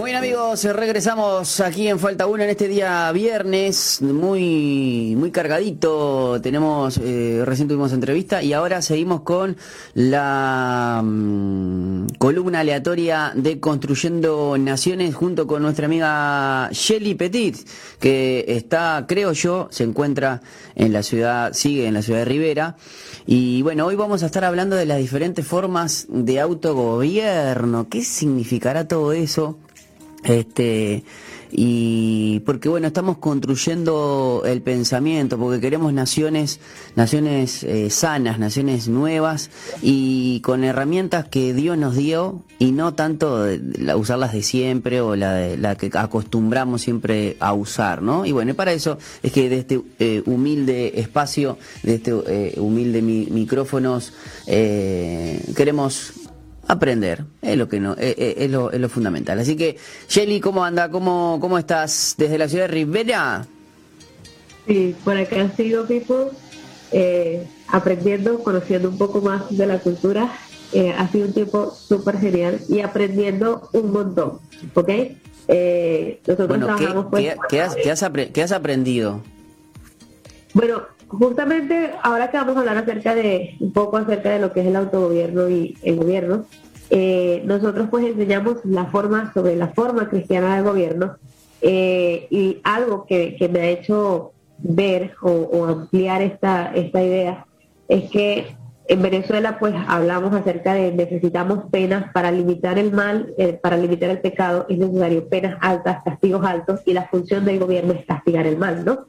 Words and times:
Muy 0.00 0.12
bien 0.12 0.16
amigos, 0.16 0.64
regresamos 0.64 1.60
aquí 1.60 1.86
en 1.86 1.98
Falta 1.98 2.26
1 2.26 2.44
en 2.44 2.48
este 2.48 2.68
día 2.68 3.12
viernes, 3.12 4.00
muy 4.00 5.14
muy 5.14 5.30
cargadito, 5.30 6.40
tenemos, 6.40 6.96
eh, 6.96 7.42
recién 7.44 7.68
tuvimos 7.68 7.92
entrevista 7.92 8.42
y 8.42 8.54
ahora 8.54 8.80
seguimos 8.80 9.20
con 9.20 9.58
la 9.92 11.02
mm, 11.04 12.14
columna 12.16 12.60
aleatoria 12.60 13.32
de 13.34 13.60
Construyendo 13.60 14.56
Naciones 14.56 15.14
junto 15.14 15.46
con 15.46 15.60
nuestra 15.60 15.84
amiga 15.84 16.70
Shelly 16.72 17.14
Petit, 17.14 17.58
que 17.98 18.46
está, 18.48 19.04
creo 19.06 19.32
yo, 19.32 19.68
se 19.70 19.84
encuentra 19.84 20.40
en 20.76 20.94
la 20.94 21.02
ciudad, 21.02 21.52
sigue 21.52 21.86
en 21.86 21.92
la 21.92 22.00
ciudad 22.00 22.20
de 22.20 22.24
Rivera. 22.24 22.76
Y 23.26 23.60
bueno, 23.60 23.84
hoy 23.84 23.96
vamos 23.96 24.22
a 24.22 24.26
estar 24.26 24.46
hablando 24.46 24.76
de 24.76 24.86
las 24.86 24.96
diferentes 24.96 25.46
formas 25.46 26.06
de 26.08 26.40
autogobierno, 26.40 27.90
qué 27.90 28.02
significará 28.02 28.88
todo 28.88 29.12
eso 29.12 29.58
este, 30.24 31.04
y 31.52 32.40
porque 32.40 32.68
bueno, 32.68 32.86
estamos 32.86 33.18
construyendo 33.18 34.42
el 34.46 34.62
pensamiento, 34.62 35.38
porque 35.38 35.60
queremos 35.60 35.92
naciones, 35.92 36.60
naciones 36.94 37.64
eh, 37.64 37.90
sanas, 37.90 38.38
naciones 38.38 38.88
nuevas 38.88 39.50
y 39.82 40.40
con 40.40 40.62
herramientas 40.62 41.26
que 41.28 41.52
Dios 41.52 41.76
nos 41.76 41.96
dio 41.96 42.42
y 42.58 42.72
no 42.72 42.94
tanto 42.94 43.46
usarlas 43.96 44.32
de 44.32 44.42
siempre 44.42 45.00
o 45.00 45.16
la, 45.16 45.34
de, 45.34 45.56
la 45.56 45.76
que 45.76 45.90
acostumbramos 45.94 46.82
siempre 46.82 47.36
a 47.40 47.52
usar, 47.52 48.02
¿no? 48.02 48.26
Y 48.26 48.32
bueno, 48.32 48.52
y 48.52 48.54
para 48.54 48.72
eso 48.72 48.98
es 49.22 49.32
que 49.32 49.48
de 49.48 49.58
este 49.58 49.80
eh, 49.98 50.22
humilde 50.26 51.00
espacio, 51.00 51.58
de 51.82 51.94
este 51.94 52.12
eh, 52.28 52.54
humilde 52.58 53.02
micrófonos, 53.02 54.12
queremos 54.46 56.12
aprender, 56.70 57.24
es 57.42 57.56
lo 57.56 57.68
que 57.68 57.80
no, 57.80 57.94
es, 57.98 58.50
lo, 58.50 58.70
es 58.70 58.80
lo 58.80 58.88
fundamental. 58.88 59.38
Así 59.38 59.56
que, 59.56 59.76
Shelly, 60.08 60.40
¿cómo 60.40 60.64
anda? 60.64 60.88
¿Cómo, 60.88 61.38
¿Cómo 61.40 61.58
estás 61.58 62.14
desde 62.16 62.38
la 62.38 62.48
ciudad 62.48 62.64
de 62.64 62.68
Rivera? 62.68 63.46
Sí, 64.66 64.94
por 65.04 65.16
acá 65.16 65.50
sigo, 65.56 65.84
Pipo, 65.86 66.30
eh, 66.92 67.44
aprendiendo, 67.68 68.42
conociendo 68.42 68.88
un 68.88 68.98
poco 68.98 69.20
más 69.20 69.56
de 69.56 69.66
la 69.66 69.78
cultura. 69.78 70.32
Eh, 70.72 70.94
ha 70.96 71.08
sido 71.08 71.26
un 71.26 71.32
tiempo 71.32 71.74
súper 71.74 72.20
genial 72.20 72.60
y 72.68 72.80
aprendiendo 72.80 73.68
un 73.72 73.90
montón, 73.90 74.38
¿ok? 74.74 74.88
Eh, 75.48 76.20
nosotros 76.24 76.58
trabajamos 76.60 77.06
pues, 77.10 77.34
¿qué, 77.48 77.60
has, 77.60 77.74
qué, 77.74 77.90
has 77.90 78.04
¿qué 78.32 78.42
has 78.42 78.52
aprendido? 78.52 79.20
Bueno, 80.54 80.82
justamente 81.10 81.90
ahora 82.02 82.30
que 82.30 82.36
vamos 82.36 82.56
a 82.56 82.60
hablar 82.60 82.78
acerca 82.78 83.14
de 83.14 83.56
un 83.58 83.72
poco 83.72 83.96
acerca 83.96 84.30
de 84.30 84.38
lo 84.38 84.52
que 84.52 84.60
es 84.60 84.66
el 84.66 84.76
autogobierno 84.76 85.48
y 85.50 85.76
el 85.82 85.96
gobierno, 85.96 86.44
eh, 86.90 87.42
nosotros 87.44 87.88
pues 87.90 88.06
enseñamos 88.06 88.64
la 88.64 88.86
forma 88.86 89.32
sobre 89.34 89.56
la 89.56 89.68
forma 89.68 90.08
cristiana 90.08 90.56
del 90.56 90.64
gobierno 90.64 91.16
eh, 91.62 92.26
y 92.30 92.60
algo 92.64 93.06
que, 93.06 93.36
me 93.52 93.60
ha 93.60 93.68
hecho 93.70 94.32
ver 94.58 95.14
o, 95.22 95.66
ampliar 95.66 96.22
esta, 96.22 96.72
esta 96.74 97.02
idea 97.02 97.46
es 97.88 98.10
que 98.10 98.46
en 98.86 99.02
Venezuela 99.02 99.58
pues 99.58 99.74
hablamos 99.88 100.32
acerca 100.32 100.74
de 100.74 100.92
necesitamos 100.92 101.64
penas 101.70 102.12
para 102.12 102.30
limitar 102.30 102.78
el 102.78 102.92
mal, 102.92 103.32
eh, 103.36 103.52
para 103.52 103.76
limitar 103.76 104.10
el 104.10 104.20
pecado, 104.20 104.66
es 104.68 104.78
necesario 104.78 105.28
penas 105.28 105.58
altas, 105.60 106.02
castigos 106.04 106.44
altos 106.44 106.80
y 106.86 106.92
la 106.92 107.08
función 107.08 107.44
del 107.44 107.58
gobierno 107.58 107.92
es 107.92 108.04
castigar 108.06 108.46
el 108.46 108.56
mal, 108.56 108.84
¿no? 108.84 109.06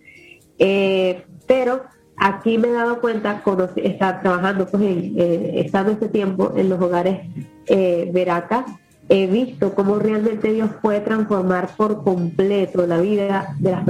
Pero 1.47 1.81
aquí 2.21 2.57
me 2.57 2.69
he 2.69 2.71
dado 2.71 3.01
cuenta, 3.01 3.41
está 3.77 4.21
trabajando, 4.21 4.67
pues, 4.67 4.83
eh, 4.83 5.53
estando 5.55 5.91
este 5.91 6.07
tiempo 6.07 6.53
en 6.55 6.69
los 6.69 6.79
hogares 6.79 7.21
eh, 7.65 8.09
Veraca, 8.13 8.65
he 9.09 9.25
visto 9.25 9.73
cómo 9.73 9.97
realmente 9.97 10.53
Dios 10.53 10.69
puede 10.81 11.01
transformar 11.01 11.75
por 11.75 12.03
completo 12.03 12.85
la 12.85 13.01
vida 13.01 13.55
de 13.57 13.71
las 13.71 13.83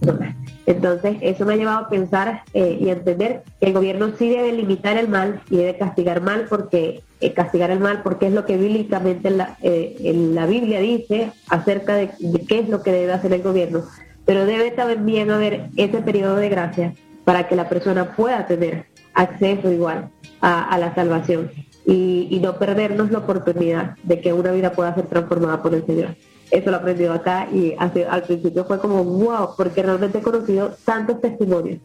personas. 0.00 0.36
Entonces, 0.64 1.16
eso 1.22 1.44
me 1.44 1.54
ha 1.54 1.56
llevado 1.56 1.86
a 1.86 1.88
pensar 1.88 2.44
eh, 2.54 2.78
y 2.80 2.88
a 2.88 2.92
entender 2.92 3.42
que 3.58 3.66
el 3.66 3.72
gobierno 3.72 4.12
sí 4.16 4.28
debe 4.28 4.52
limitar 4.52 4.96
el 4.96 5.08
mal 5.08 5.42
y 5.50 5.56
debe 5.56 5.76
castigar 5.76 6.22
mal 6.22 6.46
porque 6.48 7.02
castigar 7.34 7.70
el 7.70 7.80
mal 7.80 8.02
porque 8.02 8.28
es 8.28 8.32
lo 8.32 8.46
que 8.46 8.56
bíblicamente 8.56 9.28
en 9.28 9.38
la, 9.38 9.56
en 9.60 10.34
la 10.34 10.46
Biblia 10.46 10.80
dice 10.80 11.32
acerca 11.48 11.94
de, 11.94 12.10
qué 12.48 12.60
es 12.60 12.68
lo 12.68 12.82
que 12.82 12.92
debe 12.92 13.12
hacer 13.12 13.32
el 13.32 13.42
gobierno 13.42 13.82
pero 14.32 14.46
debe 14.46 14.70
también 14.70 15.30
haber 15.30 15.68
ese 15.76 16.00
periodo 16.00 16.36
de 16.36 16.48
gracia 16.48 16.94
para 17.26 17.48
que 17.48 17.54
la 17.54 17.68
persona 17.68 18.16
pueda 18.16 18.46
tener 18.46 18.86
acceso 19.12 19.70
igual 19.70 20.08
a, 20.40 20.78
la 20.78 20.94
salvación 20.94 21.50
y, 21.84 22.40
no 22.42 22.56
perdernos 22.56 23.10
la 23.10 23.18
oportunidad 23.18 23.94
de 24.04 24.22
que 24.22 24.32
una 24.32 24.50
vida 24.50 24.72
pueda 24.72 24.94
ser 24.94 25.04
transformada 25.04 25.62
por 25.62 25.74
el 25.74 25.84
Señor. 25.84 26.16
Eso 26.50 26.70
lo 26.70 26.78
he 26.78 26.80
aprendido 26.80 27.12
acá 27.12 27.46
y 27.52 27.74
al 27.78 28.22
principio 28.22 28.64
fue 28.64 28.78
como 28.78 29.04
wow, 29.04 29.50
porque 29.54 29.82
realmente 29.82 30.16
he 30.16 30.22
conocido 30.22 30.74
tantos 30.82 31.20
testimonios 31.20 31.80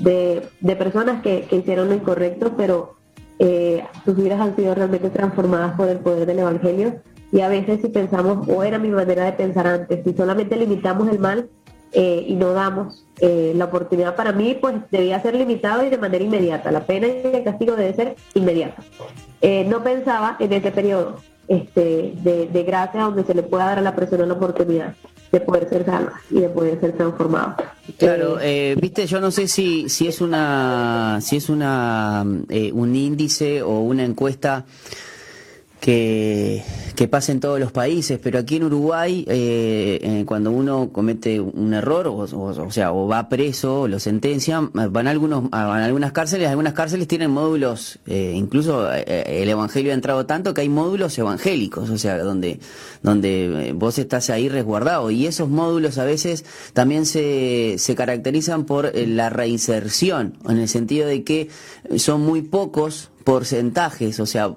de, 0.00 0.48
personas 0.76 1.22
que, 1.22 1.46
hicieron 1.52 1.88
lo 1.88 1.94
incorrecto, 1.94 2.54
pero 2.56 2.96
eh, 3.38 3.84
sus 4.04 4.16
vidas 4.16 4.40
han 4.40 4.56
sido 4.56 4.74
realmente 4.74 5.08
transformadas 5.08 5.76
por 5.76 5.88
el 5.88 5.98
poder 5.98 6.26
del 6.26 6.40
Evangelio. 6.40 7.00
Y 7.30 7.42
a 7.42 7.48
veces 7.48 7.80
si 7.80 7.90
pensamos, 7.90 8.48
o 8.48 8.64
era 8.64 8.80
mi 8.80 8.88
manera 8.88 9.24
de 9.24 9.32
pensar 9.34 9.68
antes, 9.68 10.02
si 10.04 10.12
solamente 10.14 10.56
limitamos 10.56 11.08
el 11.08 11.20
mal, 11.20 11.48
eh, 11.92 12.24
y 12.26 12.34
no 12.36 12.52
damos 12.54 13.04
eh, 13.18 13.52
la 13.54 13.66
oportunidad 13.66 14.16
para 14.16 14.32
mí, 14.32 14.56
pues 14.58 14.76
debía 14.90 15.20
ser 15.20 15.34
limitado 15.34 15.84
y 15.84 15.90
de 15.90 15.98
manera 15.98 16.24
inmediata. 16.24 16.72
La 16.72 16.86
pena 16.86 17.06
y 17.06 17.36
el 17.36 17.44
castigo 17.44 17.76
debe 17.76 17.94
ser 17.94 18.16
inmediato. 18.34 18.82
Eh, 19.42 19.64
no 19.68 19.82
pensaba 19.82 20.36
en 20.38 20.54
ese 20.54 20.70
periodo 20.70 21.16
este, 21.48 22.14
de, 22.22 22.62
gracia 22.62 23.02
donde 23.02 23.24
se 23.24 23.34
le 23.34 23.42
pueda 23.42 23.66
dar 23.66 23.78
a 23.78 23.82
la 23.82 23.94
persona 23.94 24.24
la 24.24 24.32
oportunidad 24.32 24.94
de 25.30 25.40
poder 25.40 25.68
ser 25.68 25.84
salva 25.84 26.20
y 26.30 26.40
de 26.40 26.48
poder 26.48 26.80
ser 26.80 26.92
transformado. 26.92 27.56
Claro, 27.98 28.38
viste, 28.76 29.06
yo 29.06 29.20
no 29.20 29.30
sé 29.30 29.48
si 29.48 29.88
si 29.88 30.06
es 30.06 30.20
una 30.20 31.18
si 31.22 31.36
es 31.36 31.48
una 31.48 32.22
un 32.24 32.96
índice 32.96 33.62
o 33.62 33.80
una 33.80 34.04
encuesta 34.04 34.66
que, 35.82 36.62
que 36.94 37.08
pasa 37.08 37.32
en 37.32 37.40
todos 37.40 37.58
los 37.58 37.72
países, 37.72 38.20
pero 38.22 38.38
aquí 38.38 38.54
en 38.54 38.62
Uruguay, 38.62 39.24
eh, 39.26 39.98
eh, 40.00 40.24
cuando 40.24 40.52
uno 40.52 40.90
comete 40.92 41.40
un 41.40 41.74
error, 41.74 42.06
o, 42.06 42.18
o, 42.18 42.70
sea, 42.70 42.92
o 42.92 43.08
va 43.08 43.28
preso, 43.28 43.80
o 43.80 43.88
lo 43.88 43.98
sentencian, 43.98 44.70
van 44.72 45.08
a, 45.08 45.10
algunos, 45.10 45.48
a 45.50 45.84
algunas 45.84 46.12
cárceles, 46.12 46.48
algunas 46.48 46.74
cárceles 46.74 47.08
tienen 47.08 47.32
módulos, 47.32 47.98
eh, 48.06 48.32
incluso 48.36 48.92
el 48.92 49.48
Evangelio 49.48 49.90
ha 49.90 49.94
entrado 49.94 50.24
tanto 50.24 50.54
que 50.54 50.60
hay 50.60 50.68
módulos 50.68 51.18
evangélicos, 51.18 51.90
o 51.90 51.98
sea, 51.98 52.16
donde, 52.18 52.60
donde 53.02 53.74
vos 53.74 53.98
estás 53.98 54.30
ahí 54.30 54.48
resguardado, 54.48 55.10
y 55.10 55.26
esos 55.26 55.48
módulos 55.48 55.98
a 55.98 56.04
veces 56.04 56.44
también 56.74 57.06
se, 57.06 57.74
se 57.78 57.96
caracterizan 57.96 58.66
por 58.66 58.96
la 58.96 59.30
reinserción, 59.30 60.38
en 60.48 60.58
el 60.58 60.68
sentido 60.68 61.08
de 61.08 61.24
que 61.24 61.48
son 61.96 62.20
muy 62.20 62.42
pocos 62.42 63.10
porcentajes, 63.24 64.20
o 64.20 64.26
sea, 64.26 64.52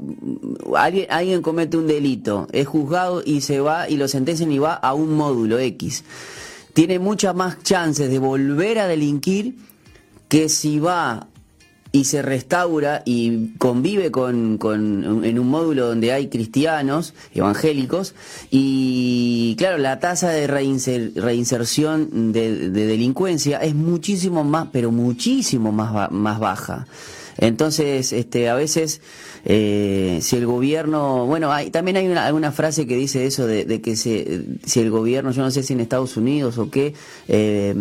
alguien, 0.75 1.07
alguien 1.09 1.41
comete 1.41 1.77
un 1.77 1.87
delito, 1.87 2.47
es 2.51 2.67
juzgado 2.67 3.21
y 3.25 3.41
se 3.41 3.59
va 3.59 3.89
y 3.89 3.97
lo 3.97 4.07
sentencian 4.07 4.51
y 4.51 4.59
va 4.59 4.73
a 4.73 4.93
un 4.93 5.13
módulo 5.13 5.59
X. 5.59 6.03
Tiene 6.73 6.99
muchas 6.99 7.35
más 7.35 7.63
chances 7.63 8.09
de 8.09 8.19
volver 8.19 8.79
a 8.79 8.87
delinquir 8.87 9.55
que 10.27 10.49
si 10.49 10.79
va 10.79 11.27
y 11.95 12.03
se 12.03 12.21
restaura 12.21 13.03
y 13.05 13.53
convive 13.57 14.11
con, 14.11 14.57
con, 14.57 15.23
en 15.23 15.39
un 15.39 15.47
módulo 15.47 15.87
donde 15.87 16.11
hay 16.11 16.27
cristianos, 16.27 17.13
evangélicos, 17.33 18.13
y 18.51 19.55
claro, 19.57 19.77
la 19.77 19.99
tasa 20.01 20.29
de 20.29 20.45
reinserción 20.45 22.33
de, 22.33 22.69
de, 22.69 22.85
delincuencia 22.85 23.59
es 23.59 23.75
muchísimo 23.75 24.43
más, 24.43 24.67
pero 24.73 24.91
muchísimo 24.91 25.71
más, 25.71 26.11
más 26.11 26.39
baja. 26.39 26.85
Entonces, 27.37 28.13
este, 28.13 28.49
a 28.49 28.55
veces, 28.55 29.01
eh, 29.43 30.19
si 30.21 30.35
el 30.37 30.45
gobierno, 30.45 31.25
bueno, 31.25 31.51
hay, 31.51 31.69
también 31.69 31.97
hay 31.97 32.07
una, 32.07 32.25
alguna 32.25 32.51
frase 32.51 32.87
que 32.87 32.95
dice 32.95 33.25
eso 33.25 33.45
de, 33.47 33.81
que 33.81 33.95
si, 33.95 34.57
si, 34.65 34.79
el 34.79 34.89
gobierno, 34.89 35.31
yo 35.31 35.41
no 35.41 35.51
sé 35.51 35.63
si 35.63 35.73
en 35.73 35.81
Estados 35.81 36.17
Unidos 36.17 36.57
o 36.57 36.69
qué, 36.69 36.93
eh, 37.27 37.75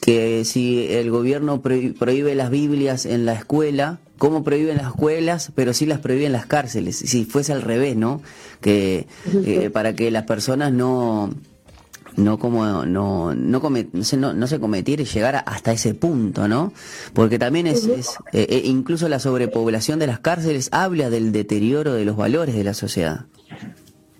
que 0.00 0.44
si 0.44 0.86
el 0.88 1.10
gobierno 1.10 1.60
prohíbe 1.60 2.34
las 2.34 2.50
Biblias 2.50 3.04
en 3.04 3.26
la 3.26 3.34
escuela, 3.34 3.98
¿cómo 4.16 4.44
prohíben 4.44 4.78
las 4.78 4.86
escuelas, 4.86 5.52
pero 5.54 5.74
sí 5.74 5.86
las 5.86 5.98
prohíben 5.98 6.32
las 6.32 6.46
cárceles? 6.46 6.96
Si 6.96 7.24
fuese 7.24 7.52
al 7.52 7.62
revés, 7.62 7.96
¿no? 7.96 8.22
Que 8.60 9.06
eh, 9.44 9.70
para 9.70 9.94
que 9.94 10.10
las 10.10 10.24
personas 10.24 10.72
no 10.72 11.30
no 12.18 12.38
como 12.38 12.84
no 12.84 13.34
no, 13.34 13.34
no, 13.34 14.32
no, 14.34 14.46
se 14.46 14.60
cometiera 14.60 15.02
y 15.02 15.06
llegar 15.06 15.42
hasta 15.46 15.72
ese 15.72 15.94
punto, 15.94 16.48
¿no? 16.48 16.72
Porque 17.14 17.38
también 17.38 17.66
es, 17.66 17.86
eh, 17.86 18.06
eh, 18.32 18.62
incluso 18.64 19.08
la 19.08 19.18
sobrepoblación 19.18 19.98
de 19.98 20.08
las 20.08 20.18
cárceles 20.18 20.68
habla 20.72 21.10
del 21.10 21.32
deterioro 21.32 21.94
de 21.94 22.04
los 22.04 22.16
valores 22.16 22.54
de 22.54 22.64
la 22.64 22.74
sociedad. 22.74 23.26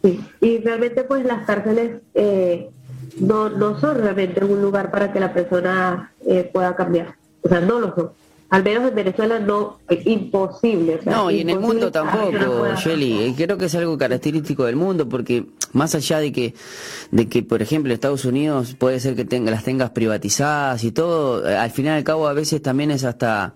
Sí, 0.02 0.20
y 0.40 0.58
realmente 0.58 1.02
pues 1.02 1.24
las 1.24 1.44
cárceles 1.44 2.00
eh, 2.14 2.70
no, 3.18 3.50
no 3.50 3.80
son 3.80 3.98
realmente 3.98 4.44
un 4.44 4.62
lugar 4.62 4.90
para 4.90 5.12
que 5.12 5.20
la 5.20 5.34
persona 5.34 6.12
pueda 6.52 6.76
cambiar, 6.76 7.16
o 7.42 7.48
sea, 7.48 7.60
no 7.60 7.80
lo 7.80 7.94
son 7.94 8.10
al 8.50 8.64
menos 8.64 8.88
en 8.88 8.94
Venezuela 8.94 9.38
no, 9.38 9.78
es 9.88 10.06
imposible. 10.06 11.00
no, 11.04 11.30
y 11.30 11.40
en 11.40 11.50
el 11.50 11.60
mundo 11.60 11.92
tampoco, 11.92 12.74
Shelly. 12.76 13.34
Creo 13.36 13.58
que 13.58 13.66
es 13.66 13.74
algo 13.74 13.98
característico 13.98 14.64
del 14.64 14.76
mundo 14.76 15.06
porque 15.08 15.44
más 15.72 15.94
allá 15.94 16.18
de 16.18 16.32
que, 16.32 16.54
de 17.10 17.28
que 17.28 17.42
por 17.42 17.62
ejemplo, 17.62 17.92
Estados 17.92 18.24
Unidos 18.24 18.74
puede 18.78 19.00
ser 19.00 19.14
que 19.16 19.24
tenga, 19.24 19.50
las 19.50 19.64
tengas 19.64 19.90
privatizadas 19.90 20.84
y 20.84 20.92
todo, 20.92 21.48
eh, 21.48 21.56
al 21.56 21.70
final 21.70 21.94
y 21.94 21.98
al 21.98 22.04
cabo 22.04 22.28
a 22.28 22.32
veces 22.32 22.62
también 22.62 22.90
es 22.90 23.04
hasta, 23.04 23.54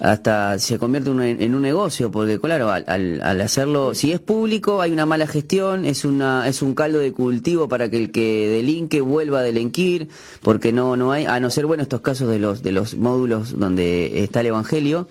hasta 0.00 0.58
se 0.58 0.78
convierte 0.78 1.10
en 1.10 1.54
un 1.54 1.62
negocio, 1.62 2.10
porque 2.10 2.40
claro, 2.40 2.70
al, 2.70 3.20
al, 3.22 3.40
hacerlo, 3.40 3.94
si 3.94 4.12
es 4.12 4.20
público 4.20 4.80
hay 4.80 4.92
una 4.92 5.06
mala 5.06 5.26
gestión, 5.26 5.84
es 5.84 6.04
una, 6.04 6.48
es 6.48 6.62
un 6.62 6.74
caldo 6.74 6.98
de 6.98 7.12
cultivo 7.12 7.68
para 7.68 7.88
que 7.88 7.96
el 7.96 8.10
que 8.10 8.48
delinque 8.48 9.00
vuelva 9.00 9.40
a 9.40 9.42
delinquir, 9.42 10.08
porque 10.42 10.72
no, 10.72 10.96
no 10.96 11.12
hay, 11.12 11.26
a 11.26 11.40
no 11.40 11.50
ser 11.50 11.66
bueno 11.66 11.82
estos 11.82 12.00
casos 12.00 12.28
de 12.28 12.38
los, 12.38 12.62
de 12.62 12.72
los 12.72 12.96
módulos 12.96 13.58
donde 13.58 14.24
está 14.24 14.40
el 14.40 14.46
evangelio, 14.46 15.08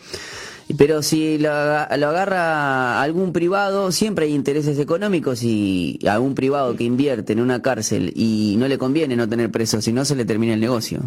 pero 0.77 1.01
si 1.01 1.37
lo, 1.37 1.51
agarra 1.51 3.01
algún 3.01 3.33
privado, 3.33 3.91
siempre 3.91 4.25
hay 4.25 4.33
intereses 4.33 4.77
económicos 4.79 5.43
y 5.43 5.99
algún 6.07 6.35
privado 6.35 6.75
que 6.75 6.83
invierte 6.83 7.33
en 7.33 7.41
una 7.41 7.61
cárcel 7.61 8.11
y 8.15 8.55
no 8.57 8.67
le 8.67 8.77
conviene 8.77 9.15
no 9.15 9.27
tener 9.27 9.49
presos, 9.49 9.83
si 9.83 9.91
no 9.91 10.05
se 10.05 10.15
le 10.15 10.25
termina 10.25 10.53
el 10.53 10.59
negocio. 10.59 11.01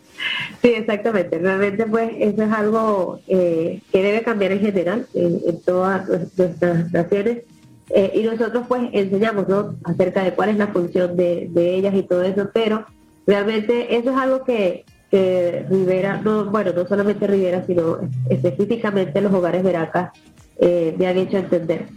Sí, 0.61 0.69
exactamente. 0.69 1.37
Realmente, 1.37 1.85
pues, 1.85 2.11
eso 2.19 2.43
es 2.43 2.51
algo 2.51 3.19
eh, 3.27 3.81
que 3.91 4.01
debe 4.03 4.23
cambiar 4.23 4.51
en 4.51 4.59
general 4.59 5.07
en, 5.13 5.61
todas 5.61 6.07
nuestras 6.37 6.91
naciones. 6.91 7.43
Eh, 7.89 8.11
y 8.15 8.23
nosotros, 8.23 8.65
pues, 8.67 8.89
enseñamos, 8.91 9.47
¿no? 9.47 9.75
Acerca 9.83 10.23
de 10.23 10.33
cuál 10.33 10.49
es 10.49 10.57
la 10.57 10.67
función 10.67 11.15
de, 11.15 11.47
de 11.51 11.75
ellas 11.75 11.93
y 11.95 12.03
todo 12.03 12.23
eso, 12.23 12.49
pero 12.53 12.85
realmente 13.25 13.95
eso 13.95 14.11
es 14.11 14.17
algo 14.17 14.43
que, 14.43 14.85
que 15.09 15.65
Rivera, 15.69 16.19
no, 16.23 16.45
bueno, 16.45 16.71
no 16.73 16.87
solamente 16.87 17.27
Rivera, 17.27 17.63
sino 17.65 17.99
específicamente 18.29 19.21
los 19.21 19.33
hogares 19.33 19.63
Veracas 19.63 20.11
eh, 20.59 20.95
me 20.97 21.07
han 21.07 21.17
hecho 21.17 21.37
entender 21.37 21.87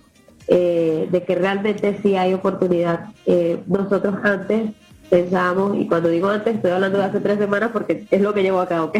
eh, 0.46 1.08
de 1.10 1.22
que 1.24 1.34
realmente 1.34 1.98
sí 2.02 2.16
hay 2.16 2.34
oportunidad. 2.34 3.06
Eh, 3.26 3.58
nosotros 3.66 4.14
antes 4.22 4.72
pensábamos, 5.08 5.76
y 5.76 5.88
cuando 5.88 6.08
digo 6.08 6.28
antes 6.28 6.54
estoy 6.54 6.70
hablando 6.70 6.98
de 6.98 7.04
hace 7.04 7.20
tres 7.20 7.38
semanas 7.38 7.70
porque 7.72 8.06
es 8.08 8.20
lo 8.20 8.32
que 8.32 8.42
llevo 8.42 8.60
acá, 8.60 8.84
¿ok? 8.84 8.96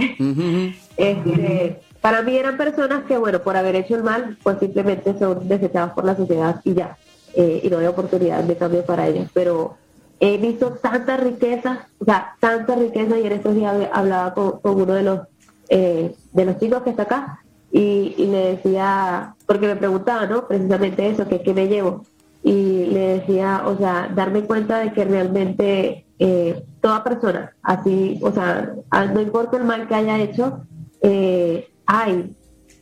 este, 0.97 1.81
para 2.01 2.23
mí 2.23 2.37
eran 2.37 2.57
personas 2.57 3.05
que, 3.05 3.17
bueno, 3.17 3.41
por 3.41 3.57
haber 3.57 3.77
hecho 3.77 3.95
el 3.95 4.03
mal, 4.03 4.37
pues 4.43 4.59
simplemente 4.59 5.17
son 5.19 5.47
desechadas 5.47 5.93
por 5.93 6.05
la 6.05 6.17
sociedad 6.17 6.61
y 6.65 6.75
ya, 6.75 6.97
y 7.37 7.69
no 7.71 7.79
hay 7.79 7.87
oportunidad 7.87 8.43
de 8.43 8.57
cambio 8.57 8.85
para 8.85 9.07
ellos. 9.07 9.29
Pero 9.33 9.77
he 10.21 10.37
visto 10.37 10.73
tanta 10.73 11.17
riqueza, 11.17 11.89
o 11.99 12.05
sea, 12.05 12.37
tanta 12.39 12.77
riqueza 12.77 13.19
y 13.19 13.27
en 13.27 13.33
estos 13.33 13.55
días 13.55 13.89
hablaba 13.93 14.35
con, 14.35 14.61
uno 14.63 14.93
de 14.93 15.03
los 15.03 15.21
eh, 15.71 16.15
de 16.33 16.45
los 16.45 16.59
chicos 16.59 16.83
que 16.83 16.91
está 16.91 17.05
acá 17.05 17.41
y, 17.73 18.27
le 18.27 18.57
decía, 18.57 19.35
porque 19.47 19.69
me 19.69 19.77
preguntaba, 19.77 20.27
¿no? 20.27 20.47
Precisamente 20.47 21.09
eso, 21.09 21.27
que 21.29 21.41
qué 21.41 21.55
me 21.55 21.69
llevo. 21.69 22.05
Y 22.43 22.87
le 22.87 23.19
decía, 23.19 23.63
o 23.67 23.77
sea, 23.77 24.11
darme 24.15 24.43
cuenta 24.43 24.79
de 24.81 24.93
que 24.93 25.05
realmente 25.05 26.05
eh, 26.19 26.65
toda 26.81 27.05
persona, 27.05 27.55
así, 27.63 28.19
o 28.23 28.33
sea, 28.33 28.75
no 29.13 29.21
importa 29.21 29.57
el 29.57 29.65
mal 29.65 29.87
que 29.87 29.95
haya 29.95 30.19
hecho, 30.19 30.61
eh, 31.03 31.69
hay, 31.87 32.35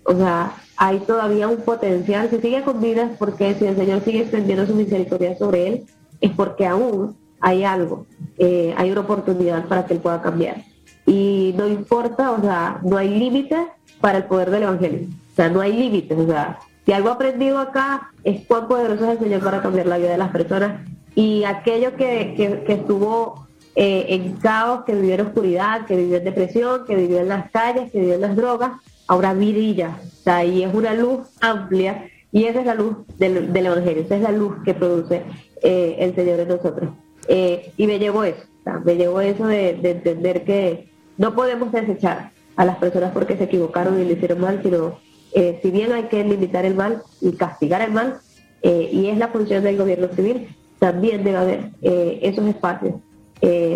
o 0.05 0.15
sea, 0.15 0.55
hay 0.77 1.01
todavía 1.01 1.49
un 1.49 1.59
potencial, 1.59 2.31
se 2.31 2.41
sigue 2.41 2.63
con 2.63 2.81
vida 2.81 3.11
porque 3.19 3.55
si 3.55 3.67
el 3.67 3.77
Señor 3.77 4.01
sigue 4.05 4.21
extendiendo 4.21 4.67
su 4.67 4.75
misericordia 4.75 5.37
sobre 5.37 5.69
él, 5.69 5.87
es 6.21 6.31
porque 6.33 6.67
aún 6.67 7.17
hay 7.41 7.65
algo, 7.65 8.07
eh, 8.39 8.75
hay 8.77 8.91
una 8.91 9.01
oportunidad 9.01 9.67
para 9.67 9.87
que 9.87 9.95
él 9.95 10.01
pueda 10.01 10.21
cambiar. 10.21 10.63
Y 11.07 11.55
no 11.57 11.67
importa, 11.67 12.33
o 12.33 12.41
sea, 12.41 12.81
no 12.83 12.99
hay 12.99 13.09
límites 13.09 13.61
para 14.01 14.19
el 14.19 14.25
poder 14.25 14.51
del 14.51 14.65
Evangelio. 14.65 15.09
O 15.33 15.35
sea, 15.35 15.49
no 15.49 15.61
hay 15.61 15.73
límites. 15.73 16.19
O 16.19 16.27
sea, 16.27 16.59
si 16.85 16.93
algo 16.93 17.11
aprendido 17.11 17.59
acá 17.59 18.11
es 18.25 18.45
cuán 18.47 18.69
poderoso 18.69 19.05
es 19.05 19.13
el 19.13 19.25
Señor 19.25 19.43
para 19.43 19.63
cambiar 19.63 19.87
la 19.87 19.99
vida 19.99 20.11
de 20.11 20.19
las 20.19 20.31
personas. 20.31 20.87
Y 21.15 21.45
aquello 21.45 21.97
que, 21.97 22.35
que, 22.37 22.73
estuvo 22.73 23.47
eh, 23.75 24.07
en 24.11 24.35
caos, 24.37 24.85
que 24.85 24.95
vivió 24.95 25.15
en 25.15 25.21
oscuridad, 25.23 25.87
que 25.87 25.97
vivió 25.97 26.19
en 26.19 26.25
depresión, 26.25 26.85
que 26.87 26.95
vivió 26.95 27.21
en 27.21 27.29
las 27.29 27.51
calles, 27.51 27.91
que 27.91 28.01
vivió 28.01 28.15
en 28.15 28.21
las 28.21 28.37
drogas, 28.37 28.73
ahora 29.07 29.33
brilla. 29.33 29.99
O 30.03 30.23
sea, 30.25 30.45
y 30.45 30.63
es 30.63 30.75
una 30.75 30.95
luz 30.95 31.21
amplia. 31.41 32.09
Y 32.31 32.45
esa 32.45 32.61
es 32.61 32.67
la 32.67 32.75
luz 32.75 32.97
del, 33.17 33.53
del 33.53 33.67
Evangelio, 33.67 34.03
esa 34.03 34.17
es 34.17 34.23
la 34.23 34.33
luz 34.33 34.57
que 34.63 34.75
produce 34.75 35.23
eh, 35.63 35.97
el 35.99 36.15
Señor 36.15 36.41
en 36.41 36.49
nosotros. 36.49 36.91
Eh, 37.29 37.73
y 37.77 37.87
me 37.87 37.99
llevó 37.99 38.25
eso, 38.25 38.43
me 38.85 38.97
llevó 38.97 39.21
eso 39.21 39.47
de, 39.47 39.71
entender 39.83 40.45
que 40.45 40.89
no 41.19 41.35
podemos 41.35 41.71
desechar 41.71 42.31
a 42.57 42.65
las 42.65 42.79
personas 42.79 43.13
porque 43.13 43.37
se 43.37 43.45
equivocaron 43.45 44.01
y 44.01 44.05
le 44.05 44.15
hicieron 44.15 44.41
mal, 44.41 44.61
sino 44.63 44.99
eh, 45.35 45.61
si 45.63 45.71
bien 45.71 45.93
hay 45.93 46.05
que 46.05 46.25
limitar 46.25 46.65
el 46.65 46.75
mal 46.75 47.03
y 47.21 47.33
castigar 47.33 47.83
el 47.83 47.93
mal, 47.93 48.19
eh, 48.63 48.89
y 48.91 49.09
es 49.09 49.19
la 49.19 49.29
función 49.29 49.63
del 49.63 49.77
gobierno 49.77 50.09
civil, 50.09 50.49
también 50.79 51.23
debe 51.23 51.37
haber 51.37 51.71
esos 51.83 52.47
espacios 52.47 52.95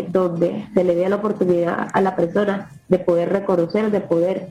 donde 0.08 0.66
se 0.72 0.84
le 0.84 0.94
dé 0.94 1.08
la 1.08 1.16
oportunidad 1.16 1.88
a 1.92 2.00
la 2.00 2.16
persona 2.16 2.70
de 2.88 2.98
poder 2.98 3.30
reconocer, 3.30 3.90
de 3.90 4.00
poder 4.00 4.48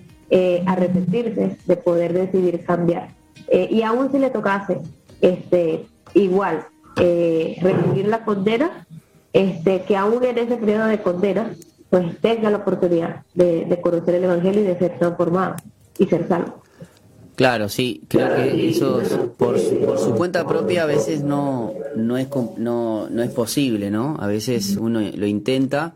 arrepentirse, 0.66 1.58
de 1.66 1.78
poder 1.78 2.12
decidir 2.14 2.64
cambiar. 2.66 3.10
y 3.50 3.82
aún 3.84 4.12
si 4.12 4.20
le 4.20 4.30
tocase 4.30 4.80
este, 5.22 5.86
igual 6.14 6.66
recibir 6.96 8.08
la 8.08 8.24
condena, 8.24 8.86
este, 9.34 9.84
que 9.84 9.96
aún 9.96 10.24
en 10.24 10.38
ese 10.38 10.58
periodo 10.58 10.86
de 10.88 11.02
condena, 11.02 11.56
pues 11.90 12.18
tenga 12.22 12.50
la 12.50 12.58
oportunidad 12.58 13.24
de, 13.34 13.80
conocer 13.82 14.16
el 14.16 14.24
Evangelio 14.24 14.62
y 14.62 14.66
de 14.66 14.80
ser 14.80 14.98
transformado 14.98 15.56
y 15.98 16.06
ser 16.06 16.28
salvo. 16.28 16.62
Claro, 17.36 17.70
sí, 17.70 18.04
creo 18.08 18.36
que 18.36 18.70
eso 18.70 19.02
por, 19.38 19.56
por 19.86 19.98
su 19.98 20.14
cuenta 20.16 20.46
propia 20.48 20.84
a 20.84 20.86
veces 20.86 21.24
no, 21.24 21.74
no, 21.96 22.18
es, 22.18 22.28
no, 22.58 23.10
no 23.10 23.24
es 23.24 23.32
posible, 23.32 23.90
¿no? 23.90 24.16
A 24.20 24.28
veces 24.28 24.78
uno 24.78 25.00
lo 25.00 25.26
intenta. 25.26 25.96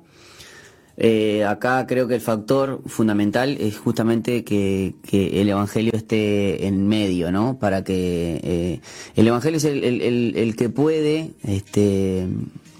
Eh, 0.98 1.44
acá 1.44 1.86
creo 1.88 2.08
que 2.08 2.16
el 2.16 2.22
factor 2.22 2.82
fundamental 2.86 3.58
es 3.60 3.78
justamente 3.78 4.44
que, 4.44 4.96
el 5.12 5.50
Evangelio 5.50 5.92
esté 5.94 6.68
en 6.68 6.88
medio, 6.88 7.32
¿no? 7.32 7.58
Para 7.60 7.84
que 7.84 8.40
eh, 8.44 8.80
el 9.16 9.28
Evangelio 9.28 9.58
es 9.58 9.66
el, 9.66 9.84
el, 9.84 10.38
el 10.38 10.56
que 10.56 10.70
puede 10.70 11.32
este, 11.44 12.28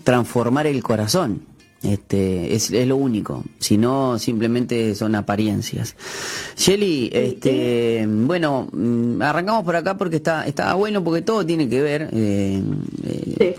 transformar 0.04 0.68
el 0.68 0.82
corazón. 0.82 1.55
Este, 1.86 2.56
es, 2.56 2.72
es, 2.72 2.88
lo 2.88 2.96
único, 2.96 3.44
si 3.60 3.78
no 3.78 4.18
simplemente 4.18 4.96
son 4.96 5.16
apariencias. 5.16 5.96
Shelly, 6.58 7.10
este, 7.14 8.06
bueno, 8.08 8.68
mm, 8.72 9.22
arrancamos 9.22 9.64
por 9.64 9.76
acá 9.76 9.98
porque 9.98 10.18
está, 10.18 10.46
está 10.46 10.74
bueno 10.74 11.04
porque 11.04 11.22
todo 11.22 11.46
tiene 11.46 11.70
que 11.70 11.82
ver. 11.82 12.10
Eh, 12.12 12.62
eh 13.40 13.56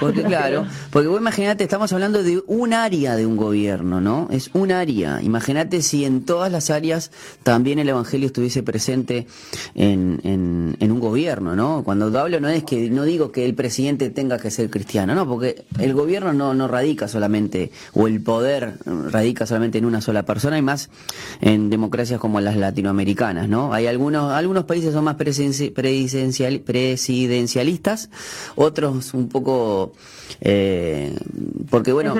porque 0.00 0.22
claro, 0.22 0.66
porque 0.90 1.08
vos 1.08 1.20
imaginate, 1.20 1.64
estamos 1.64 1.92
hablando 1.92 2.22
de 2.22 2.42
un 2.46 2.72
área 2.72 3.16
de 3.16 3.26
un 3.26 3.36
gobierno, 3.36 4.00
¿no? 4.00 4.28
Es 4.30 4.50
un 4.54 4.72
área. 4.72 5.20
Imagínate 5.22 5.82
si 5.82 6.04
en 6.04 6.24
todas 6.24 6.50
las 6.50 6.70
áreas 6.70 7.10
también 7.42 7.78
el 7.78 7.88
Evangelio 7.88 8.26
estuviese 8.26 8.62
presente 8.62 9.26
en, 9.74 10.20
en, 10.24 10.76
en 10.80 10.92
un 10.92 11.00
gobierno, 11.00 11.54
¿no? 11.54 11.82
Cuando 11.84 12.10
hablo 12.18 12.40
no 12.40 12.48
es 12.48 12.64
que, 12.64 12.90
no 12.90 13.04
digo 13.04 13.30
que 13.30 13.44
el 13.44 13.54
presidente 13.54 14.10
tenga 14.10 14.38
que 14.38 14.50
ser 14.50 14.70
cristiano, 14.70 15.14
¿no? 15.14 15.26
Porque 15.26 15.64
el 15.78 15.94
gobierno 15.94 16.32
no, 16.32 16.54
no 16.54 16.68
radica 16.68 17.08
solamente 17.08 17.59
o 17.94 18.06
el 18.06 18.22
poder 18.22 18.74
radica 18.86 19.46
solamente 19.46 19.78
en 19.78 19.84
una 19.84 20.00
sola 20.00 20.24
persona 20.24 20.58
y 20.58 20.62
más 20.62 20.90
en 21.40 21.70
democracias 21.70 22.20
como 22.20 22.40
las 22.40 22.56
latinoamericanas, 22.56 23.48
¿no? 23.48 23.72
Hay 23.72 23.86
algunos, 23.86 24.32
algunos 24.32 24.64
países 24.64 24.92
son 24.92 25.04
más 25.04 25.16
presidencial, 25.16 26.60
presidencialistas, 26.60 28.10
otros 28.56 29.14
un 29.14 29.28
poco 29.28 29.92
eh, 30.40 31.14
porque 31.70 31.92
bueno, 31.92 32.14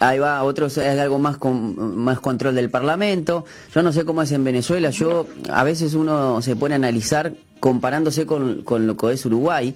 ahí 0.00 0.18
va, 0.18 0.42
otros 0.42 0.76
es 0.78 0.98
algo 0.98 1.18
más 1.18 1.38
con 1.38 1.96
más 1.96 2.20
control 2.20 2.54
del 2.54 2.70
parlamento. 2.70 3.44
Yo 3.74 3.82
no 3.82 3.92
sé 3.92 4.04
cómo 4.04 4.22
es 4.22 4.32
en 4.32 4.44
Venezuela. 4.44 4.90
Yo 4.90 5.26
a 5.50 5.64
veces 5.64 5.94
uno 5.94 6.42
se 6.42 6.56
pone 6.56 6.74
a 6.74 6.76
analizar 6.76 7.32
comparándose 7.60 8.26
con, 8.26 8.62
con 8.62 8.86
lo 8.86 8.96
que 8.96 9.12
es 9.12 9.24
Uruguay 9.26 9.74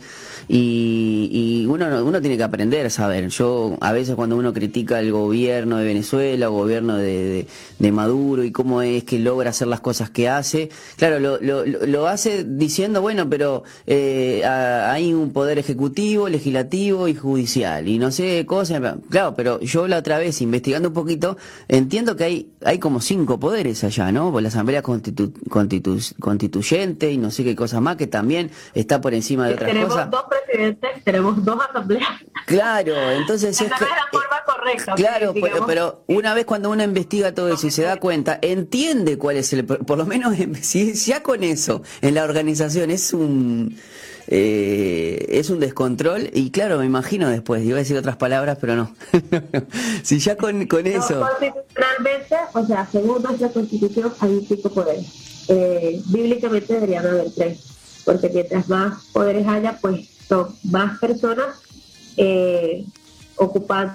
y, 0.49 1.67
uno, 1.69 2.05
uno 2.05 2.21
tiene 2.21 2.37
que 2.37 2.43
aprender 2.43 2.87
a 2.87 2.91
saber. 2.91 3.29
Yo 3.29 3.77
a 3.81 3.93
veces 3.93 4.15
cuando 4.15 4.37
uno 4.37 4.53
critica 4.53 5.01
el 5.01 5.13
gobierno 5.13 5.79
de 5.79 5.85
Venezuela 5.85 6.51
o 6.51 6.53
gobierno 6.53 6.97
de, 6.97 7.47
de, 7.79 7.93
Maduro 7.93 8.43
y 8.43 8.51
cómo 8.51 8.83
es 8.83 9.05
que 9.05 9.19
logra 9.19 9.51
hacer 9.51 9.69
las 9.69 9.81
cosas 9.81 10.11
que 10.11 10.29
hace, 10.29 10.71
claro, 10.97 11.21
lo, 11.21 11.41
lo, 11.41 11.65
lo 11.65 12.09
hace 12.09 12.45
diciendo, 12.45 13.01
bueno, 13.01 13.29
pero 13.31 13.63
eh, 13.87 14.45
hay 14.45 15.13
un 15.15 15.33
poder 15.33 15.59
ejecutivo, 15.59 16.29
legislativo 16.29 17.07
y 17.09 17.15
judicial 17.15 17.87
y 17.89 17.99
no 17.99 18.11
sé 18.11 18.45
cosas, 18.47 18.97
claro, 19.11 19.35
pero 19.37 19.61
yo 19.61 19.87
la 19.87 19.99
otra 19.99 20.19
vez 20.19 20.41
investigando 20.41 20.89
un 20.89 20.95
poquito 20.95 21.37
entiendo 21.69 22.17
que 22.17 22.25
hay, 22.25 22.53
hay 22.65 22.79
como 22.79 23.01
cinco 23.01 23.39
poderes 23.39 23.85
allá, 23.85 24.11
¿no? 24.11 24.33
Por 24.33 24.43
la 24.43 24.49
Asamblea 24.49 24.83
constitu, 24.83 25.33
Constituyente 26.21 27.13
y 27.13 27.19
no 27.19 27.31
sé 27.31 27.45
qué 27.45 27.55
cosas 27.55 27.74
más 27.81 27.97
que 27.97 28.07
también 28.07 28.51
está 28.75 29.01
por 29.01 29.15
encima 29.15 29.47
de 29.47 29.55
otras 29.55 29.71
tenemos 29.71 29.93
cosas. 29.93 30.11
Tenemos 30.11 30.31
dos 30.31 30.41
presidentes, 30.45 31.05
tenemos 31.05 31.45
dos 31.45 31.59
asambleas. 31.69 32.09
Claro, 32.47 33.11
entonces 33.13 33.61
es, 33.61 33.73
que, 33.73 33.85
la 33.85 34.07
forma 34.11 34.43
correcta. 34.47 34.95
Claro, 34.95 35.35
pero, 35.67 36.05
una 36.07 36.35
vez 36.35 36.45
cuando 36.45 36.71
uno 36.71 36.83
investiga 36.83 37.35
todo 37.35 37.49
eso 37.49 37.67
y 37.67 37.71
se 37.71 37.83
da 37.83 37.97
cuenta, 37.97 38.39
entiende 38.43 39.19
cuál 39.19 39.37
es 39.37 39.53
el, 39.53 39.65
por 39.65 39.99
lo 39.99 40.07
menos 40.07 40.35
si 40.63 40.93
ya 40.95 41.23
con 41.23 41.43
eso 41.45 41.83
en 42.01 42.15
la 42.15 42.25
organización 42.25 42.91
es 42.91 43.13
un 43.13 43.77
eh, 44.27 45.27
es 45.29 45.51
un 45.51 45.61
descontrol 45.61 46.31
y 46.33 46.51
claro, 46.51 46.79
me 46.79 46.87
imagino 46.87 47.29
después, 47.29 47.63
iba 47.65 47.77
a 47.77 47.81
decir 47.81 47.97
otras 47.97 48.17
palabras, 48.17 48.59
pero 48.61 48.75
no. 48.75 48.95
si 50.03 50.19
ya 50.19 50.37
con, 50.37 50.67
con 50.67 50.87
eso... 50.87 51.21
Constitucionalmente, 51.21 52.37
o 52.55 52.67
sea, 52.67 52.89
según 52.91 53.23
nuestra 53.23 53.51
constitución, 53.51 54.13
hay 54.21 54.45
cinco 54.49 54.71
poderes. 54.71 55.34
Eh, 55.49 56.01
bíblicamente 56.07 56.75
deberían 56.75 57.07
haber 57.07 57.31
tres, 57.35 58.03
porque 58.05 58.31
mientras 58.31 58.69
más 58.69 59.07
poderes 59.13 59.47
haya, 59.47 59.79
pues 59.81 60.09
son 60.27 60.55
más 60.65 60.99
personas 60.99 61.61
eh, 62.17 62.85
ocupando 63.37 63.95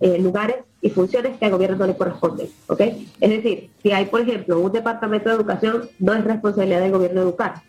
eh, 0.00 0.18
lugares 0.18 0.56
y 0.82 0.90
funciones 0.90 1.38
que 1.38 1.44
al 1.46 1.52
gobierno 1.52 1.78
no 1.78 1.86
le 1.86 1.96
corresponden. 1.96 2.48
Es 2.78 3.30
decir, 3.30 3.70
si 3.82 3.92
hay, 3.92 4.06
por 4.06 4.20
ejemplo, 4.20 4.60
un 4.60 4.72
departamento 4.72 5.28
de 5.28 5.34
educación, 5.36 5.88
no 5.98 6.14
es 6.14 6.24
responsabilidad 6.24 6.80
del 6.80 6.92
gobierno 6.92 7.22
educar. 7.22 7.62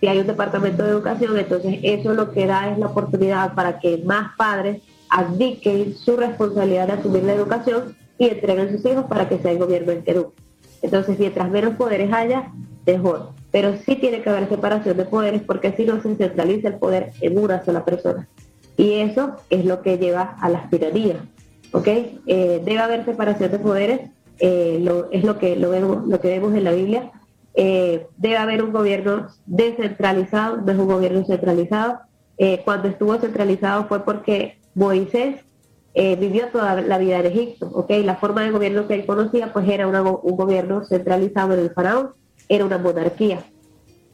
Si 0.00 0.06
hay 0.08 0.18
un 0.18 0.26
departamento 0.26 0.82
de 0.82 0.90
educación, 0.90 1.38
entonces 1.38 1.78
eso 1.82 2.12
lo 2.14 2.32
que 2.32 2.46
da 2.46 2.70
es 2.72 2.78
la 2.78 2.86
oportunidad 2.86 3.54
para 3.54 3.78
que 3.78 3.98
más 4.04 4.36
padres 4.36 4.82
abdiquen 5.08 5.94
su 5.94 6.16
responsabilidad 6.16 6.88
de 6.88 6.94
asumir 6.94 7.22
la 7.24 7.34
educación 7.34 7.96
y 8.18 8.26
entreguen 8.28 8.72
sus 8.72 8.90
hijos 8.90 9.04
para 9.06 9.28
que 9.28 9.38
sea 9.38 9.52
el 9.52 9.58
gobierno 9.58 9.92
el 9.92 10.02
que 10.02 10.10
eduque. 10.10 10.42
Entonces, 10.82 11.18
mientras 11.18 11.50
menos 11.50 11.76
poderes 11.76 12.12
haya, 12.12 12.52
mejor. 12.86 13.30
Pero 13.50 13.76
sí 13.86 13.96
tiene 13.96 14.22
que 14.22 14.30
haber 14.30 14.48
separación 14.48 14.96
de 14.96 15.04
poderes 15.04 15.42
porque 15.42 15.72
si 15.72 15.84
no 15.84 16.02
se 16.02 16.14
centraliza 16.16 16.68
el 16.68 16.74
poder 16.74 17.12
en 17.20 17.38
una 17.38 17.64
sola 17.64 17.84
persona. 17.84 18.28
Y 18.76 18.94
eso 18.94 19.36
es 19.50 19.64
lo 19.64 19.82
que 19.82 19.98
lleva 19.98 20.36
a 20.40 20.48
las 20.48 20.68
tiranías. 20.70 21.18
¿ok? 21.72 21.88
Eh, 21.88 22.62
debe 22.64 22.78
haber 22.78 23.04
separación 23.04 23.50
de 23.50 23.58
poderes, 23.58 24.00
eh, 24.38 24.84
es 25.10 25.24
lo 25.24 25.38
que, 25.38 25.56
lo, 25.56 25.70
vemos, 25.70 26.20
que 26.20 26.28
vemos 26.28 26.54
en 26.54 26.64
la 26.64 26.72
Biblia. 26.72 27.10
Eh, 27.54 28.06
debe 28.16 28.36
haber 28.36 28.62
un 28.62 28.72
gobierno 28.72 29.28
descentralizado, 29.46 30.58
no 30.58 30.72
es 30.72 30.78
un 30.78 30.86
gobierno 30.86 31.24
centralizado. 31.24 32.00
cuando 32.64 32.88
estuvo 32.88 33.16
centralizado 33.18 33.86
fue 33.86 34.04
porque 34.04 34.58
Moisés 34.74 35.36
vivió 35.94 36.48
toda 36.48 36.80
la 36.80 36.98
vida 36.98 37.18
en 37.18 37.26
Egipto, 37.26 37.70
¿ok? 37.72 37.90
La 38.04 38.16
forma 38.16 38.42
de 38.42 38.50
gobierno 38.50 38.86
que 38.86 38.94
él 38.94 39.06
conocía 39.06 39.52
pues 39.52 39.68
era 39.68 39.86
un 39.86 40.36
gobierno 40.36 40.84
centralizado 40.84 41.54
en 41.54 41.60
el 41.60 41.70
faraón, 41.70 42.10
era 42.48 42.64
una 42.64 42.78
monarquía. 42.78 43.40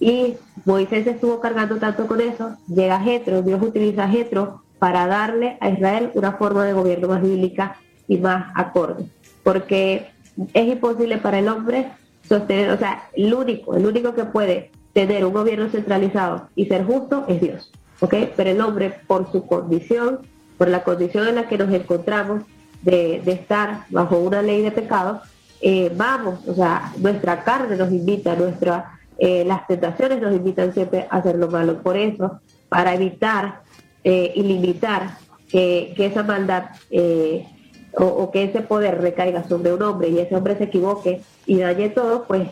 Y 0.01 0.37
Moisés 0.65 1.07
estuvo 1.07 1.41
cargando 1.41 1.77
tanto 1.77 2.07
con 2.07 2.21
eso, 2.21 2.57
llega 2.69 3.01
Jetro, 3.01 3.43
Dios 3.43 3.61
utiliza 3.63 4.05
a 4.05 4.09
Jetro 4.09 4.63
para 4.79 5.07
darle 5.07 5.57
a 5.61 5.71
Israel 5.71 6.11
una 6.15 6.33
forma 6.33 6.65
de 6.65 6.73
gobierno 6.73 7.09
más 7.09 7.23
bíblica 7.23 7.77
y 8.07 8.19
más 8.19 8.53
acorde. 8.55 9.05
Porque 9.43 10.09
es 10.53 10.69
imposible 10.69 11.19
para 11.19 11.41
el 11.41 11.49
hombre 11.49 11.91
sostener, 12.29 12.71
o 12.71 12.79
sea, 12.79 13.09
el 13.15 13.35
único, 13.35 13.75
el 13.75 13.87
único 13.87 14.15
que 14.15 14.25
puede 14.25 14.71
tener 14.93 15.25
un 15.25 15.33
gobierno 15.33 15.69
centralizado 15.69 16.49
y 16.55 16.67
ser 16.67 16.85
justo 16.85 17.25
es 17.29 17.41
Dios. 17.41 17.73
¿ok? 18.01 18.15
Pero 18.37 18.51
el 18.51 18.61
hombre, 18.61 18.95
por 19.07 19.31
su 19.33 19.47
condición, 19.47 20.21
por 20.59 20.69
la 20.69 20.83
condición 20.83 21.29
en 21.29 21.37
la 21.37 21.49
que 21.49 21.57
nos 21.57 21.73
encontramos 21.73 22.43
de, 22.83 23.23
estar 23.27 23.85
bajo 23.91 24.19
una 24.19 24.43
ley 24.43 24.63
de 24.63 24.73
pecado, 24.73 25.23
eh, 25.61 25.91
vamos, 25.95 26.47
o 26.47 26.55
sea, 26.55 26.93
nuestra 26.99 27.43
carne 27.45 27.77
nos 27.77 27.91
invita, 27.91 28.35
nuestra, 28.35 28.99
eh, 29.19 29.45
las 29.45 29.67
tentaciones 29.67 30.21
nos 30.21 30.35
invitan 30.35 30.75
siempre 30.75 31.07
a 31.11 31.17
hacer 31.17 31.37
lo 31.37 31.49
malo. 31.49 31.83
Por 31.83 31.97
eso, 31.97 32.41
para 32.69 32.95
evitar 32.95 33.63
eh, 34.05 34.33
y 34.35 34.43
limitar 34.43 35.17
que, 35.51 35.95
esa 35.97 36.23
maldad 36.23 36.71
eh, 36.91 37.47
o, 37.95 38.31
que 38.31 38.45
ese 38.45 38.61
poder 38.61 39.01
recaiga 39.01 39.49
sobre 39.49 39.73
un 39.73 39.83
hombre 39.83 40.09
y 40.09 40.19
ese 40.19 40.37
hombre 40.37 40.57
se 40.57 40.65
equivoque 40.65 41.23
y 41.47 41.59
dañe 41.59 41.89
todo, 41.89 42.25
pues 42.25 42.49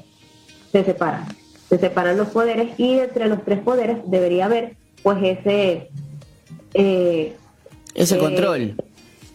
se 0.73 0.85
separan. 0.85 1.27
Se 1.69 1.79
separan 1.79 2.17
los 2.17 2.29
poderes 2.29 2.79
y 2.79 2.99
entre 2.99 3.29
los 3.29 3.43
tres 3.45 3.61
poderes 3.61 3.99
debería 4.07 4.47
haber 4.47 4.77
pues 5.03 5.19
ese... 5.23 5.91
Eh, 7.97 8.03
ese 8.03 8.19
control. 8.19 8.77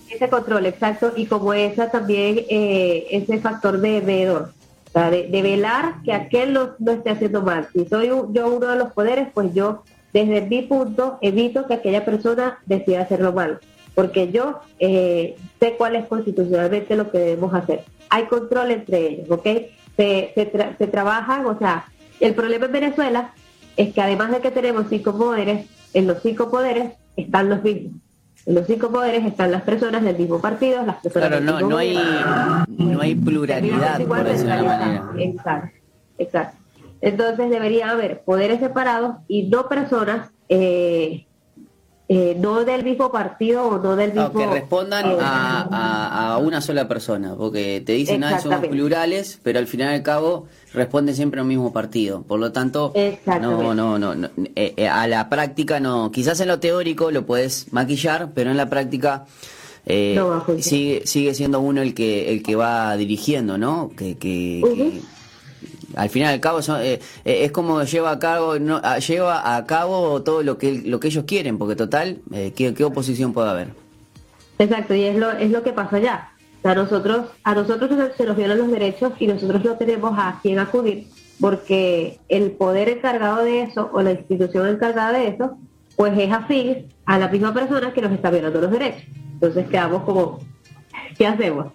Ese 0.10 0.30
control, 0.30 0.66
exacto. 0.66 1.14
Y 1.16 1.26
como 1.26 1.54
esa 1.54 1.90
también, 1.90 2.46
ese 2.50 3.40
factor 3.40 3.80
de 3.80 4.02
veedor. 4.02 4.54
de, 4.94 5.42
velar 5.42 5.96
que 6.04 6.14
aquel 6.14 6.54
no, 6.54 6.72
no 6.80 6.92
esté 6.92 7.10
haciendo 7.10 7.42
mal. 7.42 7.68
Si 7.74 7.86
soy 7.86 8.08
yo 8.08 8.48
uno 8.48 8.68
de 8.68 8.76
los 8.76 8.94
poderes, 8.94 9.28
pues 9.34 9.54
yo 9.54 9.84
desde 10.14 10.42
mi 10.42 10.64
punto, 10.64 11.18
evito 11.22 11.68
que 11.68 11.76
aquella 11.76 12.04
persona 12.04 12.60
decida 12.66 13.02
hacerlo 13.02 13.32
mal, 13.32 13.60
porque 13.96 14.32
yo 14.32 14.60
eh, 14.80 15.36
sé 15.60 15.76
cuál 15.78 15.96
es 15.96 16.06
constitucionalmente 16.08 16.96
lo 16.96 17.12
que 17.12 17.20
debemos 17.20 17.54
hacer. 17.54 17.86
Hay 18.10 18.26
control 18.26 18.72
entre 18.72 19.08
ellos, 19.08 19.32
¿ok? 19.32 19.48
Se, 19.96 20.34
se, 20.36 20.88
trabajan, 20.88 21.46
o 21.46 21.58
sea, 21.58 21.86
el 22.20 22.34
problema 22.34 22.66
en 22.66 22.72
Venezuela 22.72 23.34
es 23.78 23.94
que 23.94 24.02
además 24.02 24.32
de 24.32 24.40
que 24.40 24.52
tenemos 24.52 24.88
cinco 24.90 25.18
poderes, 25.18 25.68
en 25.94 26.08
los 26.08 26.22
cinco 26.22 26.50
poderes 26.50 26.94
están 27.16 27.50
los 27.50 27.64
mismos. 27.64 27.94
En 28.46 28.56
los 28.56 28.66
cinco 28.66 28.90
poderes 28.90 29.24
están 29.26 29.52
las 29.52 29.62
personas 29.62 30.04
del 30.04 30.18
mismo 30.18 30.42
partido, 30.42 30.84
las 30.84 30.98
personas 30.98 31.30
claro, 31.30 31.44
no, 31.44 31.60
no 31.62 31.78
hay, 31.78 31.98
no 32.78 33.02
hay 33.02 33.14
pluralidad, 33.14 34.04
por 34.06 34.24
decirlo 34.24 34.56
de 34.56 34.64
manera. 34.64 35.12
Exacto, 35.18 35.78
exacto. 36.18 36.58
Entonces 37.02 37.50
debería 37.50 37.92
haber 37.92 38.22
poderes 38.22 38.60
separados 38.60 39.18
y 39.28 39.44
no 39.44 39.68
personas, 39.68 40.30
eh, 40.50 41.26
eh, 42.14 42.36
no 42.38 42.66
del 42.66 42.84
mismo 42.84 43.10
partido 43.10 43.64
o 43.64 43.78
no 43.78 43.96
del 43.96 44.12
mismo... 44.12 44.34
que 44.34 44.46
respondan 44.46 45.12
eh, 45.12 45.18
a, 45.22 46.38
una 46.42 46.60
sola 46.60 46.86
persona, 46.86 47.36
porque 47.38 47.82
te 47.86 47.94
dicen, 47.94 48.22
ah, 48.26 48.38
somos 48.42 48.68
plurales, 48.68 49.40
pero 49.42 49.60
al 49.60 49.68
final 49.68 49.94
y 49.94 49.96
al 49.96 50.04
cabo 50.04 50.46
responde 50.74 51.14
siempre 51.14 51.40
al 51.40 51.48
mismo 51.48 51.72
partido. 51.72 52.24
Por 52.24 52.42
lo 52.42 52.52
tanto, 52.52 52.92
no, 53.40 53.74
no, 53.74 53.98
no, 53.98 54.30
a 54.92 55.08
la 55.08 55.30
práctica 55.30 55.80
no. 55.80 56.12
Quizás 56.12 56.42
en 56.42 56.50
lo 56.50 56.60
teórico 56.60 57.12
lo 57.12 57.26
puedes 57.26 57.72
maquillar, 57.72 58.32
pero 58.36 58.52
en 58.52 58.58
la 58.58 58.70
práctica... 58.70 59.26
sigue, 59.86 61.04
sigue 61.06 61.34
siendo 61.34 61.62
uno 61.62 61.82
el 61.82 61.94
que 61.94 62.30
el 62.34 62.44
que 62.44 62.58
va 62.58 62.98
dirigiendo, 62.98 63.58
¿no? 63.58 63.90
Que, 63.96 64.18
que 64.18 65.02
al 65.96 66.10
final 66.10 66.34
al 66.34 66.40
cabo 66.40 66.60
eh, 66.60 67.00
eh, 67.26 67.46
es 67.46 67.52
como 67.52 67.84
lleva 67.84 68.12
a 68.12 68.20
cabo 68.20 68.60
no, 68.60 68.82
lleva 69.00 69.56
a 69.56 69.66
cabo 69.66 70.22
todo 70.24 70.44
lo 70.44 70.58
que 70.58 70.82
lo 70.86 71.00
que 71.00 71.08
ellos 71.08 71.26
quieren 71.26 71.58
porque 71.58 71.76
total 71.76 72.20
eh, 72.34 72.54
¿qué, 72.56 72.84
oposición 72.84 73.34
puede 73.34 73.50
haber 73.50 73.70
exacto 74.60 74.96
y 74.96 75.04
es 75.04 75.18
lo 75.18 75.32
es 75.32 75.52
lo 75.52 75.64
que 75.64 75.74
pasa 75.74 75.98
allá. 75.98 76.28
A 76.64 76.76
nosotros 76.76 77.28
a 77.44 77.56
nosotros 77.56 77.90
se 78.16 78.26
nos 78.26 78.38
violan 78.38 78.60
los 78.60 78.72
derechos 78.72 79.14
y 79.20 79.28
nosotros 79.28 79.64
no 79.64 79.78
tenemos 79.78 80.14
a 80.18 80.40
quién 80.42 80.60
acudir 80.60 81.08
porque 81.40 82.20
el 82.30 82.52
poder 82.52 82.90
encargado 82.90 83.44
de 83.44 83.64
eso 83.64 83.90
o 83.94 84.02
la 84.02 84.12
institución 84.12 84.68
encargada 84.68 85.12
de 85.12 85.30
eso 85.30 85.58
pues 85.96 86.18
es 86.18 86.32
afín 86.32 86.88
a 87.06 87.18
la 87.18 87.28
misma 87.28 87.54
persona 87.54 87.94
que 87.94 88.02
nos 88.02 88.12
está 88.12 88.30
violando 88.30 88.62
los 88.62 88.72
derechos. 88.72 89.04
Entonces 89.34 89.68
quedamos 89.68 90.04
como 90.04 90.40
qué 91.18 91.26
hacemos 91.26 91.68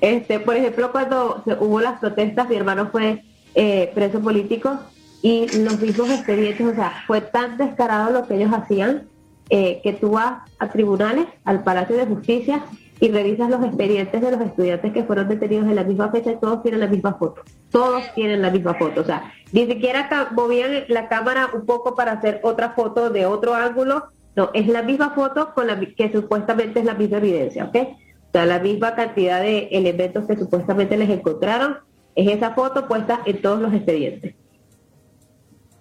este 0.00 0.40
por 0.40 0.56
ejemplo 0.56 0.90
cuando 0.90 1.42
hubo 1.60 1.80
las 1.80 2.00
protestas 2.00 2.48
mi 2.48 2.56
hermano 2.56 2.88
fue 2.90 3.22
eh, 3.54 3.90
presos 3.94 4.22
políticos 4.22 4.78
y 5.22 5.46
los 5.58 5.80
mismos 5.80 6.10
expedientes, 6.10 6.66
o 6.66 6.74
sea, 6.74 7.04
fue 7.06 7.20
tan 7.20 7.56
descarado 7.56 8.10
lo 8.10 8.26
que 8.26 8.34
ellos 8.34 8.52
hacían 8.52 9.08
eh, 9.50 9.80
que 9.82 9.92
tú 9.92 10.12
vas 10.12 10.40
a 10.58 10.68
tribunales, 10.70 11.26
al 11.44 11.62
Palacio 11.62 11.96
de 11.96 12.06
Justicia 12.06 12.64
y 13.00 13.10
revisas 13.10 13.50
los 13.50 13.64
expedientes 13.64 14.20
de 14.22 14.30
los 14.30 14.40
estudiantes 14.40 14.92
que 14.92 15.04
fueron 15.04 15.28
detenidos 15.28 15.66
en 15.66 15.74
la 15.74 15.84
misma 15.84 16.10
fecha 16.10 16.32
y 16.32 16.36
todos 16.36 16.62
tienen 16.62 16.80
la 16.80 16.86
misma 16.86 17.14
foto. 17.14 17.42
Todos 17.70 18.02
tienen 18.14 18.42
la 18.42 18.50
misma 18.50 18.74
foto. 18.74 19.00
O 19.00 19.04
sea, 19.04 19.32
ni 19.52 19.66
siquiera 19.66 20.08
movían 20.32 20.84
la 20.88 21.08
cámara 21.08 21.50
un 21.52 21.66
poco 21.66 21.94
para 21.94 22.12
hacer 22.12 22.40
otra 22.44 22.70
foto 22.70 23.10
de 23.10 23.26
otro 23.26 23.54
ángulo. 23.54 24.04
No, 24.36 24.50
es 24.54 24.68
la 24.68 24.82
misma 24.82 25.10
foto 25.10 25.52
con 25.52 25.66
la 25.66 25.78
que 25.78 26.12
supuestamente 26.12 26.80
es 26.80 26.86
la 26.86 26.94
misma 26.94 27.18
evidencia, 27.18 27.64
¿ok? 27.64 27.76
O 27.76 28.32
sea, 28.32 28.46
la 28.46 28.60
misma 28.60 28.94
cantidad 28.94 29.42
de 29.42 29.68
elementos 29.72 30.24
que 30.26 30.36
supuestamente 30.36 30.96
les 30.96 31.10
encontraron 31.10 31.78
es 32.14 32.36
esa 32.36 32.54
foto 32.54 32.88
puesta 32.88 33.20
en 33.24 33.40
todos 33.40 33.60
los 33.60 33.72
expedientes. 33.72 34.34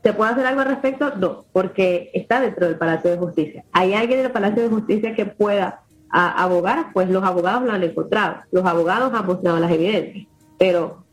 ¿Se 0.04 0.14
puede 0.14 0.32
hacer 0.32 0.46
algo 0.46 0.62
al 0.62 0.68
respecto? 0.68 1.16
No, 1.18 1.46
porque 1.52 2.10
está 2.14 2.42
dentro 2.42 2.66
del 2.66 2.78
Palacio 2.78 3.12
de 3.12 3.18
Justicia. 3.18 3.66
¿Hay 3.72 3.94
alguien 3.94 4.20
en 4.20 4.26
el 4.26 4.32
Palacio 4.32 4.64
de 4.64 4.70
Justicia 4.70 5.16
que 5.16 5.26
pueda 5.26 5.84
abogar? 6.10 6.88
Pues 6.94 7.10
los 7.10 7.24
abogados 7.24 7.64
lo 7.64 7.72
han 7.72 7.84
encontrado. 7.84 8.38
Los 8.52 8.66
abogados 8.66 9.14
han 9.14 9.28
mostrado 9.28 9.60
las 9.60 9.72
evidencias. 9.72 10.28
Pero 10.58 11.04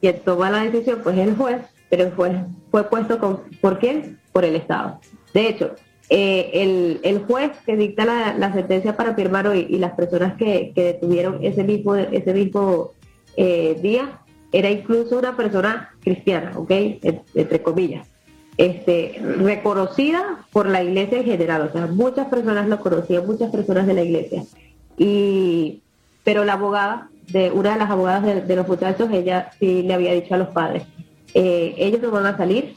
quien 0.00 0.20
toma 0.20 0.50
la 0.50 0.62
decisión, 0.62 1.00
pues 1.02 1.18
es 1.18 1.28
el 1.28 1.36
juez, 1.36 1.62
pero 1.90 2.04
el 2.04 2.12
juez 2.12 2.36
fue 2.70 2.84
puesto 2.84 3.18
con, 3.18 3.40
¿por 3.60 3.80
quién? 3.80 4.20
Por 4.32 4.44
el 4.44 4.54
Estado. 4.54 5.00
De 5.34 5.48
hecho, 5.48 5.74
eh, 6.08 7.00
el, 7.02 7.24
juez 7.26 7.50
que 7.66 7.76
dicta 7.76 8.04
la, 8.04 8.52
sentencia 8.52 8.96
para 8.96 9.14
firmar 9.14 9.48
hoy 9.48 9.66
y 9.68 9.78
las 9.78 9.92
personas 9.92 10.36
que, 10.36 10.72
detuvieron 10.74 11.38
ese 11.42 11.64
mismo, 11.64 11.96
ese 11.96 12.32
mismo 12.32 12.92
eh, 13.36 13.76
día 13.82 14.20
era 14.52 14.70
incluso 14.70 15.18
una 15.18 15.36
persona 15.36 15.90
cristiana, 16.00 16.52
¿ok? 16.56 16.70
Entre 17.34 17.62
comillas. 17.62 18.06
Este, 18.56 19.20
reconocida 19.38 20.44
por 20.50 20.68
la 20.68 20.82
iglesia 20.82 21.18
en 21.18 21.24
general, 21.24 21.62
o 21.62 21.72
sea, 21.72 21.86
muchas 21.86 22.26
personas 22.26 22.68
lo 22.68 22.80
conocían, 22.80 23.26
muchas 23.26 23.50
personas 23.52 23.86
de 23.86 23.94
la 23.94 24.02
iglesia. 24.02 24.44
Y, 24.96 25.82
pero 26.24 26.44
la 26.44 26.54
abogada, 26.54 27.08
de 27.28 27.50
una 27.50 27.74
de 27.74 27.78
las 27.78 27.90
abogadas 27.90 28.48
de, 28.48 28.56
los 28.56 28.66
muchachos, 28.66 29.10
ella 29.12 29.50
sí 29.60 29.82
le 29.82 29.94
había 29.94 30.12
dicho 30.12 30.34
a 30.34 30.38
los 30.38 30.48
padres, 30.48 30.82
eh, 31.34 31.74
ellos 31.76 32.00
no 32.00 32.10
van 32.10 32.26
a 32.26 32.36
salir 32.36 32.74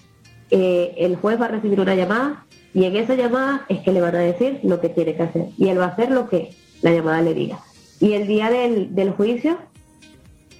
eh, 0.52 0.96
el 0.98 1.16
juez 1.16 1.40
va 1.40 1.46
a 1.46 1.48
recibir 1.48 1.80
una 1.80 1.96
llamada 1.96 2.46
y 2.74 2.84
en 2.84 2.98
esa 2.98 3.16
llamada 3.16 3.66
es 3.70 3.80
que 3.80 3.94
le 3.94 4.02
van 4.02 4.16
a 4.16 4.20
decir 4.20 4.60
lo 4.64 4.82
que 4.82 4.90
tiene 4.90 5.16
que 5.16 5.24
hacer 5.24 5.46
y 5.58 5.70
él 5.70 5.80
va 5.80 5.86
a 5.86 5.90
hacer 5.90 6.12
lo 6.12 6.28
que 6.28 6.50
la 6.82 6.92
llamada 6.92 7.22
le 7.22 7.34
diga. 7.34 7.60
Y 8.02 8.14
el 8.14 8.28
día 8.28 8.50
del, 8.50 8.94
del 8.94 9.12
juicio, 9.12 9.58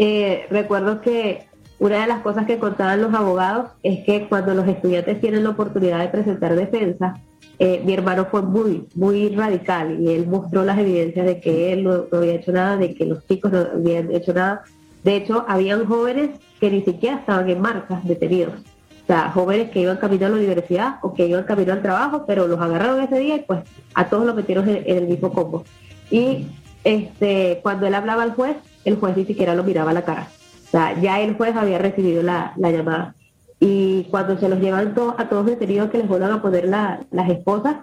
eh, 0.04 0.48
recuerdo 0.50 1.00
que 1.00 1.46
una 1.78 2.02
de 2.02 2.08
las 2.08 2.22
cosas 2.22 2.48
que 2.48 2.58
contaban 2.58 3.04
los 3.04 3.14
abogados 3.14 3.70
es 3.84 4.04
que 4.04 4.28
cuando 4.28 4.56
los 4.56 4.68
estudiantes 4.68 5.22
tienen 5.22 5.44
la 5.44 5.52
oportunidad 5.52 6.00
de 6.00 6.08
presentar 6.08 6.56
defensa, 6.56 7.14
eh, 7.60 7.84
mi 7.86 7.94
hermano 7.94 8.26
fue 8.26 8.42
muy, 8.42 8.88
muy 8.96 9.30
radical 9.36 10.02
y 10.02 10.12
él 10.12 10.26
mostró 10.26 10.66
las 10.66 10.80
evidencias 10.80 11.24
de 11.24 11.40
que 11.40 11.72
él 11.72 11.84
no, 11.84 12.06
había 12.12 12.34
hecho 12.34 12.52
nada, 12.52 12.78
de 12.78 12.96
que 12.96 13.06
los 13.06 13.28
chicos 13.28 13.52
no 13.52 13.60
habían 13.60 14.12
hecho 14.12 14.34
nada. 14.34 14.64
De 15.04 15.18
hecho, 15.18 15.46
habían 15.48 15.86
jóvenes 15.86 16.32
que 16.60 16.72
ni 16.72 16.82
siquiera 16.82 17.18
estaban 17.18 17.48
en 17.48 17.62
marcas 17.62 18.04
detenidos. 18.04 18.56
O 19.04 19.06
sea, 19.06 19.30
jóvenes 19.30 19.70
que 19.70 19.82
iban 19.82 19.98
camino 19.98 20.26
a 20.26 20.30
la 20.30 20.38
universidad 20.38 20.96
o 21.04 21.14
que 21.14 21.28
iban 21.28 21.44
camino 21.44 21.74
al 21.74 21.84
trabajo, 21.84 22.24
pero 22.26 22.48
los 22.48 22.60
agarraron 22.60 23.02
ese 23.02 23.20
día 23.20 23.36
y 23.36 23.42
pues 23.42 23.60
a 23.94 24.10
todos 24.10 24.26
los 24.26 24.36
metieron 24.36 24.68
en, 24.68 24.84
el 24.98 25.08
mismo 25.08 25.32
combo. 25.32 25.64
Y 26.10 26.48
este, 26.84 27.60
cuando 27.62 27.86
él 27.86 27.94
hablaba 27.94 28.24
al 28.24 28.34
juez, 28.34 28.58
el 28.86 28.98
juez 28.98 29.18
ni 29.18 29.26
siquiera 29.26 29.56
lo 29.56 29.64
miraba 29.64 29.92
a 29.92 29.94
la 29.94 30.04
cara. 30.04 30.28
O 30.68 30.72
sea, 30.72 31.00
ya 31.00 31.20
el 31.20 31.36
juez 31.36 31.56
había 31.56 31.78
recibido 31.78 32.24
la, 32.24 32.54
llamada. 32.58 33.16
Y 33.60 34.06
cuando 34.06 34.38
se 34.38 34.50
los 34.50 34.60
llevan 34.60 34.96
a 35.18 35.30
todos 35.30 35.46
detenidos 35.46 35.90
que 35.92 36.00
les 36.00 36.08
vuelvan 36.08 36.32
a 36.32 36.42
poner 36.42 36.66
las 36.66 37.30
esposas, 37.30 37.76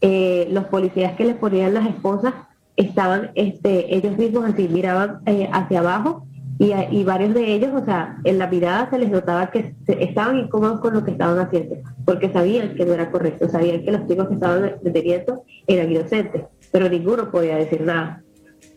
eh, 0.00 0.48
los 0.50 0.64
policías 0.64 1.14
que 1.14 1.24
les 1.24 1.36
ponían 1.36 1.74
las 1.74 1.86
esposas 1.86 2.32
estaban 2.76 3.30
este, 3.34 3.94
ellos 3.94 4.16
mismos 4.16 4.46
así, 4.46 4.66
miraban 4.68 5.20
eh, 5.26 5.48
hacia 5.52 5.80
abajo 5.80 6.26
y, 6.58 7.04
varios 7.04 7.32
de 7.32 7.54
ellos, 7.54 7.70
o 7.74 7.82
sea, 7.86 8.18
en 8.22 8.38
la 8.38 8.46
mirada 8.46 8.90
se 8.90 8.98
les 8.98 9.10
notaba 9.10 9.50
que 9.50 9.74
estaban 9.86 10.36
incómodos 10.36 10.80
con 10.80 10.92
lo 10.92 11.02
que 11.02 11.12
estaban 11.12 11.38
haciendo, 11.38 11.76
porque 12.04 12.30
sabían 12.30 12.74
que 12.74 12.84
no 12.84 12.92
era 12.92 13.10
correcto, 13.10 13.48
sabían 13.48 13.82
que 13.82 13.92
los 13.92 14.06
chicos 14.06 14.28
que 14.28 14.34
estaban 14.34 14.74
deteniendo 14.82 15.44
eran 15.66 15.90
inocentes, 15.90 16.42
pero 16.70 16.90
ninguno 16.90 17.30
podía 17.30 17.56
decir 17.56 17.80
nada. 17.80 18.22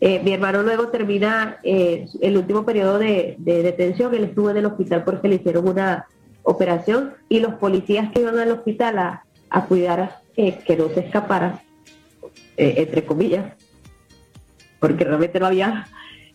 Eh, 0.06 0.20
mi 0.22 0.34
hermano 0.34 0.62
luego 0.62 0.88
termina 0.88 1.56
eh, 1.62 2.06
el 2.20 2.36
último 2.36 2.66
periodo 2.66 2.98
de, 2.98 3.36
detención, 3.38 4.14
él 4.14 4.24
estuvo 4.24 4.50
en 4.50 4.58
el 4.58 4.66
hospital 4.66 5.02
porque 5.02 5.28
le 5.28 5.36
hicieron 5.36 5.66
una 5.66 6.06
operación 6.42 7.14
y 7.30 7.40
los 7.40 7.54
policías 7.54 8.12
que 8.12 8.20
iban 8.20 8.38
al 8.38 8.50
hospital 8.50 8.98
a, 8.98 9.64
cuidar 9.66 10.20
eh, 10.36 10.58
que 10.66 10.76
no 10.76 10.90
se 10.90 11.00
escapara, 11.00 11.62
entre 12.58 13.06
comillas, 13.06 13.54
porque 14.78 15.04
realmente 15.04 15.40
no 15.40 15.46
había 15.46 15.86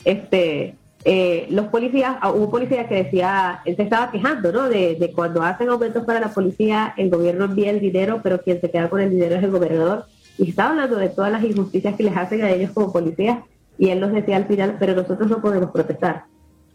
este 0.03 0.75
eh, 1.05 1.45
los 1.51 1.67
policías, 1.67 2.17
ah, 2.21 2.31
hubo 2.31 2.45
un 2.45 2.51
policía 2.51 2.87
que 2.87 3.03
decía, 3.03 3.61
él 3.65 3.75
se 3.75 3.83
estaba 3.83 4.09
quejando, 4.09 4.51
¿no? 4.51 4.67
De, 4.67 5.13
cuando 5.15 5.43
hacen 5.43 5.69
aumentos 5.69 6.05
para 6.05 6.19
la 6.19 6.33
policía, 6.33 6.95
el 6.97 7.11
gobierno 7.11 7.45
envía 7.45 7.69
el 7.69 7.79
dinero, 7.79 8.19
pero 8.23 8.41
quien 8.41 8.59
se 8.59 8.71
queda 8.71 8.89
con 8.89 8.99
el 8.99 9.11
dinero 9.11 9.35
es 9.35 9.43
el 9.43 9.51
gobernador. 9.51 10.05
Y 10.39 10.49
estaba 10.49 10.71
hablando 10.71 10.95
de 10.95 11.09
todas 11.09 11.31
las 11.31 11.43
injusticias 11.43 11.95
que 11.95 12.03
les 12.03 12.17
hacen 12.17 12.41
a 12.41 12.49
ellos 12.49 12.71
como 12.71 12.91
policías. 12.91 13.39
Y 13.79 13.89
él 13.89 14.01
nos 14.01 14.11
decía 14.11 14.35
al 14.35 14.45
final, 14.45 14.75
pero 14.77 14.93
nosotros 14.93 15.29
no 15.29 15.41
podemos 15.41 15.71
protestar. 15.71 16.25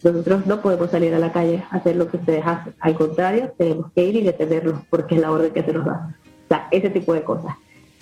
Nosotros 0.02 0.46
no 0.46 0.60
podemos 0.62 0.90
salir 0.90 1.14
a 1.14 1.18
la 1.18 1.32
calle 1.32 1.62
a 1.70 1.76
hacer 1.76 1.96
lo 1.96 2.08
que 2.08 2.16
ustedes 2.16 2.44
hacen. 2.44 2.74
Al 2.80 2.94
contrario, 2.94 3.52
tenemos 3.56 3.92
que 3.94 4.04
ir 4.04 4.16
y 4.16 4.22
detenerlos 4.22 4.80
porque 4.88 5.14
es 5.14 5.20
la 5.20 5.30
orden 5.30 5.52
que 5.52 5.62
se 5.62 5.72
nos 5.72 5.84
da. 5.84 6.16
O 6.44 6.48
sea, 6.48 6.68
ese 6.70 6.88
tipo 6.90 7.12
de 7.12 7.22
cosas. 7.22 7.54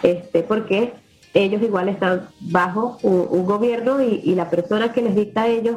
Este, 0.03 0.45
porque 0.45 0.95
ellos 1.35 1.61
igual 1.63 1.89
están 1.89 2.29
bajo 2.41 2.99
un, 3.03 3.45
gobierno 3.45 4.01
y, 4.01 4.21
y, 4.25 4.35
la 4.35 4.51
persona 4.51 4.93
que 4.93 5.03
les 5.03 5.15
dicta 5.15 5.43
a 5.43 5.49
ellos 5.49 5.77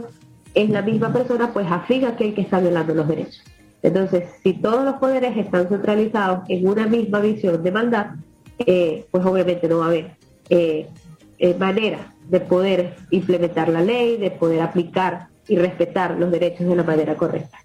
es 0.54 0.70
la 0.70 0.82
misma 0.82 1.12
persona, 1.12 1.52
pues 1.52 1.68
afín 1.70 2.06
a 2.06 2.10
aquel 2.10 2.34
que 2.34 2.42
está 2.42 2.60
violando 2.60 2.94
los 2.94 3.08
derechos. 3.08 3.44
Entonces, 3.82 4.24
si 4.42 4.54
todos 4.54 4.84
los 4.84 4.96
poderes 4.96 5.38
están 5.38 5.68
centralizados 5.68 6.40
en 6.50 6.68
una 6.68 6.88
misma 6.88 7.20
visión 7.20 7.62
de 7.62 7.72
maldad, 7.72 8.08
eh, 8.60 9.06
pues 9.12 9.26
obviamente 9.26 9.68
no 9.68 9.80
va 9.80 9.86
a 9.86 9.88
haber 9.90 10.12
eh, 10.50 10.88
eh, 11.38 11.56
manera 11.60 12.15
de 12.30 12.40
poder 12.40 12.96
implementar 13.12 13.70
la 13.70 13.82
ley, 13.82 14.18
de 14.18 14.32
poder 14.32 14.62
aplicar 14.62 15.28
y 15.48 15.58
respetar 15.58 16.18
los 16.18 16.32
derechos 16.32 16.68
de 16.68 16.76
la 16.76 16.84
manera 16.84 17.16
correcta. 17.16 17.60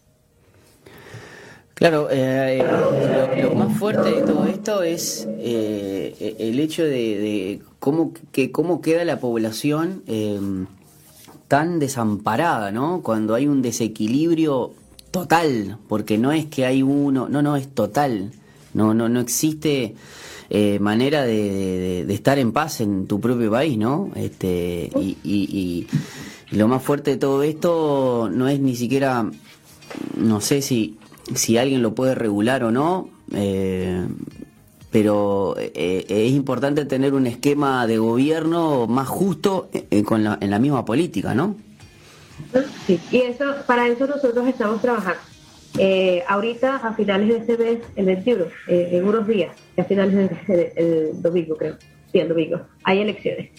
Claro, 1.74 2.08
lo, 2.10 3.54
más 3.54 3.78
fuerte 3.78 4.10
de 4.10 4.20
todo 4.20 4.44
esto 4.44 4.82
es 4.82 5.26
el 5.26 6.60
hecho 6.60 6.84
de, 6.84 7.62
cómo, 7.78 8.12
que, 8.32 8.52
cómo 8.52 8.82
queda 8.82 9.02
la 9.06 9.18
población 9.18 10.02
tan 11.48 11.78
desamparada, 11.78 12.70
¿no? 12.70 13.00
Cuando 13.02 13.34
hay 13.34 13.48
un 13.48 13.62
desequilibrio 13.62 14.72
total, 15.10 15.78
porque 15.88 16.18
no 16.18 16.32
es 16.32 16.46
que 16.46 16.64
hay 16.64 16.82
uno, 16.82 17.28
no, 17.28 17.42
no, 17.42 17.56
es 17.56 17.68
total, 17.68 18.30
no, 18.74 18.94
no, 18.94 19.08
no 19.08 19.18
existe 19.18 19.94
eh, 20.52 20.80
manera 20.80 21.22
de, 21.22 22.12
estar 22.12 22.38
en 22.40 22.50
paz 22.50 22.80
en 22.80 23.06
tu 23.06 23.20
propio 23.20 23.52
país, 23.52 23.78
¿no? 23.78 24.10
Este, 24.16 24.90
y, 25.22 25.86
lo 26.50 26.66
más 26.66 26.82
fuerte 26.82 27.12
de 27.12 27.16
todo 27.16 27.44
esto 27.44 28.28
no 28.32 28.48
es 28.48 28.58
ni 28.58 28.74
siquiera, 28.74 29.24
no 30.16 30.40
sé 30.40 30.62
si, 30.62 30.98
si 31.32 31.56
alguien 31.56 31.80
lo 31.80 31.94
puede 31.94 32.16
regular 32.16 32.64
o 32.64 32.72
no, 32.72 33.08
eh, 33.32 34.04
pero 34.90 35.54
eh, 35.56 36.04
es 36.08 36.32
importante 36.32 36.84
tener 36.84 37.14
un 37.14 37.28
esquema 37.28 37.86
de 37.86 37.98
gobierno 37.98 38.88
más 38.88 39.06
justo 39.06 39.70
con 40.04 40.26
en 40.26 40.50
la 40.50 40.58
misma 40.58 40.84
política, 40.84 41.32
¿no? 41.32 41.54
Sí, 42.88 42.98
y 43.12 43.18
eso, 43.18 43.44
para 43.68 43.86
eso 43.86 44.08
nosotros 44.08 44.48
estamos 44.48 44.82
trabajando. 44.82 45.29
Eh, 45.78 46.22
ahorita, 46.28 46.76
a 46.76 46.94
finales 46.94 47.28
de 47.28 47.36
este 47.36 47.56
mes, 47.56 47.78
el 47.96 48.06
21, 48.06 48.44
en 48.66 49.04
unos 49.04 49.26
días, 49.26 49.56
a 49.78 49.84
finales 49.84 50.46
del 50.46 50.72
el 50.76 51.22
domingo, 51.22 51.56
creo, 51.56 51.76
sí, 52.10 52.18
el 52.18 52.28
domingo, 52.28 52.60
hay 52.84 53.00
elecciones. 53.00 53.50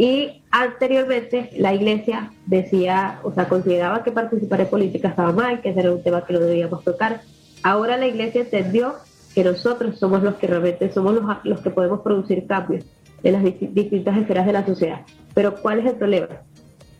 Y 0.00 0.42
anteriormente 0.50 1.50
la 1.58 1.74
iglesia 1.74 2.32
decía, 2.46 3.20
o 3.22 3.34
sea, 3.34 3.48
consideraba 3.48 4.02
que 4.02 4.10
participar 4.10 4.62
en 4.62 4.68
política 4.68 5.08
estaba 5.08 5.30
mal, 5.30 5.60
que 5.60 5.68
ese 5.68 5.80
era 5.80 5.92
un 5.92 6.02
tema 6.02 6.24
que 6.24 6.32
no 6.32 6.40
debíamos 6.40 6.82
tocar. 6.84 7.20
Ahora 7.62 7.98
la 7.98 8.06
iglesia 8.06 8.40
entendió 8.40 8.94
que 9.34 9.44
nosotros 9.44 9.98
somos 9.98 10.22
los 10.22 10.36
que 10.36 10.46
realmente 10.46 10.90
somos 10.90 11.20
los 11.44 11.60
que 11.60 11.68
podemos 11.68 12.00
producir 12.00 12.46
cambios 12.46 12.86
en 13.22 13.32
las 13.34 13.44
distintas 13.44 14.16
esferas 14.16 14.46
de 14.46 14.52
la 14.54 14.64
sociedad. 14.64 15.02
Pero 15.34 15.56
¿cuál 15.60 15.80
es 15.80 15.86
el 15.86 15.96
problema? 15.96 16.28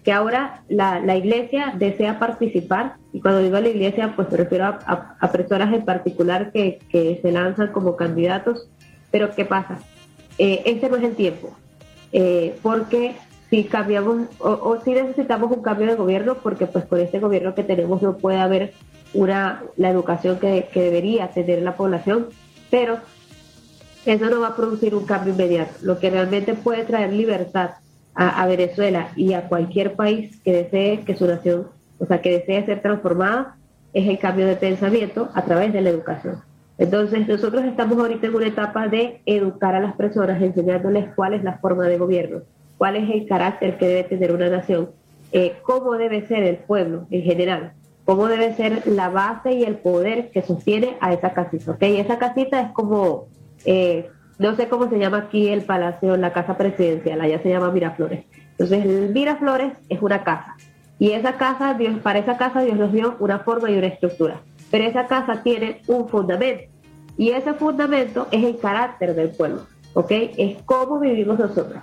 Que 0.05 0.13
ahora 0.13 0.63
la, 0.69 1.01
la 1.01 1.17
iglesia 1.17 1.75
desea 1.77 2.19
participar, 2.19 2.95
y 3.13 3.21
cuando 3.21 3.41
digo 3.41 3.61
la 3.61 3.69
iglesia, 3.69 4.15
pues 4.17 4.31
me 4.31 4.39
refiero 4.39 4.65
a, 4.65 5.17
a, 5.21 5.33
personas 5.33 5.73
en 5.75 5.85
particular 5.85 6.53
que, 6.53 6.79
que, 6.89 7.19
se 7.21 7.33
lanzan 7.33 7.69
como 7.69 7.97
candidatos, 7.97 8.69
pero 9.11 9.35
¿qué 9.35 9.45
pasa? 9.45 9.79
Eh, 10.39 10.63
este 10.65 10.89
no 10.89 10.97
es 10.97 11.05
el 11.05 11.17
tiempo, 11.17 11.55
eh, 12.13 12.57
porque 12.63 13.15
si 13.51 13.65
cambiamos, 13.65 14.29
o, 14.39 14.79
si 14.85 14.93
necesitamos 14.93 15.51
un 15.51 15.61
cambio 15.61 15.89
de 15.89 15.97
gobierno, 15.97 16.37
porque 16.37 16.67
pues 16.67 16.85
con 16.85 17.01
este 17.01 17.19
gobierno 17.19 17.55
que 17.55 17.65
tenemos 17.65 18.01
no 18.01 18.17
puede 18.17 18.39
haber 18.39 18.73
una, 19.13 19.65
la 19.77 19.91
educación 19.91 20.39
que, 20.39 20.69
debería 20.73 21.29
tener 21.29 21.61
la 21.63 21.77
población, 21.77 22.29
pero 22.71 23.01
eso 24.07 24.31
no 24.31 24.41
va 24.41 24.49
a 24.49 24.57
producir 24.57 24.95
un 24.95 25.05
cambio 25.05 25.33
inmediato. 25.35 25.75
Lo 25.83 25.99
que 25.99 26.11
realmente 26.11 26.55
puede 26.55 26.85
traer 26.85 27.13
libertad 27.13 27.73
a, 28.15 28.47
Venezuela 28.47 29.13
y 29.17 29.33
a 29.33 29.49
cualquier 29.49 29.95
país 29.95 30.41
que 30.43 30.53
desee 30.53 31.01
que 31.01 31.17
su 31.17 31.27
nación, 31.27 31.69
o 31.99 32.07
sea, 32.07 32.21
que 32.21 32.33
desee 32.33 32.67
ser 32.67 32.83
transformada, 32.83 33.57
es 33.93 34.09
el 34.09 34.19
cambio 34.19 34.47
de 34.47 34.57
pensamiento 34.57 35.31
a 35.35 35.43
través 35.45 35.73
de 35.73 35.81
la 35.81 35.91
educación. 35.91 36.37
Entonces, 36.79 37.29
nosotros 37.29 37.65
estamos 37.65 37.99
ahorita 37.99 38.27
en 38.27 38.35
una 38.35 38.47
etapa 38.47 38.89
de 38.89 39.21
educar 39.27 39.75
a 39.75 39.81
las 39.81 39.95
personas, 39.95 40.41
enseñándoles 40.43 41.15
cuál 41.15 41.35
es 41.35 41.45
la 41.45 41.59
forma 41.59 41.85
de 41.85 41.99
gobierno, 41.99 42.41
cuál 42.79 42.97
es 42.97 43.11
el 43.11 43.27
carácter 43.27 43.77
que 43.77 43.87
debe 43.87 44.05
tener 44.05 44.33
una 44.33 44.49
nación, 44.49 44.91
eh, 45.33 45.57
cómo 45.63 45.97
debe 45.97 46.27
ser 46.27 46.43
el 46.43 46.57
pueblo 46.57 47.07
en 47.11 47.23
general, 47.23 47.73
cómo 48.05 48.27
debe 48.27 48.55
ser 48.55 48.87
la 48.87 49.11
base 49.11 49.53
y 49.53 49.65
el 49.65 49.77
poder 49.77 50.31
que 50.31 50.43
sostiene 50.43 50.97
a 51.01 51.13
esa 51.13 51.33
casita. 51.33 51.73
¿ok? 51.73 51.83
Esa 51.83 52.19
casita 52.19 52.61
es 52.61 52.73
como, 52.73 53.27
eh, 53.65 54.09
no 54.41 54.57
sé 54.57 54.69
cómo 54.69 54.89
se 54.89 54.99
llama 54.99 55.19
aquí 55.19 55.49
el 55.49 55.65
palacio, 55.65 56.17
la 56.17 56.33
casa 56.33 56.57
presidencial, 56.57 57.21
allá 57.21 57.43
se 57.43 57.51
llama 57.51 57.71
Miraflores. 57.71 58.25
Entonces, 58.53 59.11
Miraflores 59.11 59.75
es 59.91 60.01
una 60.01 60.25
casa. 60.25 60.57
Y 60.99 61.11
esa 61.11 61.35
casa, 61.35 61.75
Dios, 61.75 61.99
para 61.99 62.21
esa 62.21 62.39
casa 62.39 62.63
Dios 62.63 62.79
nos 62.79 62.91
dio 62.91 63.17
una 63.21 63.41
forma 63.41 63.71
y 63.71 63.77
una 63.77 63.89
estructura. 63.89 64.41
Pero 64.71 64.85
esa 64.85 65.07
casa 65.07 65.43
tiene 65.43 65.83
un 65.89 66.09
fundamento. 66.09 66.65
Y 67.19 67.33
ese 67.33 67.53
fundamento 67.53 68.29
es 68.31 68.43
el 68.43 68.59
carácter 68.59 69.15
del 69.15 69.29
pueblo. 69.29 69.67
¿Ok? 69.93 70.11
Es 70.11 70.57
cómo 70.65 70.99
vivimos 71.01 71.39
nosotros. 71.39 71.83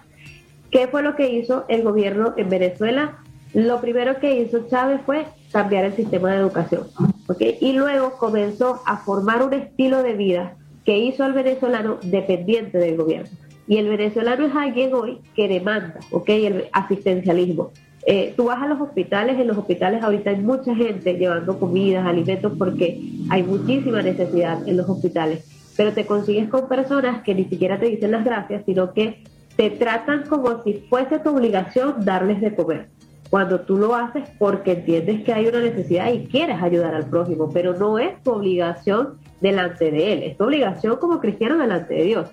¿Qué 0.72 0.88
fue 0.88 1.04
lo 1.04 1.16
que 1.16 1.30
hizo 1.30 1.66
el 1.68 1.84
gobierno 1.84 2.34
en 2.38 2.50
Venezuela? 2.50 3.20
Lo 3.54 3.80
primero 3.82 4.20
que 4.20 4.34
hizo 4.34 4.68
Chávez 4.68 5.02
fue 5.06 5.28
cambiar 5.52 5.86
el 5.86 5.94
sistema 5.96 6.32
de 6.32 6.38
educación. 6.38 6.88
¿okay? 7.28 7.60
Y 7.62 7.74
luego 7.74 8.14
comenzó 8.14 8.82
a 8.88 8.98
formar 8.98 9.44
un 9.44 9.54
estilo 9.54 10.02
de 10.02 10.14
vida 10.14 10.56
que 10.88 10.98
hizo 10.98 11.26
al 11.26 11.34
venezolano 11.34 11.98
dependiente 12.02 12.78
del 12.78 12.96
gobierno. 12.96 13.30
Y 13.68 13.76
el 13.76 13.90
venezolano 13.90 14.46
es 14.46 14.56
alguien 14.56 14.94
hoy 14.94 15.20
que 15.36 15.50
demanda 15.50 16.00
¿okay? 16.12 16.46
el 16.46 16.64
asistencialismo. 16.72 17.72
Eh, 18.06 18.34
tú 18.38 18.46
vas 18.46 18.62
a 18.62 18.68
los 18.68 18.80
hospitales, 18.80 19.38
en 19.38 19.48
los 19.48 19.58
hospitales 19.58 20.02
ahorita 20.02 20.30
hay 20.30 20.38
mucha 20.38 20.74
gente 20.74 21.16
llevando 21.16 21.60
comidas, 21.60 22.08
alimentos, 22.08 22.54
porque 22.58 23.02
hay 23.30 23.44
muchísima 23.44 24.02
necesidad 24.02 24.66
en 24.66 24.78
los 24.78 24.88
hospitales, 24.88 25.44
pero 25.76 25.92
te 25.92 26.06
consigues 26.06 26.48
con 26.48 26.70
personas 26.70 27.22
que 27.22 27.36
ni 27.36 27.44
siquiera 27.44 27.78
te 27.78 27.88
dicen 27.88 28.12
las 28.12 28.24
gracias, 28.24 28.64
sino 28.66 28.94
que 28.94 29.24
te 29.58 29.70
tratan 29.72 30.24
como 30.30 30.64
si 30.64 30.86
fuese 30.90 31.20
tu 31.20 31.32
obligación 31.32 32.06
darles 32.06 32.40
de 32.40 32.56
comer. 32.56 32.88
Cuando 33.30 33.62
tú 33.62 33.78
lo 33.78 33.94
haces 33.94 34.30
porque 34.40 34.74
entiendes 34.74 35.24
que 35.24 35.34
hay 35.34 35.48
una 35.48 35.60
necesidad 35.60 36.12
y 36.12 36.28
quieres 36.28 36.62
ayudar 36.62 36.96
al 36.96 37.10
prójimo, 37.10 37.50
pero 37.54 37.74
no 37.74 38.00
es 38.00 38.22
tu 38.24 38.32
obligación 38.32 39.20
delante 39.42 39.92
de 39.92 40.14
él, 40.14 40.24
es 40.24 40.38
tu 40.38 40.46
obligación 40.46 40.98
como 40.98 41.20
cristiano 41.20 41.58
delante 41.58 41.94
de 41.94 42.04
Dios. 42.04 42.30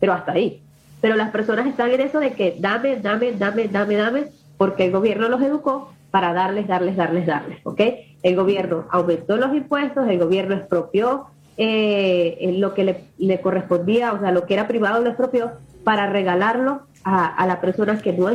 Pero 0.00 0.12
hasta 0.12 0.32
ahí. 0.32 0.62
Pero 1.00 1.14
las 1.14 1.30
personas 1.30 1.66
están 1.66 1.90
en 1.90 2.00
eso 2.00 2.18
de 2.18 2.32
que 2.32 2.56
dame, 2.58 2.96
dame, 2.96 3.32
dame, 3.32 3.68
dame, 3.68 3.96
dame, 3.96 4.24
porque 4.56 4.86
el 4.86 4.92
gobierno 4.92 5.28
los 5.28 5.42
educó 5.42 5.92
para 6.10 6.32
darles, 6.32 6.66
darles, 6.66 6.96
darles, 6.96 7.26
darles, 7.26 7.60
¿ok? 7.64 7.80
El 8.22 8.36
gobierno 8.36 8.86
aumentó 8.90 9.36
los 9.36 9.54
impuestos, 9.54 10.08
el 10.08 10.18
gobierno 10.18 10.54
expropió 10.54 11.26
eh, 11.56 12.54
lo 12.58 12.74
que 12.74 13.08
le, 13.18 13.40
correspondía, 13.40 14.12
o 14.12 14.20
sea, 14.20 14.30
lo 14.30 14.44
que 14.46 14.54
era 14.54 14.68
privado 14.68 15.02
lo 15.02 15.08
expropió 15.08 15.52
para 15.84 16.06
regalarlo 16.10 16.82
a, 17.04 17.46
la 17.46 17.60
persona 17.60 18.00
que 18.00 18.12
no 18.12 18.28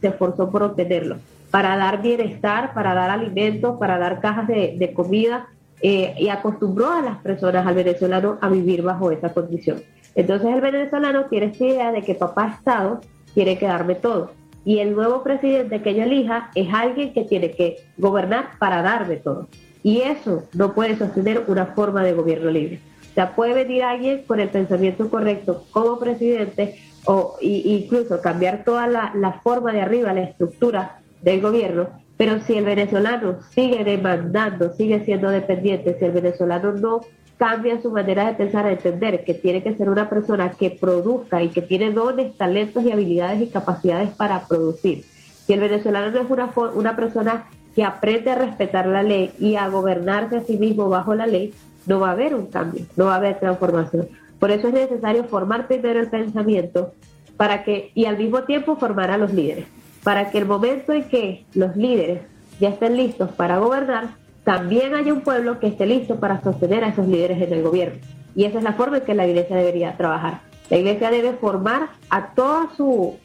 se 0.00 0.08
esforzó 0.08 0.50
por 0.50 0.62
obtenerlo, 0.62 1.16
para 1.50 1.76
dar 1.76 2.00
bienestar, 2.00 2.72
para 2.72 2.94
dar 2.94 3.10
alimentos, 3.10 3.76
para 3.78 3.98
dar 3.98 4.20
cajas 4.20 4.46
de, 4.46 4.92
comida 4.94 5.48
eh, 5.82 6.14
y 6.18 6.28
acostumbró 6.28 6.92
a 6.92 7.02
las 7.02 7.18
personas, 7.18 7.66
al 7.66 7.74
venezolano, 7.74 8.38
a 8.40 8.48
vivir 8.48 8.82
bajo 8.82 9.10
esa 9.10 9.32
condición. 9.32 9.82
Entonces 10.14 10.54
el 10.54 10.60
venezolano 10.60 11.24
tiene 11.24 11.46
esta 11.46 11.64
idea 11.64 11.92
de 11.92 12.02
que 12.02 12.14
papá 12.14 12.54
Estado 12.58 13.00
tiene 13.34 13.58
que 13.58 13.66
darme 13.66 13.96
todo. 13.96 14.30
Y 14.64 14.78
el 14.78 14.94
nuevo 14.94 15.22
presidente 15.22 15.82
que 15.82 15.90
ella 15.90 16.04
elija 16.04 16.50
es 16.54 16.72
alguien 16.72 17.12
que 17.12 17.24
tiene 17.24 17.50
que 17.50 17.76
gobernar 17.98 18.50
para 18.58 18.80
darme 18.80 19.16
todo. 19.16 19.48
Y 19.84 20.00
eso 20.00 20.44
no 20.54 20.72
puede 20.74 20.96
sostener 20.96 21.44
una 21.46 21.66
forma 21.66 22.02
de 22.02 22.14
gobierno 22.14 22.50
libre. 22.50 22.80
O 23.10 23.14
sea, 23.14 23.36
puede 23.36 23.54
venir 23.54 23.84
alguien 23.84 24.24
con 24.26 24.40
el 24.40 24.48
pensamiento 24.48 25.08
correcto 25.08 25.66
como 25.70 26.00
presidente 26.00 26.80
o 27.04 27.36
incluso 27.42 28.20
cambiar 28.20 28.64
toda 28.64 28.88
la, 28.88 29.12
la 29.14 29.34
forma 29.34 29.72
de 29.72 29.82
arriba, 29.82 30.12
la 30.14 30.22
estructura 30.22 30.98
del 31.22 31.42
gobierno, 31.42 31.88
pero 32.16 32.40
si 32.40 32.54
el 32.54 32.64
venezolano 32.64 33.38
sigue 33.50 33.84
demandando, 33.84 34.72
sigue 34.72 35.04
siendo 35.04 35.28
dependiente, 35.28 35.96
si 35.98 36.04
el 36.04 36.12
venezolano 36.12 36.72
no 36.72 37.00
cambia 37.36 37.82
su 37.82 37.90
manera 37.90 38.26
de 38.26 38.34
pensar, 38.34 38.66
a 38.66 38.72
entender 38.72 39.22
que 39.24 39.34
tiene 39.34 39.62
que 39.62 39.74
ser 39.74 39.90
una 39.90 40.08
persona 40.08 40.52
que 40.52 40.70
produzca 40.70 41.42
y 41.42 41.50
que 41.50 41.62
tiene 41.62 41.90
dones, 41.90 42.36
talentos 42.36 42.84
y 42.84 42.90
habilidades 42.90 43.42
y 43.42 43.48
capacidades 43.48 44.10
para 44.10 44.46
producir. 44.46 45.04
Si 45.46 45.52
el 45.52 45.60
venezolano 45.60 46.10
no 46.10 46.20
es 46.20 46.30
una, 46.30 46.50
una 46.74 46.96
persona 46.96 47.46
que 47.74 47.84
aprende 47.84 48.30
a 48.30 48.36
respetar 48.36 48.86
la 48.86 49.02
ley 49.02 49.32
y 49.38 49.56
a 49.56 49.68
gobernarse 49.68 50.36
a 50.36 50.40
sí 50.42 50.56
mismo 50.56 50.88
bajo 50.88 51.14
la 51.14 51.26
ley, 51.26 51.52
no 51.86 52.00
va 52.00 52.08
a 52.08 52.12
haber 52.12 52.34
un 52.34 52.46
cambio, 52.46 52.86
no 52.96 53.06
va 53.06 53.14
a 53.14 53.16
haber 53.16 53.38
transformación. 53.40 54.08
Por 54.38 54.50
eso 54.50 54.68
es 54.68 54.74
necesario 54.74 55.24
formar 55.24 55.66
primero 55.66 56.00
el 56.00 56.08
pensamiento 56.08 56.92
para 57.36 57.64
que, 57.64 57.90
y 57.94 58.04
al 58.06 58.16
mismo 58.16 58.42
tiempo 58.44 58.76
formar 58.76 59.10
a 59.10 59.18
los 59.18 59.32
líderes, 59.32 59.66
para 60.02 60.30
que 60.30 60.38
el 60.38 60.46
momento 60.46 60.92
en 60.92 61.04
que 61.04 61.44
los 61.54 61.76
líderes 61.76 62.20
ya 62.60 62.68
estén 62.68 62.96
listos 62.96 63.30
para 63.32 63.58
gobernar, 63.58 64.10
también 64.44 64.94
haya 64.94 65.12
un 65.12 65.22
pueblo 65.22 65.58
que 65.58 65.66
esté 65.66 65.86
listo 65.86 66.20
para 66.20 66.42
sostener 66.42 66.84
a 66.84 66.88
esos 66.88 67.08
líderes 67.08 67.40
en 67.40 67.52
el 67.52 67.62
gobierno. 67.62 67.98
Y 68.36 68.44
esa 68.44 68.58
es 68.58 68.64
la 68.64 68.74
forma 68.74 68.98
en 68.98 69.04
que 69.04 69.14
la 69.14 69.26
iglesia 69.26 69.56
debería 69.56 69.96
trabajar. 69.96 70.40
La 70.70 70.76
iglesia 70.76 71.10
debe 71.10 71.32
formar 71.32 71.88
a 72.10 72.34
toda 72.34 72.68
su... 72.76 73.16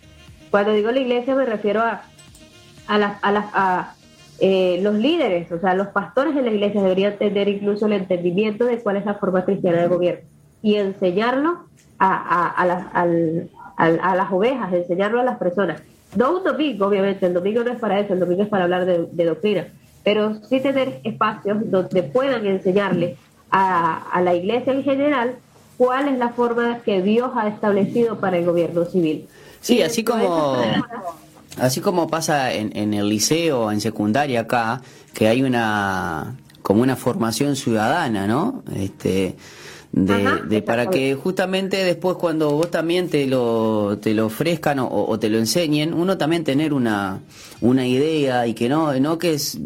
Cuando 0.50 0.74
digo 0.74 0.92
la 0.92 1.00
iglesia 1.00 1.36
me 1.36 1.46
refiero 1.46 1.82
a, 1.82 2.02
a, 2.88 3.20
a 3.22 3.94
eh, 4.42 4.80
los 4.82 4.96
líderes, 4.96 5.52
o 5.52 5.60
sea, 5.60 5.74
los 5.74 5.88
pastores 5.88 6.36
de 6.36 6.42
la 6.42 6.52
iglesia 6.52 6.82
deberían 6.82 7.18
tener 7.18 7.48
incluso 7.48 7.86
el 7.86 7.94
entendimiento 7.94 8.66
de 8.66 8.80
cuál 8.80 8.98
es 8.98 9.06
la 9.06 9.16
forma 9.16 9.46
cristiana 9.46 9.82
de 9.82 9.88
gobierno 9.88 10.22
y 10.62 10.76
enseñarlo 10.76 11.66
a, 11.98 12.50
a, 12.50 12.66
las, 12.66 12.86
a 13.78 14.16
las 14.16 14.32
ovejas, 14.32 14.74
enseñarlo 14.74 15.20
a 15.20 15.24
las 15.24 15.38
personas. 15.38 15.82
No 16.16 16.38
un 16.38 16.44
domingo, 16.44 16.88
obviamente, 16.88 17.26
el 17.26 17.34
domingo 17.34 17.64
no 17.64 17.72
es 17.72 17.80
para 17.80 18.00
eso, 18.00 18.14
el 18.14 18.20
domingo 18.20 18.44
es 18.44 18.50
para 18.50 18.64
hablar 18.64 18.86
de, 18.86 19.08
de 19.12 19.26
doctrina, 19.26 19.68
pero 20.04 20.36
sí 20.44 20.60
tener 20.60 21.02
espacios 21.04 21.58
donde 21.70 22.04
puedan 22.04 22.46
enseñarle 22.46 23.18
a, 23.52 24.22
la 24.24 24.34
iglesia 24.34 24.74
en 24.74 24.84
general 24.84 25.36
cuál 25.78 26.08
es 26.08 26.18
la 26.18 26.30
forma 26.30 26.80
que 26.80 27.02
Dios 27.02 27.32
ha 27.36 27.48
establecido 27.48 28.20
para 28.20 28.38
el 28.38 28.46
gobierno 28.46 28.86
civil. 28.86 29.28
Sí, 29.62 29.82
así 29.82 30.04
como, 30.04 30.58
así 31.62 31.82
como 31.82 32.08
pasa 32.08 32.54
en, 32.54 32.76
en 32.76 32.94
el 32.94 33.10
liceo, 33.10 33.72
en 33.72 33.82
secundaria 33.82 34.42
acá, 34.42 34.82
que 35.14 35.28
hay 35.28 35.42
una 35.44 36.36
como 36.62 36.82
una 36.84 36.96
formación 36.96 37.56
ciudadana, 37.56 38.28
¿no? 38.28 38.64
Este, 38.76 39.36
de, 39.92 40.62
para 40.62 40.88
que 40.88 41.16
justamente 41.16 41.84
después 41.84 42.16
cuando 42.18 42.52
vos 42.52 42.70
también 42.70 43.10
te 43.10 43.26
lo, 43.26 43.98
te 44.00 44.14
lo 44.14 44.28
ofrezcan 44.28 44.78
o, 44.80 45.18
te 45.20 45.30
lo 45.30 45.40
enseñen, 45.40 45.94
uno 45.94 46.18
también 46.18 46.44
tener 46.44 46.74
una, 46.74 47.22
una 47.62 47.88
idea 47.88 48.46
y 48.46 48.54
que 48.54 48.70
no, 48.70 48.94
no 49.00 49.18
que 49.18 49.34
es 49.34 49.58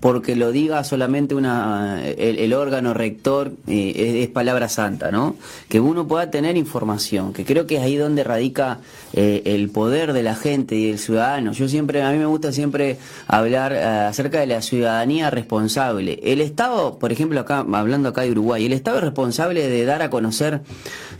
porque 0.00 0.34
lo 0.34 0.50
diga 0.50 0.82
solamente 0.82 1.34
una, 1.34 2.02
el, 2.06 2.52
órgano 2.54 2.94
rector 2.94 3.52
eh, 3.66 4.22
es, 4.22 4.28
palabra 4.28 4.68
santa, 4.68 5.10
¿no? 5.10 5.36
Que 5.68 5.78
uno 5.78 6.08
pueda 6.08 6.30
tener 6.30 6.56
información, 6.56 7.32
que 7.32 7.44
creo 7.44 7.66
que 7.66 7.76
es 7.76 7.82
ahí 7.82 7.96
donde 7.96 8.24
radica 8.24 8.80
eh, 9.12 9.42
el 9.44 9.68
poder 9.68 10.14
de 10.14 10.22
la 10.22 10.34
gente 10.34 10.74
y 10.74 10.88
del 10.88 10.98
ciudadano. 10.98 11.52
Yo 11.52 11.68
siempre, 11.68 12.02
a 12.02 12.12
mí 12.12 12.18
me 12.18 12.26
gusta 12.26 12.50
siempre 12.52 12.98
hablar 13.26 13.72
eh, 13.72 13.82
acerca 13.82 14.40
de 14.40 14.46
la 14.46 14.62
ciudadanía 14.62 15.30
responsable. 15.30 16.18
El 16.22 16.40
Estado, 16.40 16.98
por 16.98 17.12
ejemplo, 17.12 17.40
acá, 17.40 17.64
hablando 17.72 18.08
acá 18.08 18.22
de 18.22 18.30
Uruguay, 18.30 18.64
el 18.64 18.72
Estado 18.72 18.98
es 18.98 19.04
responsable 19.04 19.65
de 19.68 19.84
dar 19.84 20.02
a 20.02 20.10
conocer, 20.10 20.62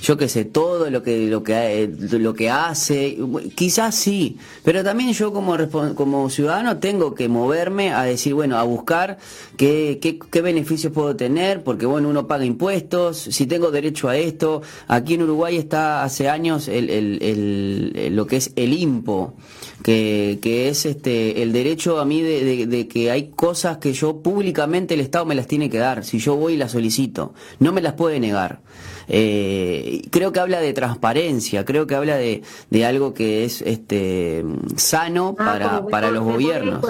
yo 0.00 0.16
qué 0.16 0.28
sé, 0.28 0.44
todo 0.44 0.90
lo 0.90 1.02
que, 1.02 1.26
lo 1.26 1.42
que, 1.42 1.82
eh, 1.82 1.88
lo 1.88 2.34
que 2.34 2.50
hace, 2.50 3.18
quizás 3.54 3.94
sí, 3.94 4.38
pero 4.64 4.84
también 4.84 5.12
yo 5.12 5.32
como, 5.32 5.56
como 5.94 6.30
ciudadano 6.30 6.78
tengo 6.78 7.14
que 7.14 7.28
moverme 7.28 7.92
a 7.92 8.02
decir, 8.02 8.34
bueno, 8.34 8.58
a 8.58 8.62
buscar 8.62 9.18
qué, 9.56 9.98
qué, 10.00 10.40
beneficios 10.40 10.92
puedo 10.92 11.16
tener, 11.16 11.64
porque 11.64 11.86
bueno, 11.86 12.08
uno 12.08 12.26
paga 12.26 12.44
impuestos, 12.44 13.16
si 13.18 13.46
tengo 13.46 13.70
derecho 13.70 14.08
a 14.08 14.16
esto, 14.16 14.62
aquí 14.86 15.14
en 15.14 15.22
Uruguay 15.22 15.56
está 15.56 16.04
hace 16.04 16.28
años 16.28 16.68
el, 16.68 16.90
el, 16.90 18.14
lo 18.14 18.26
que 18.26 18.36
es 18.36 18.52
el 18.56 18.72
IMPO, 18.72 19.34
que, 19.82 20.38
que, 20.42 20.68
es 20.68 20.86
este 20.86 21.42
el 21.42 21.52
derecho 21.52 22.00
a 22.00 22.04
mí 22.04 22.22
de, 22.22 22.66
de, 22.66 22.88
que 22.88 23.10
hay 23.10 23.28
cosas 23.28 23.78
que 23.78 23.92
yo 23.92 24.22
públicamente 24.22 24.94
el 24.94 25.00
Estado 25.00 25.24
me 25.24 25.34
las 25.34 25.46
tiene 25.46 25.70
que 25.70 25.78
dar, 25.78 26.04
si 26.04 26.18
yo 26.18 26.36
voy 26.36 26.54
y 26.54 26.56
las 26.56 26.72
solicito, 26.72 27.34
no 27.58 27.72
me 27.72 27.80
las 27.80 27.94
puede 27.94 28.20
negar. 28.20 28.60
Eh, 29.08 30.02
creo 30.10 30.32
que 30.32 30.40
habla 30.40 30.60
de 30.60 30.72
transparencia, 30.72 31.64
creo 31.64 31.86
que 31.86 31.94
habla 31.94 32.16
de, 32.16 32.42
de 32.70 32.84
algo 32.86 33.14
que 33.14 33.44
es 33.44 33.62
este 33.62 34.44
sano 34.76 35.36
ah, 35.38 35.44
para, 35.44 35.86
para 35.86 36.10
los 36.10 36.24
gobiernos. 36.24 36.84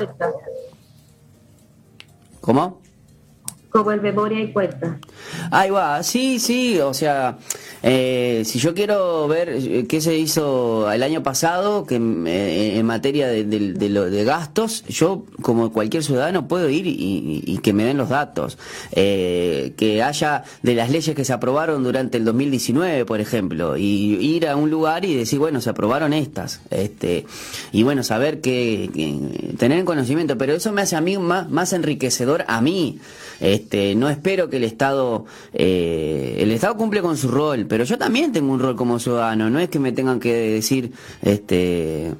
¿Cómo? 2.41 2.86
Como 3.77 3.93
el 3.93 4.01
memoria 4.01 4.41
y 4.41 4.53
cuenta. 4.53 4.99
Ahí 5.51 5.69
va, 5.69 6.03
sí, 6.03 6.39
sí, 6.39 6.81
o 6.81 6.95
sea, 6.95 7.37
eh, 7.83 8.43
si 8.47 8.59
yo 8.59 8.73
quiero 8.73 9.29
ver 9.29 9.51
eh, 9.51 9.87
qué 9.87 10.01
se 10.01 10.17
hizo 10.17 10.91
el 10.91 11.03
año 11.03 11.23
pasado, 11.23 11.85
que 11.85 11.97
eh, 11.97 12.79
en 12.79 12.87
materia 12.87 13.29
de, 13.29 13.45
de, 13.45 14.25
gastos, 14.25 14.83
yo 14.89 15.27
como 15.43 15.71
cualquier 15.73 16.03
ciudadano 16.03 16.49
puedo 16.49 16.71
ir 16.71 16.87
y, 16.87 17.61
que 17.63 17.75
me 17.75 17.85
den 17.85 17.99
los 17.99 18.09
datos. 18.09 18.57
que 18.93 20.03
haya 20.03 20.45
de 20.63 20.75
las 20.75 20.91
leyes 20.91 21.15
que 21.15 21.25
se 21.27 21.35
aprobaron 21.35 21.85
durante 21.85 22.17
el 22.17 22.25
2019, 22.25 23.05
por 23.05 23.21
ejemplo, 23.21 23.77
y 23.77 24.15
ir 24.15 24.49
a 24.49 24.57
un 24.57 24.71
lugar 24.71 25.05
y 25.05 25.15
decir, 25.15 25.39
bueno, 25.39 25.61
se 25.61 25.69
aprobaron 25.69 26.15
estas. 26.15 26.63
este 26.71 27.27
Y 27.73 27.83
bueno, 27.83 28.03
saber 28.03 28.41
que, 28.41 28.89
tener 29.59 29.85
conocimiento, 29.85 30.39
pero 30.39 30.55
eso 30.55 30.73
me 30.73 30.81
hace 30.81 30.97
a 30.97 31.03
mí 31.03 31.19
más, 31.19 31.51
más 31.51 31.75
enriquecedor 31.75 32.47
a 32.49 32.63
mí. 32.63 33.01
Este, 33.41 33.66
no 33.97 34.09
espero 34.09 34.49
que 34.49 34.57
el 34.57 34.65
Estado, 34.65 35.25
el 35.53 36.51
Estado 36.51 36.77
cumple 36.77 37.03
con 37.03 37.17
su 37.17 37.29
rol, 37.29 37.67
pero 37.69 37.85
yo 37.85 37.99
también 37.99 38.33
tengo 38.33 38.53
un 38.53 38.61
rol 38.61 38.77
como 38.77 38.99
ciudadano, 38.99 39.51
no 39.51 39.59
es 39.59 39.69
que 39.69 39.79
me 39.79 39.93
tengan 39.93 40.21
que 40.21 40.33
decir, 40.33 40.93
este, 41.23 42.13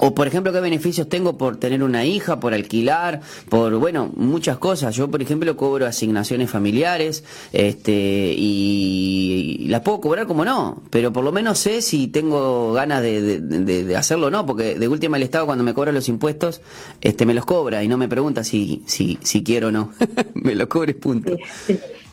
o 0.00 0.14
por 0.14 0.26
ejemplo, 0.26 0.52
qué 0.52 0.60
beneficios 0.60 1.08
tengo 1.08 1.36
por 1.36 1.56
tener 1.58 1.82
una 1.82 2.04
hija, 2.04 2.40
por 2.40 2.54
alquilar, 2.54 3.20
por 3.48 3.76
bueno, 3.78 4.10
muchas 4.16 4.58
cosas. 4.58 4.94
Yo, 4.94 5.10
por 5.10 5.22
ejemplo, 5.22 5.56
cobro 5.56 5.86
asignaciones 5.86 6.50
familiares, 6.50 7.24
este, 7.52 8.34
y, 8.36 9.66
las 9.68 9.82
puedo 9.82 10.00
cobrar 10.00 10.26
como 10.26 10.44
no, 10.44 10.82
pero 10.90 11.12
por 11.12 11.24
lo 11.24 11.32
menos 11.32 11.58
sé 11.58 11.82
si 11.82 12.08
tengo 12.08 12.72
ganas 12.72 13.02
de, 13.02 13.94
hacerlo 13.96 14.28
o 14.28 14.30
no, 14.30 14.46
porque 14.46 14.78
de 14.78 14.88
última 14.88 15.16
el 15.16 15.22
Estado 15.22 15.46
cuando 15.46 15.64
me 15.64 15.74
cobra 15.74 15.92
los 15.92 16.08
impuestos, 16.08 16.60
este, 17.00 17.26
me 17.26 17.34
los 17.34 17.44
cobra 17.44 17.82
y 17.82 17.88
no 17.88 17.96
me 17.96 18.08
pregunta 18.08 18.44
si, 18.44 18.82
si, 18.86 19.18
si 19.22 19.42
quiero 19.42 19.68
o 19.68 19.72
no. 19.72 19.92
me 20.34 20.54
los 20.54 20.68
cobres 20.68 20.96
punto 20.96 21.32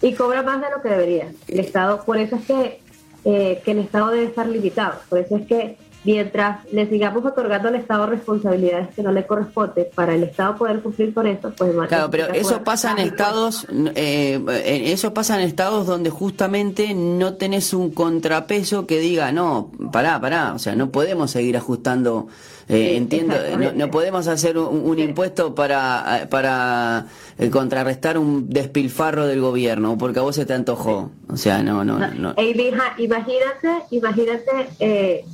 y 0.02 0.13
cobra 0.13 0.43
más 0.43 0.62
de 0.62 0.67
lo 0.69 0.82
que 0.82 0.89
debería. 0.89 1.32
El 1.48 1.60
Estado, 1.60 2.04
por 2.06 2.17
eso 2.17 2.36
es 2.36 2.45
que, 2.45 2.80
eh, 3.26 3.62
que 3.63 3.71
el 3.71 3.80
Estado 3.80 4.12
debe 4.12 4.26
estar 4.26 4.48
limitado, 4.48 5.00
por 5.10 5.19
eso 5.19 5.38
es 5.38 5.48
que 5.48 5.78
mientras 6.06 6.63
le 6.72 6.88
sigamos 6.88 7.26
otorgando 7.26 7.68
al 7.68 7.76
Estado 7.76 8.06
responsabilidades 8.06 8.94
que 8.96 9.04
no 9.04 9.12
le 9.12 9.26
corresponden 9.26 9.88
para 9.94 10.15
el 10.15 10.24
Estado 10.24 10.56
poder 10.56 10.82
cumplir 10.82 11.13
con 11.13 11.28
eso, 11.28 11.52
pues 11.58 11.72
claro, 11.88 12.10
pero 12.10 12.28
eso 12.28 12.63
pasa 12.63 12.91
en 12.91 13.00
estados, 13.00 13.68
eh, 13.96 14.39
eso 14.86 15.13
pasa 15.13 15.36
en 15.36 15.48
estados 15.48 15.88
donde 15.88 16.10
justamente 16.10 16.94
no 16.94 17.36
tenés 17.36 17.74
un 17.74 17.91
contrapeso 17.91 18.86
que 18.86 19.00
diga 19.00 19.32
no, 19.32 19.72
pará, 19.91 20.20
pará, 20.22 20.54
o 20.54 20.60
sea, 20.60 20.76
no 20.76 20.91
podemos 20.91 21.32
seguir 21.32 21.58
ajustando. 21.58 22.28
Eh, 22.68 22.98
entiendo, 22.98 23.36
no, 23.76 23.91
podemos 23.91 24.28
hacer 24.28 24.58
un, 24.58 24.98
impuesto 24.98 25.54
para, 25.54 26.28
para 26.32 27.06
eh, 27.38 27.52
contrarrestar 27.52 28.18
un 28.18 28.50
despilfarro 28.50 29.28
del 29.28 29.39
gobierno, 29.39 30.00
porque 30.00 30.18
a 30.18 30.24
vos 30.24 30.36
se 30.36 30.48
te 30.48 30.54
antojó. 30.54 31.12
O 31.30 31.38
sea, 31.38 31.62
no, 31.62 31.84
no, 31.86 32.00
no. 32.00 32.34
E 32.38 32.50
imagínate, 32.98 33.70
imagínate, 33.91 34.52
eh, 34.80 35.26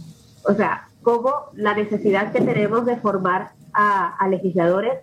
o 0.43 0.54
sea, 0.54 0.88
cómo 1.01 1.32
la 1.54 1.73
necesidad 1.73 2.32
que 2.32 2.41
tenemos 2.41 2.86
de 2.86 2.97
formar 2.97 3.51
a, 3.73 4.27
legisladores 4.30 4.99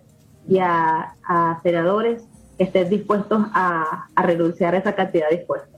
y 0.47 0.59
a, 0.59 1.15
senadores 1.63 2.23
que 2.57 2.65
estén 2.65 2.89
dispuestos 2.89 3.45
a, 3.53 4.07
renunciar 4.17 4.75
a 4.75 4.79
esa 4.79 4.93
cantidad 4.93 5.29
de 5.29 5.35
impuestos. 5.35 5.69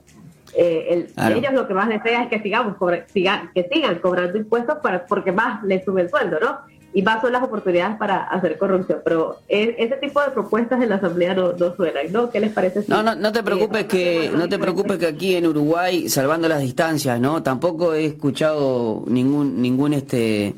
Eh, 0.54 1.08
ellos 1.16 1.52
lo 1.54 1.66
que 1.66 1.72
más 1.72 1.88
desean 1.88 2.24
es 2.24 2.28
que 2.28 2.42
sigamos 2.42 2.76
que 3.14 3.68
sigan 3.72 3.98
cobrando 4.00 4.36
impuestos 4.36 4.78
para, 4.78 5.06
porque 5.06 5.32
más 5.32 5.62
les 5.64 5.82
sube 5.84 6.02
el 6.02 6.10
sueldo, 6.10 6.38
¿no? 6.40 6.71
Y 6.94 7.02
son 7.02 7.32
las 7.32 7.42
oportunidades 7.42 7.96
para 7.96 8.24
hacer 8.24 8.58
corrupción. 8.58 9.00
Pero 9.04 9.38
ese 9.48 9.96
tipo 9.96 10.20
de 10.20 10.30
propuestas 10.30 10.82
en 10.82 10.90
la 10.90 10.96
Asamblea 10.96 11.34
no, 11.34 11.52
no 11.52 11.74
suenan, 11.74 12.12
¿no? 12.12 12.30
¿Qué 12.30 12.40
les 12.40 12.52
parece? 12.52 12.84
no, 12.88 13.02
no, 13.02 13.14
no 13.14 13.32
te 13.32 13.42
preocupes 13.42 13.84
que 13.86 14.30
no 14.34 14.48
te 14.48 14.58
preocupes 14.58 14.98
que 14.98 15.06
aquí 15.06 15.36
en 15.36 15.46
Uruguay, 15.46 16.08
salvando 16.08 16.48
las 16.48 16.60
distancias, 16.60 17.18
¿no? 17.20 17.42
Tampoco 17.42 17.94
he 17.94 18.04
escuchado 18.04 19.04
ningún 19.06 19.60
ningún 19.62 19.94
este 19.94 20.54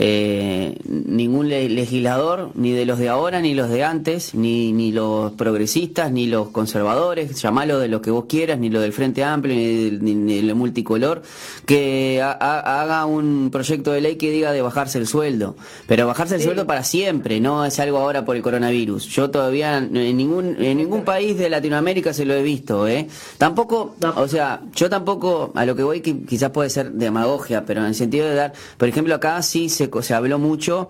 eh, 0.00 0.78
ningún 0.84 1.48
legislador, 1.48 2.52
ni 2.54 2.70
de 2.70 2.86
los 2.86 3.00
de 3.00 3.08
ahora, 3.08 3.40
ni 3.40 3.54
los 3.54 3.68
de 3.68 3.82
antes, 3.82 4.32
ni, 4.32 4.72
ni 4.72 4.92
los 4.92 5.32
progresistas, 5.32 6.12
ni 6.12 6.28
los 6.28 6.50
conservadores, 6.50 7.42
llamalo 7.42 7.80
de 7.80 7.88
lo 7.88 8.00
que 8.00 8.12
vos 8.12 8.26
quieras, 8.28 8.60
ni 8.60 8.70
lo 8.70 8.80
del 8.80 8.92
Frente 8.92 9.24
Amplio, 9.24 9.56
ni, 9.56 10.38
el 10.38 10.54
multicolor, 10.54 11.22
que 11.66 12.22
haga 12.22 13.06
un 13.06 13.48
proyecto 13.50 13.90
de 13.90 14.00
ley 14.00 14.14
que 14.14 14.30
diga 14.30 14.52
de 14.52 14.62
bajarse 14.62 14.98
el 14.98 15.08
sueldo. 15.08 15.56
Pero 15.88 16.06
bajarse 16.06 16.36
el 16.36 16.42
sueldo 16.42 16.64
para 16.64 16.84
siempre, 16.84 17.40
no 17.40 17.64
es 17.64 17.80
algo 17.80 17.98
ahora 17.98 18.24
por 18.24 18.36
el 18.36 18.42
coronavirus. 18.42 19.04
Yo 19.08 19.30
todavía 19.30 19.78
en 19.78 20.16
ningún, 20.16 20.62
en 20.62 20.78
ningún 20.78 21.02
país 21.02 21.36
de 21.36 21.50
Latinoamérica 21.50 22.12
se 22.12 22.24
lo 22.24 22.34
he 22.34 22.42
visto, 22.44 22.86
¿eh? 22.86 23.08
Tampoco, 23.36 23.96
o 24.14 24.28
sea, 24.28 24.60
yo 24.76 24.88
tampoco, 24.88 25.50
a 25.56 25.66
lo 25.66 25.74
que 25.74 25.82
voy 25.82 26.02
que 26.02 26.20
quizás 26.20 26.50
puede 26.50 26.70
ser 26.70 26.92
demagogia, 26.92 27.64
pero 27.64 27.80
en 27.80 27.86
el 27.86 27.94
sentido 27.96 28.28
de 28.28 28.36
dar, 28.36 28.52
por 28.76 28.88
ejemplo, 28.88 29.16
acá 29.16 29.42
sí 29.42 29.68
se 29.68 29.87
se, 30.02 30.14
habló 30.14 30.38
mucho 30.38 30.88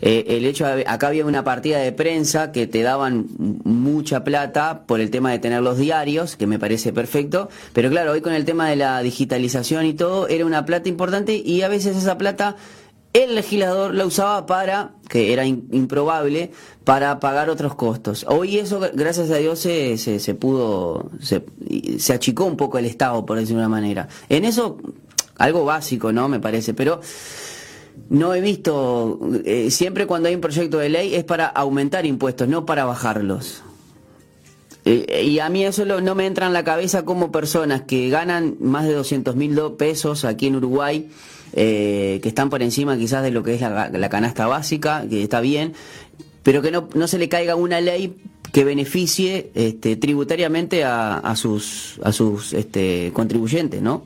eh, 0.00 0.24
el 0.28 0.44
hecho 0.44 0.66
de, 0.66 0.84
acá 0.86 1.08
había 1.08 1.24
una 1.26 1.44
partida 1.44 1.78
de 1.78 1.92
prensa 1.92 2.52
que 2.52 2.66
te 2.66 2.82
daban 2.82 3.26
mucha 3.64 4.24
plata 4.24 4.84
por 4.86 5.00
el 5.00 5.10
tema 5.10 5.30
de 5.30 5.38
tener 5.38 5.62
los 5.62 5.78
diarios, 5.78 6.36
que 6.36 6.46
me 6.46 6.58
parece 6.58 6.92
perfecto, 6.92 7.48
pero 7.72 7.90
claro, 7.90 8.12
hoy 8.12 8.20
con 8.20 8.34
el 8.34 8.44
tema 8.44 8.68
de 8.68 8.76
la 8.76 9.00
digitalización 9.00 9.86
y 9.86 9.94
todo, 9.94 10.28
era 10.28 10.46
una 10.46 10.64
plata 10.64 10.88
importante 10.88 11.34
y 11.34 11.62
a 11.62 11.68
veces 11.68 11.96
esa 11.96 12.18
plata 12.18 12.56
el 13.12 13.34
legislador 13.34 13.94
la 13.94 14.06
usaba 14.06 14.46
para, 14.46 14.92
que 15.08 15.32
era 15.32 15.44
improbable, 15.44 16.52
para 16.84 17.18
pagar 17.18 17.50
otros 17.50 17.74
costos. 17.74 18.24
Hoy 18.28 18.58
eso, 18.58 18.80
gracias 18.92 19.30
a 19.30 19.36
Dios, 19.36 19.58
se, 19.58 19.98
se, 19.98 20.34
pudo, 20.34 21.10
se, 21.20 21.44
se 21.98 22.12
achicó 22.12 22.44
un 22.44 22.56
poco 22.56 22.78
el 22.78 22.86
Estado, 22.86 23.26
por 23.26 23.38
decirlo 23.38 23.60
de 23.60 23.66
una 23.66 23.76
manera. 23.76 24.08
En 24.28 24.44
eso, 24.44 24.78
algo 25.38 25.64
básico, 25.64 26.12
¿no? 26.12 26.28
Me 26.28 26.38
parece, 26.38 26.72
pero 26.72 27.00
no 28.08 28.34
he 28.34 28.40
visto, 28.40 29.18
eh, 29.44 29.70
siempre 29.70 30.06
cuando 30.06 30.28
hay 30.28 30.34
un 30.34 30.40
proyecto 30.40 30.78
de 30.78 30.88
ley 30.88 31.14
es 31.14 31.24
para 31.24 31.46
aumentar 31.46 32.06
impuestos, 32.06 32.48
no 32.48 32.66
para 32.66 32.84
bajarlos. 32.84 33.62
Eh, 34.84 35.24
y 35.26 35.38
a 35.40 35.48
mí 35.48 35.64
eso 35.64 35.84
no 35.84 36.14
me 36.14 36.26
entra 36.26 36.46
en 36.46 36.52
la 36.52 36.64
cabeza 36.64 37.04
como 37.04 37.30
personas 37.30 37.82
que 37.82 38.08
ganan 38.08 38.56
más 38.60 38.86
de 38.86 38.94
200 38.94 39.36
mil 39.36 39.58
pesos 39.76 40.24
aquí 40.24 40.46
en 40.46 40.56
Uruguay, 40.56 41.10
eh, 41.52 42.18
que 42.22 42.28
están 42.28 42.48
por 42.48 42.62
encima 42.62 42.96
quizás 42.96 43.22
de 43.22 43.30
lo 43.30 43.42
que 43.42 43.54
es 43.54 43.60
la, 43.60 44.08
canasta 44.08 44.46
básica, 44.46 45.04
que 45.08 45.22
está 45.22 45.40
bien, 45.40 45.74
pero 46.42 46.62
que 46.62 46.70
no, 46.70 46.88
no 46.94 47.06
se 47.08 47.18
le 47.18 47.28
caiga 47.28 47.56
una 47.56 47.80
ley 47.80 48.16
que 48.52 48.64
beneficie 48.64 49.50
este, 49.54 49.96
tributariamente 49.96 50.84
a, 50.84 51.18
a 51.18 51.36
sus, 51.36 52.00
a 52.02 52.12
sus 52.12 52.52
este, 52.52 53.10
contribuyentes, 53.12 53.82
¿no? 53.82 54.04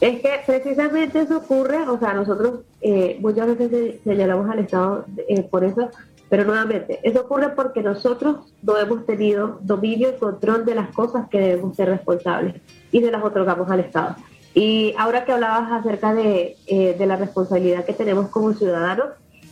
Es 0.00 0.20
que 0.20 0.30
precisamente 0.46 1.20
eso 1.20 1.38
ocurre, 1.38 1.78
o 1.88 1.98
sea, 1.98 2.14
nosotros 2.14 2.60
eh, 2.80 3.18
muchas 3.20 3.56
veces 3.56 3.96
señalamos 4.04 4.48
al 4.50 4.60
Estado 4.60 5.04
eh, 5.28 5.42
por 5.42 5.64
eso, 5.64 5.90
pero 6.28 6.44
nuevamente, 6.44 7.00
eso 7.02 7.22
ocurre 7.22 7.50
porque 7.50 7.82
nosotros 7.82 8.52
no 8.62 8.76
hemos 8.76 9.06
tenido 9.06 9.58
dominio 9.62 10.10
y 10.10 10.18
control 10.18 10.64
de 10.64 10.74
las 10.74 10.88
cosas 10.90 11.28
que 11.28 11.40
debemos 11.40 11.74
ser 11.74 11.88
responsables 11.88 12.56
y 12.92 13.00
se 13.00 13.10
las 13.10 13.24
otorgamos 13.24 13.70
al 13.70 13.80
Estado. 13.80 14.16
Y 14.54 14.94
ahora 14.98 15.24
que 15.24 15.32
hablabas 15.32 15.70
acerca 15.72 16.14
de, 16.14 16.56
eh, 16.66 16.96
de 16.98 17.06
la 17.06 17.16
responsabilidad 17.16 17.84
que 17.84 17.92
tenemos 17.92 18.28
como 18.28 18.52
ciudadanos, 18.52 19.08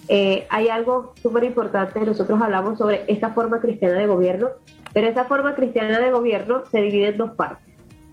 hay 0.09 0.69
algo 0.69 1.14
súper 1.21 1.42
importante, 1.42 1.99
nosotros 1.99 2.40
hablamos 2.40 2.79
sobre 2.79 3.05
esta 3.09 3.31
forma 3.31 3.61
cristiana 3.61 3.99
de 3.99 4.07
gobierno, 4.07 4.51
pero 4.92 5.09
esa 5.09 5.25
forma 5.25 5.57
cristiana 5.57 5.99
de 5.99 6.12
gobierno 6.12 6.62
se 6.71 6.81
divide 6.81 7.09
en 7.09 7.16
dos 7.16 7.33
partes. 7.33 7.65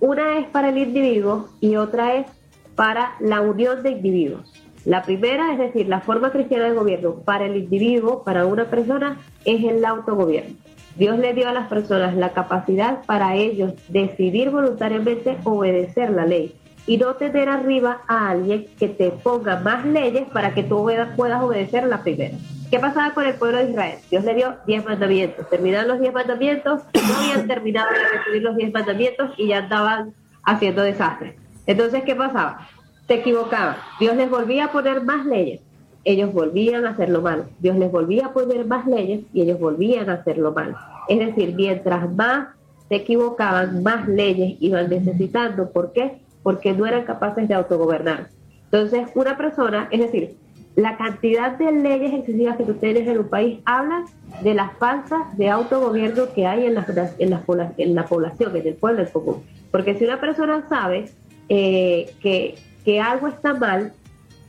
Una 0.03 0.37
es 0.37 0.47
para 0.47 0.67
el 0.67 0.77
individuo 0.77 1.47
y 1.61 1.77
otra 1.77 2.15
es 2.15 2.27
para 2.75 3.13
la 3.21 3.39
unión 3.39 3.83
de 3.83 3.91
individuos. 3.91 4.51
La 4.83 5.03
primera, 5.03 5.53
es 5.53 5.57
decir, 5.57 5.87
la 5.87 6.01
forma 6.01 6.29
cristiana 6.29 6.65
de 6.65 6.75
gobierno 6.75 7.13
para 7.23 7.45
el 7.45 7.55
individuo, 7.55 8.21
para 8.25 8.45
una 8.45 8.65
persona, 8.65 9.21
es 9.45 9.63
el 9.63 9.85
autogobierno. 9.85 10.57
Dios 10.97 11.17
le 11.19 11.33
dio 11.33 11.47
a 11.47 11.53
las 11.53 11.69
personas 11.69 12.17
la 12.17 12.33
capacidad 12.33 13.05
para 13.05 13.37
ellos 13.37 13.75
decidir 13.87 14.49
voluntariamente 14.49 15.37
obedecer 15.45 16.09
la 16.09 16.25
ley 16.25 16.53
y 16.85 16.97
no 16.97 17.15
tener 17.15 17.49
arriba 17.49 18.01
a 18.07 18.29
alguien 18.29 18.67
que 18.77 18.89
te 18.89 19.09
ponga 19.09 19.59
más 19.59 19.85
leyes 19.85 20.27
para 20.31 20.53
que 20.53 20.63
tú 20.63 20.89
puedas 21.15 21.41
obedecer 21.43 21.85
la 21.85 22.03
primera. 22.03 22.35
¿Qué 22.69 22.79
pasaba 22.79 23.13
con 23.13 23.25
el 23.25 23.35
pueblo 23.35 23.59
de 23.59 23.69
Israel? 23.69 23.99
Dios 24.09 24.23
le 24.23 24.33
dio 24.33 24.55
diez 24.65 24.83
mandamientos. 24.83 25.47
Terminaron 25.47 25.87
los 25.87 25.99
diez 25.99 26.13
mandamientos, 26.13 26.81
no 26.93 27.15
habían 27.15 27.47
terminado 27.47 27.89
de 27.91 28.17
recibir 28.17 28.41
los 28.41 28.55
diez 28.57 28.73
mandamientos 28.73 29.31
y 29.37 29.47
ya 29.47 29.59
estaban 29.59 30.13
haciendo 30.43 30.81
desastres. 30.81 31.35
Entonces, 31.67 32.03
¿qué 32.03 32.15
pasaba? 32.15 32.67
Se 33.07 33.15
equivocaban. 33.15 33.75
Dios 33.99 34.15
les 34.15 34.29
volvía 34.29 34.65
a 34.65 34.71
poner 34.71 35.03
más 35.03 35.25
leyes. 35.25 35.61
Ellos 36.03 36.33
volvían 36.33 36.85
a 36.85 36.89
hacerlo 36.89 37.21
mal. 37.21 37.45
Dios 37.59 37.77
les 37.77 37.91
volvía 37.91 38.25
a 38.25 38.33
poner 38.33 38.65
más 38.65 38.87
leyes 38.87 39.21
y 39.33 39.41
ellos 39.41 39.59
volvían 39.59 40.09
a 40.09 40.13
hacerlo 40.13 40.51
mal. 40.51 40.75
Es 41.07 41.19
decir, 41.19 41.53
mientras 41.55 42.11
más 42.13 42.49
se 42.89 42.95
equivocaban, 42.95 43.83
más 43.83 44.07
leyes 44.07 44.57
iban 44.59 44.89
necesitando. 44.89 45.71
¿Por 45.71 45.93
qué? 45.93 46.22
Porque 46.43 46.73
no 46.73 46.85
eran 46.85 47.05
capaces 47.05 47.47
de 47.47 47.53
autogobernar. 47.53 48.29
Entonces, 48.65 49.07
una 49.15 49.37
persona, 49.37 49.87
es 49.91 49.99
decir, 49.99 50.35
la 50.75 50.97
cantidad 50.97 51.57
de 51.57 51.71
leyes 51.71 52.13
excesivas 52.13 52.57
que 52.57 52.63
tú 52.63 52.73
tienes 52.73 53.07
en 53.07 53.19
un 53.19 53.29
país 53.29 53.59
habla 53.65 54.05
de 54.41 54.53
las 54.55 54.75
faltas 54.77 55.37
de 55.37 55.49
autogobierno 55.49 56.33
que 56.33 56.47
hay 56.47 56.65
en 56.65 56.75
la, 56.75 56.85
en 57.19 57.29
la, 57.29 57.73
en 57.77 57.95
la 57.95 58.05
población, 58.05 58.55
en 58.55 58.67
el 58.67 58.73
pueblo 58.75 59.03
en 59.03 59.09
común. 59.09 59.43
Porque 59.71 59.95
si 59.95 60.05
una 60.05 60.19
persona 60.19 60.65
sabe 60.67 61.05
eh, 61.49 62.13
que, 62.21 62.55
que 62.83 62.99
algo 62.99 63.27
está 63.27 63.53
mal 63.53 63.93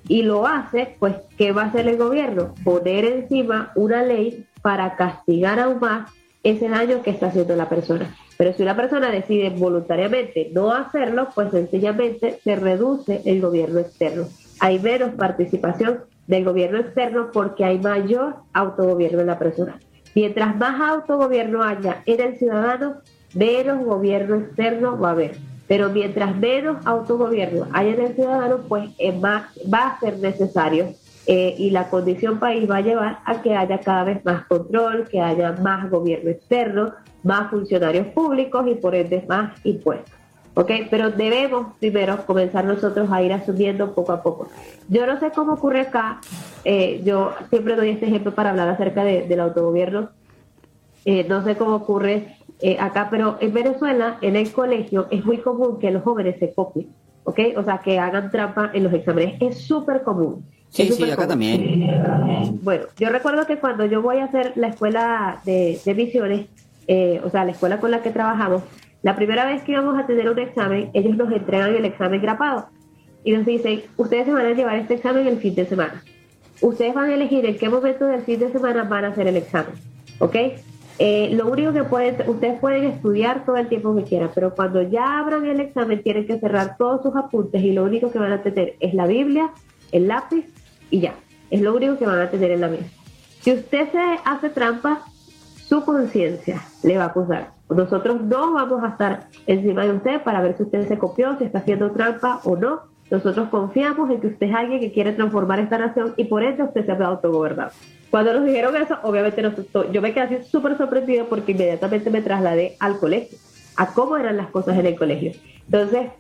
y 0.09 0.23
lo 0.23 0.47
hace, 0.47 0.97
pues 0.99 1.17
¿qué 1.37 1.53
va 1.53 1.63
a 1.63 1.67
hacer 1.67 1.89
el 1.89 1.99
gobierno? 1.99 2.55
Poner 2.65 3.05
encima 3.05 3.73
una 3.75 4.03
ley 4.03 4.47
para 4.63 4.97
castigar 4.97 5.61
aún 5.61 5.81
más 5.81 6.11
ese 6.45 6.69
daño 6.69 7.03
que 7.03 7.11
está 7.11 7.27
haciendo 7.27 7.57
la 7.57 7.69
persona. 7.69 8.15
Pero 8.37 8.53
si 8.53 8.63
una 8.63 8.77
persona 8.77 9.11
decide 9.11 9.51
voluntariamente 9.51 10.51
no 10.53 10.73
hacerlo, 10.73 11.29
pues 11.35 11.51
sencillamente 11.51 12.39
se 12.45 12.57
reduce 12.57 13.23
el 13.25 13.41
gobierno 13.41 13.81
externo. 13.81 14.27
Hay 14.61 14.79
menos 14.79 15.15
participación 15.15 16.01
del 16.27 16.45
gobierno 16.45 16.79
externo 16.79 17.31
porque 17.33 17.65
hay 17.65 17.79
mayor 17.79 18.37
autogobierno 18.53 19.21
en 19.21 19.27
la 19.27 19.39
persona. 19.39 19.81
Mientras 20.15 20.57
más 20.57 20.81
autogobierno 20.81 21.63
haya 21.63 22.03
en 22.07 22.21
el 22.21 22.39
ciudadano, 22.39 22.97
menos 23.35 23.85
gobierno 23.85 24.37
externo 24.37 24.99
va 24.99 25.09
a 25.09 25.13
haber. 25.13 25.37
Pero 25.67 25.89
mientras 25.89 26.37
menos 26.37 26.85
autogobierno 26.87 27.67
haya 27.73 27.95
en 27.95 28.01
el 28.01 28.15
ciudadano, 28.15 28.59
pues 28.69 28.91
va 29.01 29.49
a 29.73 30.01
ser 30.01 30.19
necesario 30.19 30.93
eh, 31.27 31.55
y 31.59 31.71
la 31.71 31.89
condición 31.89 32.39
país 32.39 32.69
va 32.71 32.77
a 32.77 32.81
llevar 32.83 33.19
a 33.25 33.43
que 33.43 33.57
haya 33.57 33.81
cada 33.81 34.05
vez 34.05 34.25
más 34.25 34.47
control, 34.47 35.09
que 35.09 35.21
haya 35.21 35.53
más 35.53 35.91
gobierno 35.91 36.31
externo, 36.31 36.93
más 37.23 37.51
funcionarios 37.51 38.09
públicos 38.09 38.67
y 38.69 38.75
por 38.75 38.95
ende 38.95 39.25
más 39.29 39.53
impuestos. 39.65 40.13
¿ok? 40.55 40.71
Pero 40.91 41.11
debemos 41.11 41.75
primero 41.79 42.25
comenzar 42.27 42.65
nosotros 42.65 43.11
a 43.11 43.23
ir 43.23 43.33
asumiendo 43.33 43.95
poco 43.95 44.13
a 44.13 44.23
poco. 44.23 44.49
Yo 44.89 45.07
no 45.07 45.19
sé 45.21 45.31
cómo 45.31 45.55
ocurre 45.55 45.81
acá, 45.81 46.21
eh, 46.65 47.03
yo 47.05 47.33
siempre 47.51 47.77
doy 47.77 47.91
este 47.91 48.07
ejemplo 48.07 48.35
para 48.35 48.51
hablar 48.51 48.69
acerca 48.69 49.05
del 49.05 49.41
autogobierno, 49.41 50.11
eh, 51.05 51.25
no 51.29 51.45
sé 51.45 51.57
cómo 51.57 51.77
ocurre 51.77 52.37
eh, 52.61 52.79
acá, 52.81 53.09
pero 53.11 53.37
en 53.41 53.53
Venezuela, 53.53 54.19
en 54.21 54.37
el 54.37 54.53
colegio, 54.53 55.07
es 55.11 55.25
muy 55.25 55.39
común 55.39 55.79
que 55.79 55.91
los 55.91 56.03
jóvenes 56.03 56.39
se 56.39 56.53
copien. 56.55 56.89
¿Ok? 57.25 57.41
O 57.57 57.65
sea, 57.65 57.79
que 57.79 57.99
hagan 57.99 58.31
trampa 58.31 58.71
en 58.73 58.85
los 58.85 58.93
exámenes. 58.93 59.37
Es 59.41 59.59
súper 59.63 60.03
común. 60.03 60.45
Sí, 60.71 60.91
sí, 60.91 61.11
acá 61.11 61.29
también. 61.29 62.61
Bueno, 62.63 62.87
yo 62.99 63.09
recuerdo 63.09 63.47
que 63.47 63.59
cuando 63.59 63.87
yo 63.87 64.03
voy 64.03 64.19
a 64.19 64.25
hacer 64.25 64.53
la 64.57 64.69
escuela 64.69 65.41
de, 65.45 65.81
de 65.85 65.95
misiones, 65.95 66.47
eh, 66.89 67.21
o 67.25 67.31
sea, 67.31 67.45
la 67.45 67.53
escuela 67.53 67.79
con 67.79 67.91
la 67.91 68.03
que 68.03 68.11
trabajamos, 68.11 68.63
la 69.03 69.15
primera 69.15 69.45
vez 69.45 69.63
que 69.63 69.73
íbamos 69.73 69.99
a 69.99 70.07
tener 70.07 70.29
un 70.29 70.39
examen, 70.39 70.91
ellos 70.93 71.17
nos 71.17 71.31
entregan 71.33 71.75
el 71.75 71.85
examen 71.85 72.21
grapado 72.21 72.67
y 73.23 73.33
nos 73.33 73.47
dicen, 73.47 73.83
ustedes 73.97 74.27
se 74.27 74.33
van 74.33 74.47
a 74.47 74.53
llevar 74.53 74.77
este 74.77 74.95
examen 74.95 75.27
el 75.27 75.39
fin 75.39 75.55
de 75.55 75.67
semana. 75.67 76.03
Ustedes 76.61 76.95
van 76.95 77.11
a 77.11 77.15
elegir 77.15 77.45
en 77.47 77.57
qué 77.57 77.69
momento 77.69 78.07
del 78.07 78.23
fin 78.23 78.41
de 78.41 78.51
semana 78.51 78.85
van 78.85 79.05
a 79.05 79.09
hacer 79.09 79.27
el 79.29 79.37
examen, 79.37 79.75
¿ok? 80.19 80.37
Eh, 80.99 81.31
lo 81.33 81.51
único 81.51 81.73
que 81.73 81.83
pueden, 81.83 82.29
ustedes 82.29 82.59
pueden 82.61 82.85
estudiar 82.85 83.45
todo 83.45 83.57
el 83.57 83.69
tiempo 83.69 83.97
que 83.97 84.05
quieran, 84.05 84.31
pero 84.33 84.55
cuando 84.55 84.81
ya 84.83 85.19
abran 85.19 85.45
el 85.47 85.59
examen 85.61 86.03
tienen 86.03 86.27
que 86.27 86.39
cerrar 86.39 86.77
todos 86.77 87.03
sus 87.03 87.17
apuntes 87.17 87.63
y 87.63 87.73
lo 87.73 87.83
único 87.83 88.13
que 88.13 88.19
van 88.19 88.33
a 88.33 88.43
tener 88.43 88.77
es 88.79 88.95
la 88.95 89.07
Biblia, 89.07 89.51
el 89.91 90.07
lápiz 90.07 90.47
y 90.91 91.01
ya. 91.01 91.15
Es 91.51 91.61
lo 91.61 91.75
único 91.75 91.99
que 91.99 92.07
van 92.07 92.21
a 92.21 92.31
tener 92.31 92.53
en 92.53 92.61
la 92.61 92.69
mesa. 92.69 92.87
Si 93.41 93.53
usted 93.53 93.91
se 93.91 94.19
hace 94.25 94.51
trampa, 94.51 95.03
su 95.69 95.85
conciencia 95.85 96.63
le 96.83 96.97
va 96.97 97.05
a 97.05 97.09
acusar. 97.09 97.51
Nosotros 97.69 98.21
no 98.23 98.53
vamos 98.53 98.83
a 98.85 98.89
estar 98.89 99.27
encima 99.47 99.85
de 99.85 99.93
usted 99.93 100.23
para 100.23 100.41
ver 100.41 100.57
si 100.57 100.63
usted 100.63 100.87
se 100.87 100.99
copió, 100.99 101.37
si 101.39 101.45
está 101.45 101.59
haciendo 101.59 101.91
trampa 101.91 102.41
o 102.45 102.57
no. 102.57 102.94
Nosotros 103.11 103.49
confiamos 103.49 104.11
en 104.11 104.21
que 104.21 104.29
usted 104.29 104.47
es 104.47 104.55
alguien 104.55 104.81
que 104.81 104.93
quiere 104.93 105.13
transformar 105.13 105.61
esta 105.61 105.79
nación 105.79 106.15
y 106.17 106.25
por 106.25 106.43
eso 106.43 106.65
usted 106.65 106.87
se 106.87 106.93
ha 106.93 107.07
autogobernado. 107.07 107.71
Cuando 108.11 108.33
nos 108.33 108.45
dijeron 108.45 108.77
eso, 108.77 108.97
obviamente 109.03 109.43
yo 109.93 110.03
me 110.03 110.13
quedé 110.13 110.25
así 110.25 110.49
súper 110.49 110.77
sorprendido 110.79 111.27
porque 111.27 111.53
inmediatamente 111.53 112.11
me 112.11 112.23
trasladé 112.23 112.77
al 112.81 112.99
colegio, 112.99 113.39
a 113.77 113.93
cómo 113.93 114.17
eran 114.17 114.37
las 114.37 114.49
cosas 114.49 114.79
en 114.79 114.87
el 114.87 114.97
colegio. 114.97 115.33
Entonces, 115.67 116.11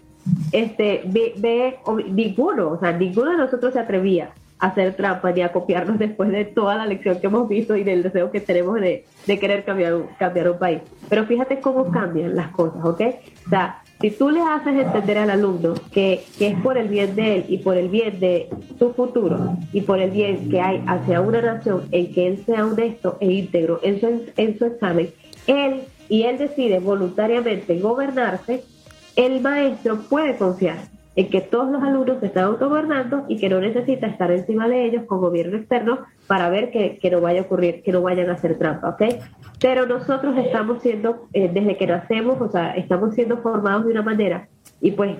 este, 0.52 1.02
ve, 1.06 1.34
ve 1.36 1.78
ninguno, 2.10 2.70
o 2.70 2.80
sea, 2.80 2.92
ninguno 2.92 3.30
de 3.30 3.36
nosotros 3.36 3.72
se 3.72 3.80
atrevía 3.80 4.30
hacer 4.58 4.94
trampa 4.94 5.30
ni 5.32 5.42
a 5.42 5.52
copiarnos 5.52 5.98
después 5.98 6.30
de 6.30 6.44
toda 6.44 6.76
la 6.76 6.86
lección 6.86 7.20
que 7.20 7.26
hemos 7.26 7.48
visto 7.48 7.76
y 7.76 7.84
del 7.84 8.02
deseo 8.02 8.30
que 8.30 8.40
tenemos 8.40 8.80
de, 8.80 9.04
querer 9.26 9.64
cambiar 9.64 9.94
un, 9.94 10.06
cambiar 10.18 10.50
un 10.50 10.58
país. 10.58 10.80
Pero 11.08 11.26
fíjate 11.26 11.60
cómo 11.60 11.90
cambian 11.90 12.34
las 12.34 12.48
cosas, 12.48 12.84
¿ok? 12.84 13.00
O 13.46 13.50
sea, 13.50 13.82
si 14.04 14.10
tú 14.10 14.28
le 14.28 14.42
haces 14.42 14.76
entender 14.76 15.16
al 15.16 15.30
alumno 15.30 15.72
que, 15.90 16.22
que, 16.36 16.48
es 16.48 16.60
por 16.60 16.76
el 16.76 16.88
bien 16.88 17.16
de 17.16 17.36
él 17.36 17.44
y 17.48 17.56
por 17.56 17.78
el 17.78 17.88
bien 17.88 18.20
de 18.20 18.50
su 18.78 18.92
futuro 18.92 19.56
y 19.72 19.80
por 19.80 19.98
el 19.98 20.10
bien 20.10 20.50
que 20.50 20.60
hay 20.60 20.84
hacia 20.86 21.22
una 21.22 21.40
nación 21.40 21.88
en 21.90 22.12
que 22.12 22.26
él 22.26 22.44
sea 22.44 22.66
honesto 22.66 23.16
e 23.20 23.32
íntegro 23.32 23.80
en 23.82 24.00
su, 24.00 24.26
en 24.36 24.58
su 24.58 24.66
examen, 24.66 25.10
él 25.46 25.84
y 26.10 26.24
él 26.24 26.36
decide 26.36 26.80
voluntariamente 26.80 27.80
gobernarse, 27.80 28.62
el 29.16 29.40
maestro 29.40 29.96
puede 30.02 30.36
confiar 30.36 30.93
en 31.16 31.30
que 31.30 31.40
todos 31.40 31.70
los 31.70 31.82
alumnos 31.82 32.18
se 32.20 32.26
están 32.26 32.44
autogobernando 32.44 33.24
y 33.28 33.36
que 33.38 33.48
no 33.48 33.60
necesita 33.60 34.06
estar 34.06 34.30
encima 34.32 34.68
de 34.68 34.84
ellos 34.84 35.04
con 35.06 35.20
gobierno 35.20 35.56
externo 35.56 36.00
para 36.26 36.48
ver 36.48 36.70
que, 36.70 37.10
no 37.10 37.20
vaya 37.20 37.40
a 37.40 37.44
ocurrir, 37.44 37.82
que 37.82 37.92
no 37.92 38.02
vayan 38.02 38.30
a 38.30 38.34
hacer 38.34 38.58
trampa, 38.58 38.90
¿ok? 38.90 39.02
Pero 39.60 39.86
nosotros 39.86 40.36
estamos 40.36 40.82
siendo, 40.82 41.28
eh, 41.32 41.50
desde 41.52 41.76
que 41.76 41.86
nacemos, 41.86 42.40
o 42.40 42.50
sea, 42.50 42.74
estamos 42.74 43.14
siendo 43.14 43.38
formados 43.38 43.84
de 43.84 43.92
una 43.92 44.02
manera 44.02 44.48
y 44.80 44.90
pues 44.92 45.16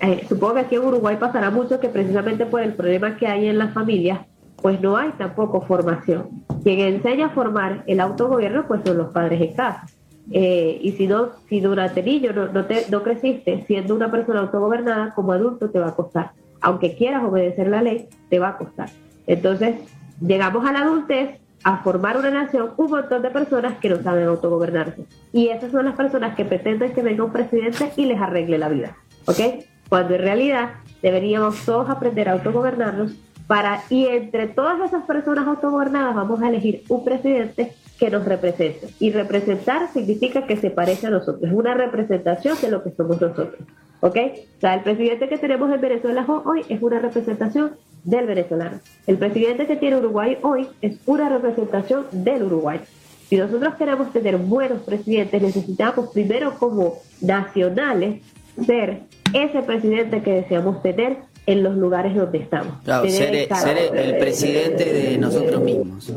eh, 0.00 0.24
supongo 0.28 0.54
que 0.54 0.60
aquí 0.60 0.74
en 0.76 0.84
Uruguay 0.84 1.16
pasará 1.18 1.50
mucho 1.50 1.80
que 1.80 1.88
precisamente 1.88 2.46
por 2.46 2.62
el 2.62 2.74
problema 2.74 3.16
que 3.16 3.26
hay 3.26 3.46
en 3.46 3.58
las 3.58 3.72
familias, 3.72 4.20
pues 4.60 4.80
no 4.80 4.96
hay 4.96 5.10
tampoco 5.12 5.60
formación. 5.62 6.44
Quien 6.62 6.80
enseña 6.80 7.26
a 7.26 7.30
formar 7.30 7.84
el 7.86 8.00
autogobierno, 8.00 8.66
pues 8.66 8.80
son 8.84 8.98
los 8.98 9.12
padres 9.12 9.40
en 9.40 9.54
casa. 9.54 9.86
Eh, 10.32 10.78
y 10.82 10.92
si 10.92 11.06
no, 11.06 11.30
si 11.48 11.60
durante 11.60 12.02
niño 12.02 12.32
no, 12.32 12.48
no, 12.48 12.64
te, 12.66 12.86
no 12.90 13.02
creciste 13.02 13.64
siendo 13.66 13.94
una 13.94 14.10
persona 14.10 14.40
autogobernada, 14.40 15.14
como 15.14 15.32
adulto 15.32 15.70
te 15.70 15.78
va 15.78 15.88
a 15.88 15.94
costar. 15.94 16.32
Aunque 16.60 16.96
quieras 16.96 17.24
obedecer 17.24 17.68
la 17.68 17.82
ley, 17.82 18.08
te 18.28 18.38
va 18.38 18.50
a 18.50 18.58
costar. 18.58 18.90
Entonces, 19.26 19.76
llegamos 20.20 20.66
a 20.66 20.72
la 20.72 20.80
adultez 20.80 21.40
a 21.64 21.78
formar 21.78 22.16
una 22.16 22.30
nación 22.30 22.70
un 22.76 22.90
montón 22.90 23.22
de 23.22 23.30
personas 23.30 23.78
que 23.78 23.88
no 23.88 24.02
saben 24.02 24.26
autogobernarse. 24.26 25.04
Y 25.32 25.48
esas 25.48 25.72
son 25.72 25.84
las 25.84 25.96
personas 25.96 26.36
que 26.36 26.44
pretenden 26.44 26.92
que 26.92 27.02
venga 27.02 27.24
un 27.24 27.32
presidente 27.32 27.92
y 27.96 28.06
les 28.06 28.20
arregle 28.20 28.58
la 28.58 28.68
vida. 28.68 28.96
¿Ok? 29.26 29.64
Cuando 29.88 30.14
en 30.14 30.20
realidad 30.22 30.74
deberíamos 31.02 31.64
todos 31.64 31.88
aprender 31.90 32.28
a 32.28 32.32
autogobernarnos 32.32 33.16
para, 33.46 33.82
y 33.90 34.06
entre 34.06 34.48
todas 34.48 34.80
esas 34.80 35.04
personas 35.04 35.46
autogobernadas 35.46 36.14
vamos 36.14 36.42
a 36.42 36.48
elegir 36.48 36.82
un 36.88 37.04
presidente 37.04 37.74
que 37.98 38.10
nos 38.10 38.24
represente. 38.24 38.88
Y 38.98 39.10
representar 39.10 39.92
significa 39.92 40.46
que 40.46 40.56
se 40.56 40.70
parece 40.70 41.06
a 41.06 41.10
nosotros, 41.10 41.42
es 41.42 41.52
una 41.52 41.74
representación 41.74 42.56
de 42.60 42.70
lo 42.70 42.82
que 42.82 42.90
somos 42.90 43.20
nosotros. 43.20 43.54
¿Ok? 44.00 44.16
O 44.58 44.60
sea, 44.60 44.74
el 44.74 44.82
presidente 44.82 45.28
que 45.28 45.38
tenemos 45.38 45.72
en 45.72 45.80
Venezuela 45.80 46.26
hoy 46.44 46.62
es 46.68 46.82
una 46.82 46.98
representación 46.98 47.72
del 48.04 48.26
venezolano. 48.26 48.80
El 49.06 49.16
presidente 49.16 49.66
que 49.66 49.76
tiene 49.76 49.96
Uruguay 49.96 50.38
hoy 50.42 50.68
es 50.82 50.98
una 51.06 51.28
representación 51.28 52.06
del 52.12 52.44
Uruguay. 52.44 52.80
Si 53.28 53.36
nosotros 53.36 53.74
queremos 53.74 54.12
tener 54.12 54.36
buenos 54.36 54.82
presidentes, 54.82 55.42
necesitamos 55.42 56.10
primero 56.10 56.54
como 56.58 56.98
nacionales 57.20 58.22
ser 58.64 59.00
ese 59.32 59.62
presidente 59.62 60.22
que 60.22 60.32
deseamos 60.32 60.82
tener 60.82 61.16
en 61.46 61.62
los 61.62 61.76
lugares 61.76 62.14
donde 62.14 62.38
estamos. 62.38 62.74
Claro, 62.84 63.08
ser, 63.08 63.34
el 63.34 64.18
presidente 64.18 64.84
de 64.84 65.18
nosotros 65.18 65.62
mismos. 65.62 66.12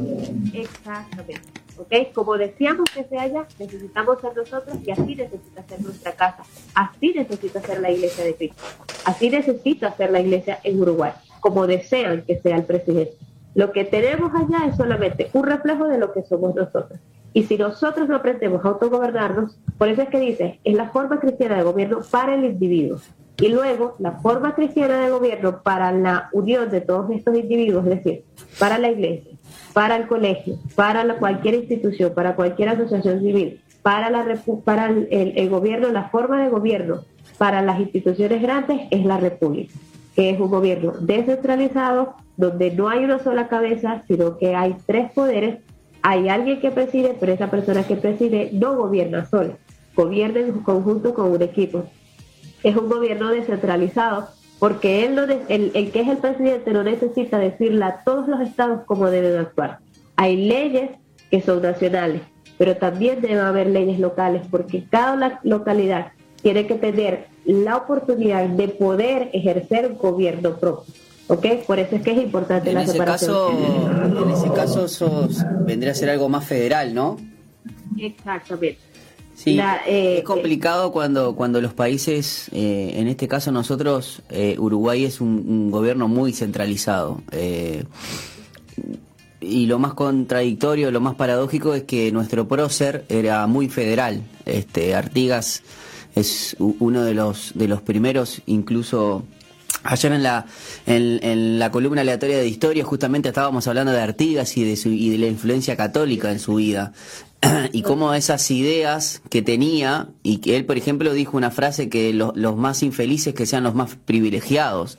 Exactamente. 0.53 1.41
¿Ok? 1.79 2.13
Como 2.13 2.37
decíamos 2.37 2.89
que 2.93 3.03
se 3.03 3.17
haya, 3.17 3.45
necesitamos 3.57 4.19
ser 4.19 4.35
nosotros 4.35 4.77
y 4.85 4.91
así 4.91 5.15
necesita 5.15 5.63
ser 5.63 5.81
nuestra 5.81 6.11
casa, 6.11 6.43
así 6.75 7.13
necesita 7.13 7.61
ser 7.61 7.79
la 7.79 7.91
iglesia 7.91 8.23
de 8.23 8.35
Cristo, 8.35 8.61
así 9.05 9.29
necesita 9.29 9.95
ser 9.95 10.11
la 10.11 10.19
iglesia 10.19 10.59
en 10.63 10.81
Uruguay, 10.81 11.13
como 11.39 11.67
desean 11.67 12.23
que 12.23 12.39
sea 12.39 12.57
el 12.57 12.65
presidente. 12.65 13.13
Lo 13.55 13.71
que 13.71 13.85
tenemos 13.85 14.31
allá 14.35 14.67
es 14.67 14.75
solamente 14.75 15.29
un 15.33 15.43
reflejo 15.43 15.87
de 15.87 15.97
lo 15.97 16.13
que 16.13 16.23
somos 16.23 16.53
nosotros. 16.55 16.99
Y 17.33 17.43
si 17.43 17.57
nosotros 17.57 18.09
no 18.09 18.15
aprendemos 18.15 18.63
a 18.65 18.69
autogobernarnos, 18.69 19.57
por 19.77 19.87
eso 19.87 20.01
es 20.01 20.09
que 20.09 20.19
dice, 20.19 20.59
es 20.63 20.75
la 20.75 20.89
forma 20.89 21.19
cristiana 21.19 21.57
de 21.57 21.63
gobierno 21.63 21.99
para 22.09 22.35
el 22.35 22.45
individuo. 22.45 22.99
Y 23.39 23.47
luego, 23.47 23.95
la 23.99 24.13
forma 24.19 24.53
cristiana 24.53 24.99
de 24.99 25.11
gobierno 25.11 25.61
para 25.63 25.91
la 25.91 26.29
unión 26.33 26.69
de 26.69 26.81
todos 26.81 27.09
estos 27.11 27.37
individuos, 27.37 27.85
es 27.87 28.03
decir, 28.03 28.23
para 28.59 28.77
la 28.77 28.91
iglesia, 28.91 29.31
para 29.73 29.95
el 29.95 30.07
colegio, 30.07 30.57
para 30.75 31.17
cualquier 31.17 31.55
institución, 31.55 32.13
para 32.13 32.35
cualquier 32.35 32.69
asociación 32.69 33.21
civil, 33.21 33.61
para, 33.81 34.09
la, 34.09 34.25
para 34.65 34.87
el, 34.89 35.49
gobierno, 35.49 35.89
la 35.89 36.09
forma 36.09 36.43
de 36.43 36.49
gobierno 36.49 37.05
para 37.37 37.61
las 37.61 37.79
instituciones 37.79 38.41
grandes 38.41 38.81
es 38.91 39.05
la 39.05 39.17
república, 39.17 39.73
que 40.15 40.31
es 40.31 40.39
un 40.39 40.49
gobierno 40.49 40.93
descentralizado 40.99 42.15
donde 42.35 42.71
no 42.71 42.89
hay 42.89 43.05
una 43.05 43.19
sola 43.19 43.47
cabeza, 43.47 44.03
sino 44.07 44.37
que 44.37 44.55
hay 44.55 44.75
tres 44.85 45.11
poderes. 45.11 45.59
Hay 46.01 46.29
alguien 46.29 46.61
que 46.61 46.71
preside, 46.71 47.15
pero 47.19 47.33
esa 47.33 47.49
persona 47.49 47.83
que 47.83 47.95
preside 47.95 48.49
no 48.53 48.75
gobierna 48.75 49.25
sola, 49.25 49.57
gobierna 49.95 50.39
en 50.39 50.51
conjunto 50.59 51.13
con 51.13 51.31
un 51.31 51.41
equipo. 51.41 51.85
Es 52.63 52.75
un 52.75 52.89
gobierno 52.89 53.29
descentralizado 53.29 54.29
porque 54.59 55.05
él 55.05 55.17
el, 55.47 55.71
el, 55.73 55.91
que 55.91 56.01
es 56.01 56.07
el 56.09 56.17
presidente 56.17 56.71
no 56.71 56.83
necesita 56.83 57.39
decirle 57.39 57.85
a 57.85 58.03
todos 58.03 58.27
los 58.27 58.41
estados 58.41 58.81
cómo 58.85 59.09
deben 59.09 59.39
actuar. 59.39 59.79
Hay 60.17 60.35
leyes 60.35 60.91
que 61.31 61.41
son 61.41 61.61
nacionales, 61.61 62.21
pero 62.57 62.75
también 62.75 63.21
debe 63.21 63.39
haber 63.39 63.67
leyes 63.67 63.99
locales, 63.99 64.41
porque 64.51 64.83
cada 64.83 65.39
localidad 65.43 66.11
tiene 66.41 66.67
que 66.67 66.75
tener 66.75 67.27
la 67.45 67.77
oportunidad 67.77 68.45
de 68.47 68.67
poder 68.67 69.29
ejercer 69.31 69.87
un 69.87 69.97
gobierno 69.97 70.57
propio. 70.57 70.93
¿Ok? 71.27 71.45
Por 71.65 71.79
eso 71.79 71.95
es 71.95 72.01
que 72.01 72.11
es 72.11 72.17
importante 72.17 72.73
la 72.73 72.85
separación. 72.85 73.53
en 74.23 74.29
ese 74.31 74.51
caso, 74.51 75.29
vendría 75.61 75.91
a 75.91 75.95
ser 75.95 76.09
algo 76.09 76.27
más 76.27 76.43
federal, 76.43 76.93
¿no? 76.93 77.17
Exactamente. 77.97 78.88
Sí, 79.41 79.57
eh, 79.57 80.17
es 80.17 80.23
complicado 80.25 80.91
cuando, 80.91 81.33
cuando 81.33 81.61
los 81.61 81.73
países, 81.73 82.49
eh, 82.51 82.95
en 82.95 83.07
este 83.07 83.29
caso 83.29 83.53
nosotros, 83.53 84.21
eh, 84.29 84.57
Uruguay 84.59 85.05
es 85.05 85.21
un, 85.21 85.71
gobierno 85.71 86.09
muy 86.09 86.33
centralizado. 86.33 87.21
y 89.39 89.65
lo 89.67 89.79
más 89.79 89.93
contradictorio, 89.93 90.91
lo 90.91 90.99
más 90.99 91.15
paradójico 91.15 91.73
es 91.73 91.83
que 91.83 92.11
nuestro 92.11 92.49
prócer 92.49 93.05
era 93.07 93.47
muy 93.47 93.69
federal. 93.69 94.23
Este, 94.45 94.93
Artigas 94.93 95.63
es 96.15 96.57
uno 96.59 97.03
de 97.03 97.13
los, 97.13 97.53
de 97.55 97.69
los 97.69 97.81
primeros, 97.81 98.41
incluso 98.45 99.23
Ayer 99.83 100.11
en 100.11 100.23
la, 100.23 100.45
en, 100.85 101.59
la 101.59 101.71
columna 101.71 102.01
aleatoria 102.01 102.37
de 102.37 102.47
historia 102.47 102.83
justamente 102.83 103.29
estábamos 103.29 103.67
hablando 103.67 103.91
de 103.91 104.01
Artigas 104.01 104.57
y 104.57 104.63
de, 104.63 104.75
su, 104.75 104.89
y 104.89 105.09
de 105.09 105.17
la 105.17 105.27
influencia 105.27 105.77
católica 105.77 106.31
en 106.31 106.39
su 106.39 106.55
vida. 106.55 106.93
y 107.71 107.81
cómo 107.83 108.13
esas 108.13 108.49
ideas 108.51 109.21
que 109.29 109.41
tenía, 109.41 110.09
y 110.23 110.37
que 110.37 110.57
él, 110.57 110.65
por 110.65 110.77
ejemplo, 110.77 111.13
dijo 111.13 111.37
una 111.37 111.51
frase 111.51 111.89
que 111.89 112.13
los 112.13 112.57
más 112.57 112.83
infelices 112.83 113.33
que 113.33 113.45
sean 113.45 113.63
los 113.63 113.75
más 113.75 113.95
privilegiados. 113.95 114.97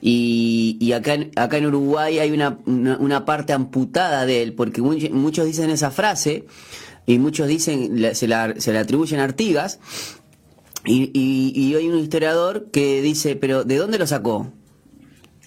Y, 0.00 0.76
y 0.80 0.92
acá, 0.92 1.16
acá 1.36 1.56
en 1.58 1.66
Uruguay 1.66 2.18
hay 2.18 2.30
una, 2.30 2.58
una, 2.66 3.24
parte 3.24 3.52
amputada 3.52 4.26
de 4.26 4.42
él, 4.42 4.52
porque 4.52 4.82
muchos 4.82 5.46
dicen 5.46 5.70
esa 5.70 5.90
frase, 5.90 6.46
y 7.06 7.18
muchos 7.18 7.48
dicen, 7.48 8.14
se 8.14 8.28
la, 8.28 8.54
se 8.58 8.72
la 8.72 8.80
atribuyen 8.80 9.20
a 9.20 9.24
Artigas, 9.24 9.78
y, 10.84 11.10
y, 11.14 11.74
hay 11.74 11.88
un 11.88 11.98
historiador 11.98 12.70
que 12.70 13.00
dice, 13.00 13.36
pero 13.36 13.64
¿de 13.64 13.76
dónde 13.76 13.98
lo 13.98 14.06
sacó? 14.06 14.52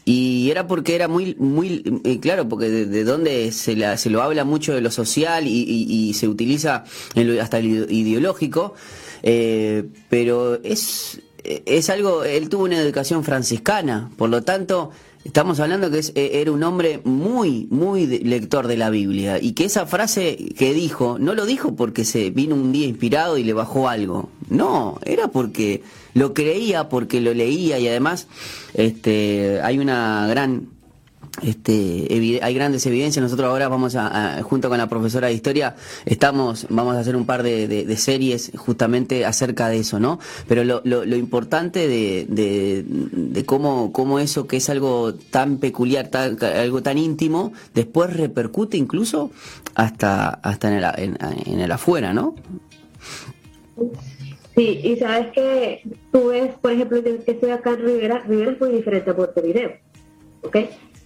Y 0.03 0.49
era 0.49 0.67
porque 0.67 0.95
era 0.95 1.07
muy, 1.07 1.35
muy 1.35 2.01
eh, 2.05 2.19
claro, 2.19 2.47
porque 2.47 2.69
de, 2.69 3.03
dónde 3.03 3.51
se, 3.51 3.75
la, 3.75 3.97
se 3.97 4.09
lo 4.09 4.21
habla 4.21 4.45
mucho 4.45 4.73
de 4.73 4.81
lo 4.81 4.89
social 4.89 5.45
y, 5.47 6.13
se 6.13 6.27
utiliza 6.27 6.85
hasta 7.41 7.57
el 7.59 7.91
ideológico, 7.91 8.73
eh, 9.21 9.83
pero 10.09 10.63
es, 10.63 11.21
es 11.43 11.89
algo, 11.89 12.23
él 12.23 12.49
tuvo 12.49 12.63
una 12.63 12.79
educación 12.79 13.23
franciscana, 13.23 14.09
por 14.17 14.29
lo 14.29 14.43
tanto, 14.43 14.91
Estamos 15.27 15.59
hablando 15.59 15.91
que 15.91 15.99
e, 16.15 16.39
era 16.41 16.53
un 16.53 16.63
hombre 16.63 17.01
muy, 17.03 17.67
muy 17.69 18.07
lector 18.07 18.65
de 18.65 18.77
la 18.77 18.89
Biblia 18.89 19.39
y 19.41 19.51
que 19.51 19.65
esa 19.65 19.85
frase 19.85 20.37
que 20.57 20.73
dijo, 20.73 21.17
no 21.19 21.35
lo 21.35 21.45
dijo 21.45 21.75
porque 21.75 22.05
se 22.05 22.29
vino 22.29 22.55
un 22.55 22.71
día 22.71 22.87
inspirado 22.87 23.37
y 23.37 23.43
le 23.43 23.51
bajó 23.51 23.89
algo. 23.89 24.29
No, 24.49 25.01
era 25.03 25.27
porque 25.27 25.83
lo 26.13 26.33
creía, 26.33 26.87
porque 26.87 27.19
lo 27.19 27.33
leía 27.33 27.77
y 27.77 27.89
además 27.89 28.29
este, 28.73 29.59
hay 29.63 29.79
una 29.79 30.27
gran 30.27 30.69
este, 31.41 32.39
hay 32.41 32.53
grandes 32.53 32.85
evidencias. 32.85 33.21
Nosotros 33.21 33.49
ahora 33.49 33.67
vamos 33.67 33.95
a, 33.95 34.41
junto 34.43 34.69
con 34.69 34.77
la 34.77 34.87
profesora 34.87 35.27
de 35.27 35.33
historia, 35.33 35.75
estamos, 36.05 36.67
vamos 36.69 36.95
a 36.95 36.99
hacer 36.99 37.15
un 37.15 37.25
par 37.25 37.43
de, 37.43 37.95
series 37.97 38.51
justamente 38.55 39.25
acerca 39.25 39.69
de 39.69 39.79
eso, 39.79 39.99
¿no? 39.99 40.19
Pero 40.47 40.63
lo, 40.63 40.81
lo, 40.83 41.15
importante 41.15 41.87
de, 41.87 42.25
de, 42.27 43.45
cómo, 43.45 43.91
cómo 43.91 44.19
eso 44.19 44.47
que 44.47 44.57
es 44.57 44.69
algo 44.69 45.15
tan 45.15 45.57
peculiar, 45.57 46.09
algo 46.15 46.83
tan 46.83 46.97
íntimo, 46.97 47.53
después 47.73 48.15
repercute 48.15 48.77
incluso 48.77 49.31
hasta, 49.75 50.29
hasta 50.29 50.67
en, 50.69 50.83
el, 50.83 51.17
en, 51.45 51.59
el 51.59 51.71
afuera, 51.71 52.13
¿no? 52.13 52.35
Sí, 54.55 54.81
y 54.83 54.95
sabes 54.97 55.31
que 55.33 55.81
tú 56.11 56.29
ves, 56.29 56.55
por 56.61 56.71
ejemplo, 56.71 57.01
que 57.03 57.31
estoy 57.31 57.51
acá 57.51 57.71
en 57.71 57.85
Rivera, 57.85 58.23
Rivera 58.27 58.51
es 58.51 58.59
muy 58.59 58.71
diferente 58.71 59.11
a 59.11 59.13
Montevideo, 59.13 59.71
¿ok? 60.41 60.57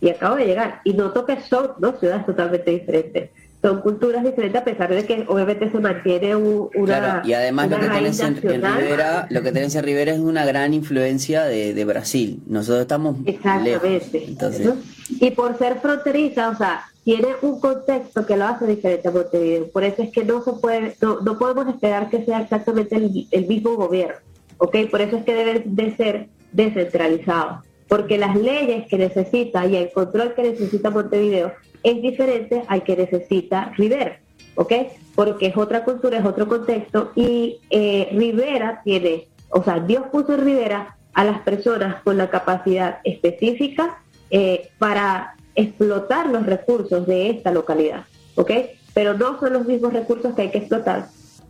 Y 0.02 0.10
acabo 0.10 0.36
de 0.36 0.48
llegar. 0.48 0.82
Y 0.84 0.94
noto 0.94 1.26
que 1.26 1.40
son 1.42 1.72
dos 1.78 2.00
ciudades 2.00 2.26
totalmente 2.26 2.72
diferentes. 2.72 3.30
Son 3.62 3.80
culturas 3.82 4.24
diferentes 4.24 4.60
a 4.60 4.66
pesar 4.66 4.90
de 4.90 5.06
que 5.06 5.24
obviamente 5.28 5.70
se 5.70 5.78
mantiene 5.78 6.36
una... 6.36 7.22
y 7.24 7.34
además 7.34 7.70
lo 7.70 7.80
que, 7.80 7.90
tenés 7.90 8.20
en, 8.20 8.36
Rivera, 8.42 9.28
lo 9.30 9.44
que 9.44 9.52
tenés 9.52 9.76
en 9.76 9.84
Rivera 9.84 10.14
es 10.14 10.20
una 10.20 10.46
gran 10.46 10.74
influencia 10.74 11.44
de, 11.44 11.86
Brasil. 11.86 12.42
Nosotros 12.48 12.82
estamos 12.82 13.18
Exactamente. 13.24 14.26
Entonces... 14.28 14.74
Y 15.10 15.30
por 15.32 15.60
ser 15.60 15.80
fronteriza, 15.80 16.50
o 16.50 16.56
sea, 16.56 16.86
tiene 17.04 17.28
un 17.44 17.60
contexto 17.60 18.26
que 18.26 18.36
lo 18.36 18.46
hace 18.46 18.66
diferente 18.66 19.08
a 19.08 19.12
Montevideo. 19.12 19.68
Por 19.68 19.84
eso 19.84 20.02
es 20.02 20.12
que 20.12 20.24
no 20.24 20.44
se 20.44 20.54
puede, 20.54 20.96
no, 21.00 21.38
podemos 21.38 21.68
esperar 21.68 22.10
que 22.10 22.26
sea 22.26 22.42
exactamente 22.42 22.96
el, 22.96 23.28
el 23.30 23.46
mismo 23.46 23.76
gobierno. 23.76 24.18
¿ok? 24.58 24.76
Por 24.90 25.02
eso 25.02 25.18
es 25.18 25.24
que 25.24 25.36
debe 25.36 25.62
de 25.64 25.96
ser 25.96 26.30
descentralizado 26.52 27.62
porque 27.92 28.18
las 28.18 28.38
leyes 28.38 28.88
que 28.88 28.98
necesita 28.98 29.66
y 29.66 29.76
el 29.76 29.92
control 29.92 30.34
que 30.34 30.44
necesita 30.44 30.90
Montevideo 30.90 31.52
es 31.84 32.02
diferente 32.02 32.64
al 32.70 32.84
que 32.84 32.96
necesita 32.96 33.74
Rivera, 33.76 34.18
¿ok? 34.56 34.72
Porque 35.14 35.48
es 35.48 35.58
otra 35.58 35.84
cultura, 35.84 36.20
es 36.20 36.24
otro 36.24 36.48
contexto 36.48 37.12
y 37.16 37.60
eh, 37.70 38.08
Rivera 38.14 38.80
tiene, 38.86 39.28
o 39.50 39.62
sea, 39.62 39.82
Dios 39.82 40.04
puso 40.10 40.36
en 40.36 40.46
Rivera 40.46 40.96
a 41.14 41.26
las 41.26 41.42
personas 41.42 42.02
con 42.04 42.18
la 42.18 42.30
capacidad 42.30 43.00
específica 43.04 44.00
eh, 44.30 44.70
para 44.80 45.36
explotar 45.56 46.30
los 46.30 46.46
recursos 46.46 47.06
de 47.06 47.32
esta 47.32 47.52
localidad, 47.52 48.06
¿ok? 48.36 48.52
Pero 48.94 49.16
no 49.16 49.38
son 49.38 49.52
los 49.52 49.66
mismos 49.66 49.92
recursos 49.92 50.34
que 50.34 50.44
hay 50.44 50.52
que 50.52 50.60
explotar 50.60 51.08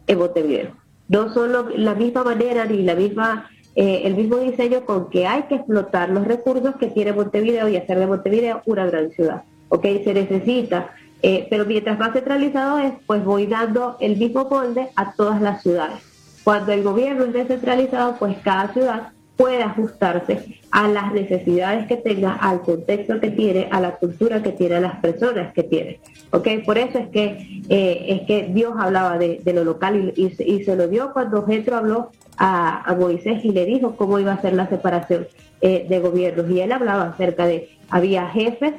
en 0.07 0.17
Montevideo. 0.17 0.71
No 1.07 1.31
son 1.35 1.51
la 1.75 1.93
misma 1.93 2.23
manera 2.23 2.65
ni 2.65 2.81
la 2.81 2.95
misma 2.95 3.47
eh, 3.75 4.01
el 4.05 4.15
mismo 4.15 4.37
diseño 4.37 4.85
con 4.85 5.09
que 5.09 5.27
hay 5.27 5.43
que 5.43 5.55
explotar 5.55 6.09
los 6.09 6.27
recursos 6.27 6.75
que 6.75 6.87
tiene 6.87 7.13
Montevideo 7.13 7.69
y 7.69 7.77
hacer 7.77 7.99
de 7.99 8.07
Montevideo 8.07 8.61
una 8.65 8.85
gran 8.85 9.11
ciudad. 9.11 9.43
¿Ok? 9.69 9.83
Se 10.03 10.13
necesita. 10.13 10.91
Eh, 11.23 11.47
pero 11.49 11.65
mientras 11.65 11.99
más 11.99 12.13
centralizado 12.13 12.79
es, 12.79 12.93
pues 13.05 13.23
voy 13.23 13.45
dando 13.45 13.95
el 13.99 14.17
mismo 14.17 14.45
molde 14.49 14.89
a 14.95 15.13
todas 15.13 15.41
las 15.41 15.61
ciudades. 15.61 15.99
Cuando 16.43 16.71
el 16.71 16.83
gobierno 16.83 17.25
es 17.25 17.33
descentralizado, 17.33 18.15
pues 18.17 18.35
cada 18.43 18.73
ciudad 18.73 19.11
puede 19.35 19.63
ajustarse 19.63 20.59
a 20.71 20.87
las 20.87 21.13
necesidades 21.13 21.87
que 21.87 21.97
tenga, 21.97 22.33
al 22.33 22.61
contexto 22.61 23.19
que 23.19 23.31
tiene, 23.31 23.67
a 23.71 23.79
la 23.81 23.95
cultura 23.95 24.41
que 24.43 24.51
tiene, 24.51 24.75
a 24.75 24.79
las 24.81 24.95
personas 24.97 25.53
que 25.53 25.63
tiene. 25.63 25.99
¿Ok? 26.31 26.47
Por 26.65 26.77
eso 26.77 26.99
es 26.99 27.07
que, 27.09 27.61
eh, 27.69 28.05
es 28.07 28.21
que 28.27 28.49
Dios 28.53 28.73
hablaba 28.77 29.17
de, 29.17 29.41
lo 29.53 29.63
local 29.63 30.13
y, 30.15 30.29
se 30.31 30.75
lo 30.75 30.87
dio 30.87 31.11
cuando 31.13 31.45
Jetro 31.45 31.77
habló 31.77 32.11
a, 32.37 32.95
Moisés 32.99 33.43
y 33.43 33.51
le 33.51 33.65
dijo 33.65 33.95
cómo 33.95 34.19
iba 34.19 34.33
a 34.33 34.41
ser 34.41 34.53
la 34.53 34.69
separación 34.69 35.27
eh, 35.61 35.85
de 35.89 35.99
gobiernos. 35.99 36.49
Y 36.49 36.61
él 36.61 36.71
hablaba 36.71 37.07
acerca 37.07 37.45
de, 37.45 37.69
había 37.89 38.27
jefes 38.29 38.73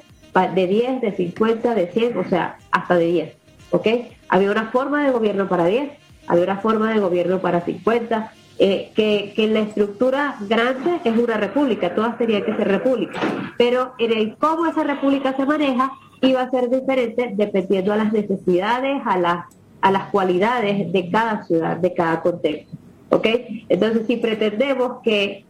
de 0.54 0.66
10, 0.66 1.00
de 1.02 1.12
50, 1.12 1.74
de 1.74 1.86
100, 1.88 2.16
o 2.16 2.28
sea, 2.28 2.56
hasta 2.70 2.96
de 2.96 3.06
10. 3.06 3.34
¿Ok? 3.70 3.86
Había 4.28 4.50
una 4.50 4.70
forma 4.70 5.04
de 5.04 5.10
gobierno 5.12 5.48
para 5.48 5.66
10, 5.66 5.90
había 6.26 6.44
una 6.44 6.58
forma 6.58 6.92
de 6.92 7.00
gobierno 7.00 7.40
para 7.40 7.60
50. 7.60 8.32
Eh, 8.58 8.92
que, 8.94 9.32
que 9.34 9.46
la 9.48 9.60
estructura 9.60 10.36
grande 10.48 11.00
es 11.04 11.16
una 11.16 11.38
república, 11.38 11.94
todas 11.94 12.18
tenían 12.18 12.44
que 12.44 12.54
ser 12.54 12.68
repúblicas, 12.68 13.20
pero 13.56 13.94
en 13.98 14.12
el 14.12 14.36
cómo 14.36 14.66
esa 14.66 14.84
república 14.84 15.34
se 15.34 15.46
maneja 15.46 15.90
iba 16.20 16.42
a 16.42 16.50
ser 16.50 16.70
diferente 16.70 17.32
dependiendo 17.34 17.92
a 17.92 17.96
las 17.96 18.12
necesidades, 18.12 19.02
a 19.04 19.18
las, 19.18 19.46
a 19.80 19.90
las 19.90 20.04
cualidades 20.10 20.92
de 20.92 21.10
cada 21.10 21.44
ciudad, 21.44 21.76
de 21.78 21.94
cada 21.94 22.20
contexto. 22.20 22.76
¿ok? 23.10 23.26
Entonces, 23.68 24.06
si 24.06 24.16
pretendemos 24.16 25.02
que 25.02 25.44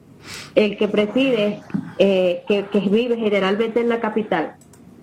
el 0.54 0.76
que 0.76 0.88
preside, 0.88 1.60
eh, 1.98 2.42
que, 2.46 2.64
vive 2.80 3.16
generalmente 3.16 3.80
en 3.80 3.88
la 3.88 4.00
capital, 4.00 4.54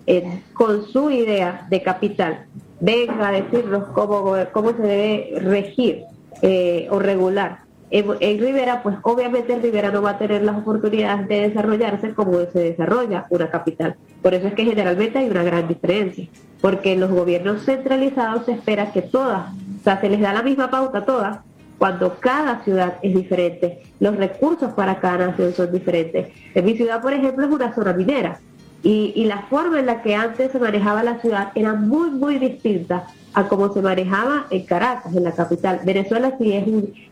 eh, 0.07 0.41
con 0.53 0.85
su 0.87 1.11
idea 1.11 1.67
de 1.69 1.81
capital, 1.81 2.45
venga 2.79 3.27
a 3.27 3.31
decirnos 3.31 3.89
cómo, 3.93 4.35
cómo 4.51 4.71
se 4.71 4.81
debe 4.81 5.39
regir 5.39 6.03
eh, 6.41 6.87
o 6.89 6.99
regular 6.99 7.68
en, 7.91 8.39
Rivera, 8.39 8.83
pues 8.83 8.97
obviamente 9.01 9.53
en 9.53 9.61
Rivera 9.61 9.91
no 9.91 10.01
va 10.01 10.11
a 10.11 10.17
tener 10.17 10.43
las 10.43 10.57
oportunidades 10.57 11.27
de 11.27 11.49
desarrollarse 11.49 12.13
como 12.13 12.33
se 12.51 12.59
desarrolla 12.59 13.25
una 13.29 13.49
capital. 13.49 13.95
Por 14.21 14.33
eso 14.33 14.47
es 14.47 14.53
que 14.53 14.65
generalmente 14.65 15.19
hay 15.19 15.29
una 15.29 15.43
gran 15.43 15.67
diferencia, 15.67 16.27
porque 16.61 16.93
en 16.93 16.99
los 16.99 17.09
gobiernos 17.09 17.63
centralizados 17.63 18.45
se 18.45 18.53
espera 18.53 18.91
que 18.91 19.01
todas, 19.01 19.51
o 19.79 19.83
sea, 19.83 19.99
se 19.99 20.09
les 20.09 20.19
da 20.19 20.33
la 20.33 20.43
misma 20.43 20.69
pauta 20.69 20.99
a 20.99 21.05
todas, 21.05 21.39
cuando 21.79 22.19
cada 22.19 22.61
ciudad 22.63 22.95
es 23.01 23.15
diferente, 23.15 23.83
los 23.99 24.15
recursos 24.17 24.73
para 24.73 24.99
cada 24.99 25.27
nación 25.27 25.53
son 25.53 25.71
diferentes. 25.71 26.27
En 26.53 26.65
mi 26.65 26.75
ciudad, 26.75 27.01
por 27.01 27.13
ejemplo, 27.13 27.45
es 27.45 27.51
una 27.51 27.73
zona 27.73 27.93
minera 27.93 28.39
y, 28.81 29.25
la 29.25 29.41
forma 29.49 29.79
en 29.79 29.85
la 29.85 30.01
que 30.01 30.15
antes 30.15 30.51
se 30.51 30.59
manejaba 30.59 31.03
la 31.03 31.19
ciudad 31.19 31.51
era 31.53 31.73
muy, 31.73 32.11
muy 32.11 32.39
distinta 32.39 33.07
a 33.33 33.47
cómo 33.47 33.73
se 33.73 33.81
manejaba 33.81 34.47
en 34.49 34.65
Caracas, 34.65 35.13
en 35.13 35.23
la 35.23 35.33
capital. 35.33 35.81
Venezuela 35.83 36.35
sí 36.39 36.53
es, 36.53 36.65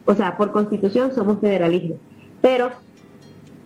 o 0.05 0.15
sea, 0.15 0.37
por 0.37 0.51
constitución 0.51 1.13
somos 1.13 1.39
federalismo, 1.39 1.97
pero 2.41 2.71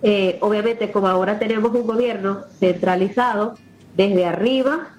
eh, 0.01 0.37
obviamente 0.41 0.91
como 0.91 1.07
ahora 1.07 1.37
tenemos 1.37 1.73
un 1.75 1.85
gobierno 1.85 2.39
centralizado, 2.59 3.53
desde 3.95 4.25
arriba 4.25 4.89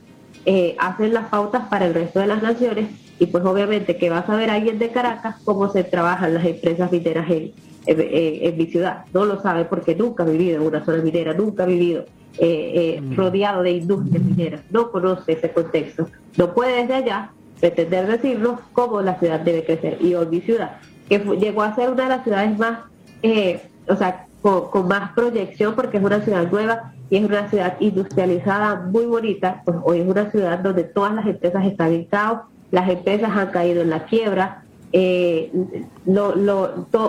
eh, 0.45 0.77
hacen 0.79 1.13
las 1.13 1.29
pautas 1.29 1.67
para 1.69 1.87
el 1.87 1.95
resto 1.95 2.21
de 2.21 2.29
las 2.29 2.43
naciones 2.43 2.89
y 3.19 3.27
pues 3.27 3.45
obviamente 3.45 3.97
que 3.97 4.11
vas 4.11 4.29
a 4.29 4.37
ver 4.37 4.51
alguien 4.51 4.79
de 4.79 4.91
Caracas 4.91 5.37
cómo 5.45 5.71
se 5.71 5.83
trabajan 5.83 6.35
las 6.35 6.45
empresas 6.45 6.93
mineras 6.93 7.29
en, 7.29 7.53
en, 7.87 8.57
mi 8.57 8.67
ciudad. 8.67 9.07
No 9.13 9.25
lo 9.25 9.41
sabe 9.41 9.65
porque 9.65 9.97
nunca 9.97 10.23
ha 10.23 10.27
vivido 10.27 10.61
en 10.61 10.67
una 10.67 10.85
zona 10.85 11.03
minera, 11.03 11.35
nunca 11.35 11.65
ha 11.65 11.67
vivido 11.67 12.05
eh, 12.39 12.97
eh, 12.97 13.01
mm. 13.01 13.15
rodeado 13.15 13.63
de 13.63 13.73
industrias 13.73 14.23
mineras, 14.23 14.63
no 14.71 14.91
conoce 14.91 15.33
ese 15.33 15.51
contexto. 15.53 16.09
No 16.37 16.55
puede 16.55 16.83
desde 16.83 16.95
allá 16.95 17.31
pretender 17.61 18.07
decirnos 18.07 18.61
cómo 18.73 19.03
la 19.03 19.19
ciudad 19.19 19.41
debe 19.41 19.65
crecer. 19.65 19.99
Y 20.01 20.15
hoy 20.15 20.27
mi 20.27 20.41
ciudad, 20.41 20.79
que 21.09 21.19
llegó 21.19 21.63
a 21.63 21.75
ser 21.75 21.91
una 21.91 22.05
de 22.05 22.09
las 22.09 22.25
ciudades 22.25 22.59
más, 22.59 22.81
eh, 23.23 23.61
o 23.87 23.97
sea, 23.97 24.27
con, 24.41 24.71
con, 24.71 24.89
más 24.89 25.13
proyección 25.13 25.75
porque 25.75 25.99
es 25.99 26.03
una 26.03 26.21
ciudad 26.23 26.51
nueva 26.51 26.93
y 27.11 27.17
es 27.19 27.25
una 27.25 27.49
ciudad 27.51 27.77
industrializada 27.81 28.77
muy 28.77 29.05
bonita, 29.05 29.63
pues 29.65 29.77
hoy 29.85 30.01
es 30.01 30.09
una 30.09 30.31
ciudad 30.31 30.59
donde 30.59 30.85
todas 30.85 31.15
las 31.15 31.27
empresas 31.27 31.65
están 31.67 31.93
en 31.93 32.05
caos, 32.07 32.41
las 32.71 32.89
empresas 32.89 33.31
han 33.31 33.51
caído 33.51 33.83
en 33.83 33.91
la 33.91 34.07
quiebra, 34.07 34.62
eh, 34.93 35.51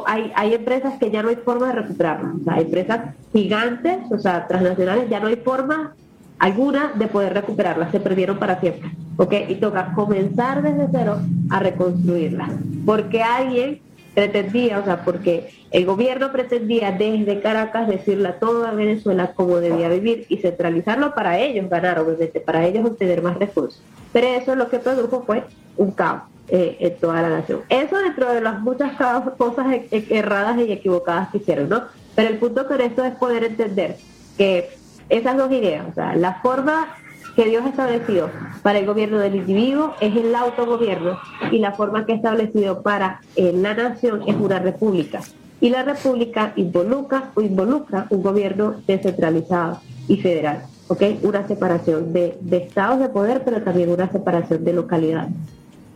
hay, 0.06 0.32
hay 0.36 0.54
empresas 0.54 0.98
que 1.00 1.12
ya 1.12 1.22
no 1.22 1.30
hay 1.30 1.36
forma 1.36 1.68
de 1.68 1.74
recuperarlas, 1.74 2.36
o 2.46 2.52
empresas 2.60 3.16
gigantes, 3.32 4.00
o 4.10 4.20
sea, 4.20 4.48
transnacionales, 4.48 5.10
ya 5.10 5.20
no 5.20 5.28
hay 5.28 5.36
forma 5.36 5.94
alguna 6.40 6.94
de 6.96 7.08
poder 7.08 7.34
recuperarlas, 7.34 7.92
se 7.92 8.00
perdieron 8.00 8.38
para 8.38 8.60
siempre, 8.60 8.92
¿ok? 9.18 9.34
Y 9.50 9.56
toca 9.56 9.94
comenzar 9.94 10.62
desde 10.62 10.88
cero 10.92 11.18
a 11.50 11.60
reconstruirlas, 11.60 12.52
porque 12.86 13.22
alguien 13.22 13.82
pretendía, 14.14 14.80
o 14.80 14.86
sea, 14.86 15.04
porque 15.04 15.50
el 15.72 15.86
gobierno 15.86 16.32
pretendía 16.32 16.92
desde 16.92 17.42
Caracas 17.42 17.88
decirle 17.88 18.30
a 18.30 18.40
toda 18.40 18.72
Venezuela 18.72 19.34
cómo 19.34 19.58
debía 19.58 19.90
vivir 19.90 20.26
y 20.30 20.38
centralizarlo 20.38 21.16
para 21.16 21.40
ellos 21.40 21.70
ganar, 21.70 22.00
obviamente, 22.00 22.40
para 22.40 22.66
ellos 22.66 22.86
obtener 22.86 23.22
más 23.22 23.38
recursos. 23.38 23.82
Pero 24.12 24.28
eso 24.28 24.56
lo 24.56 24.70
que 24.70 24.80
produjo 24.80 25.24
fue 25.26 25.44
un 25.78 25.92
caos. 25.92 26.24
Eh, 26.50 26.78
en 26.80 26.98
toda 26.98 27.22
la 27.22 27.30
nación. 27.30 27.62
Eso 27.70 27.98
dentro 27.98 28.32
de 28.34 28.42
las 28.42 28.60
muchas 28.62 28.92
cosas 29.38 29.66
e-, 29.72 29.88
e-, 29.92 30.18
erradas 30.18 30.58
y 30.58 30.72
equivocadas 30.72 31.30
que 31.30 31.38
hicieron, 31.38 31.70
¿no? 31.70 31.84
Pero 32.16 32.30
el 32.30 32.38
punto 32.38 32.68
con 32.68 32.82
esto 32.82 33.04
es 33.06 33.16
poder 33.16 33.46
entender 33.46 33.96
que 34.38 34.70
esas 35.10 35.38
dos 35.38 35.52
ideas, 35.52 35.86
o 35.90 35.94
sea, 35.94 36.16
la 36.16 36.42
forma 36.42 36.96
que 37.38 37.46
Dios 37.46 37.64
ha 37.66 37.70
establecido 37.70 38.30
para 38.62 38.80
el 38.80 38.86
gobierno 38.86 39.20
del 39.20 39.36
individuo 39.36 39.96
es 40.02 40.16
el 40.16 40.36
autogobierno 40.36 41.18
y 41.50 41.60
la 41.60 41.72
forma 41.72 42.06
que 42.06 42.14
ha 42.14 42.16
establecido 42.18 42.84
para 42.84 43.22
eh, 43.36 43.54
la 43.56 43.74
nación 43.74 44.24
es 44.28 44.36
una 44.36 44.60
república. 44.60 45.22
Y 45.62 45.70
la 45.70 45.84
república 45.84 46.52
involucra, 46.58 47.32
o 47.36 47.42
involucra 47.42 48.06
un 48.10 48.22
gobierno 48.22 48.76
descentralizado 48.86 49.80
y 50.10 50.18
federal, 50.18 50.64
¿ok? 50.90 51.02
Una 51.24 51.48
separación 51.48 52.12
de 52.12 52.38
estados 52.52 53.00
de 53.00 53.08
poder, 53.08 53.44
pero 53.46 53.62
también 53.62 53.90
una 53.90 54.12
separación 54.12 54.66
de 54.66 54.74
localidades. 54.74 55.32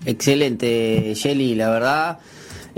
Excelente, 0.07 1.13
Shelly, 1.15 1.53
la 1.53 1.69
verdad. 1.69 2.19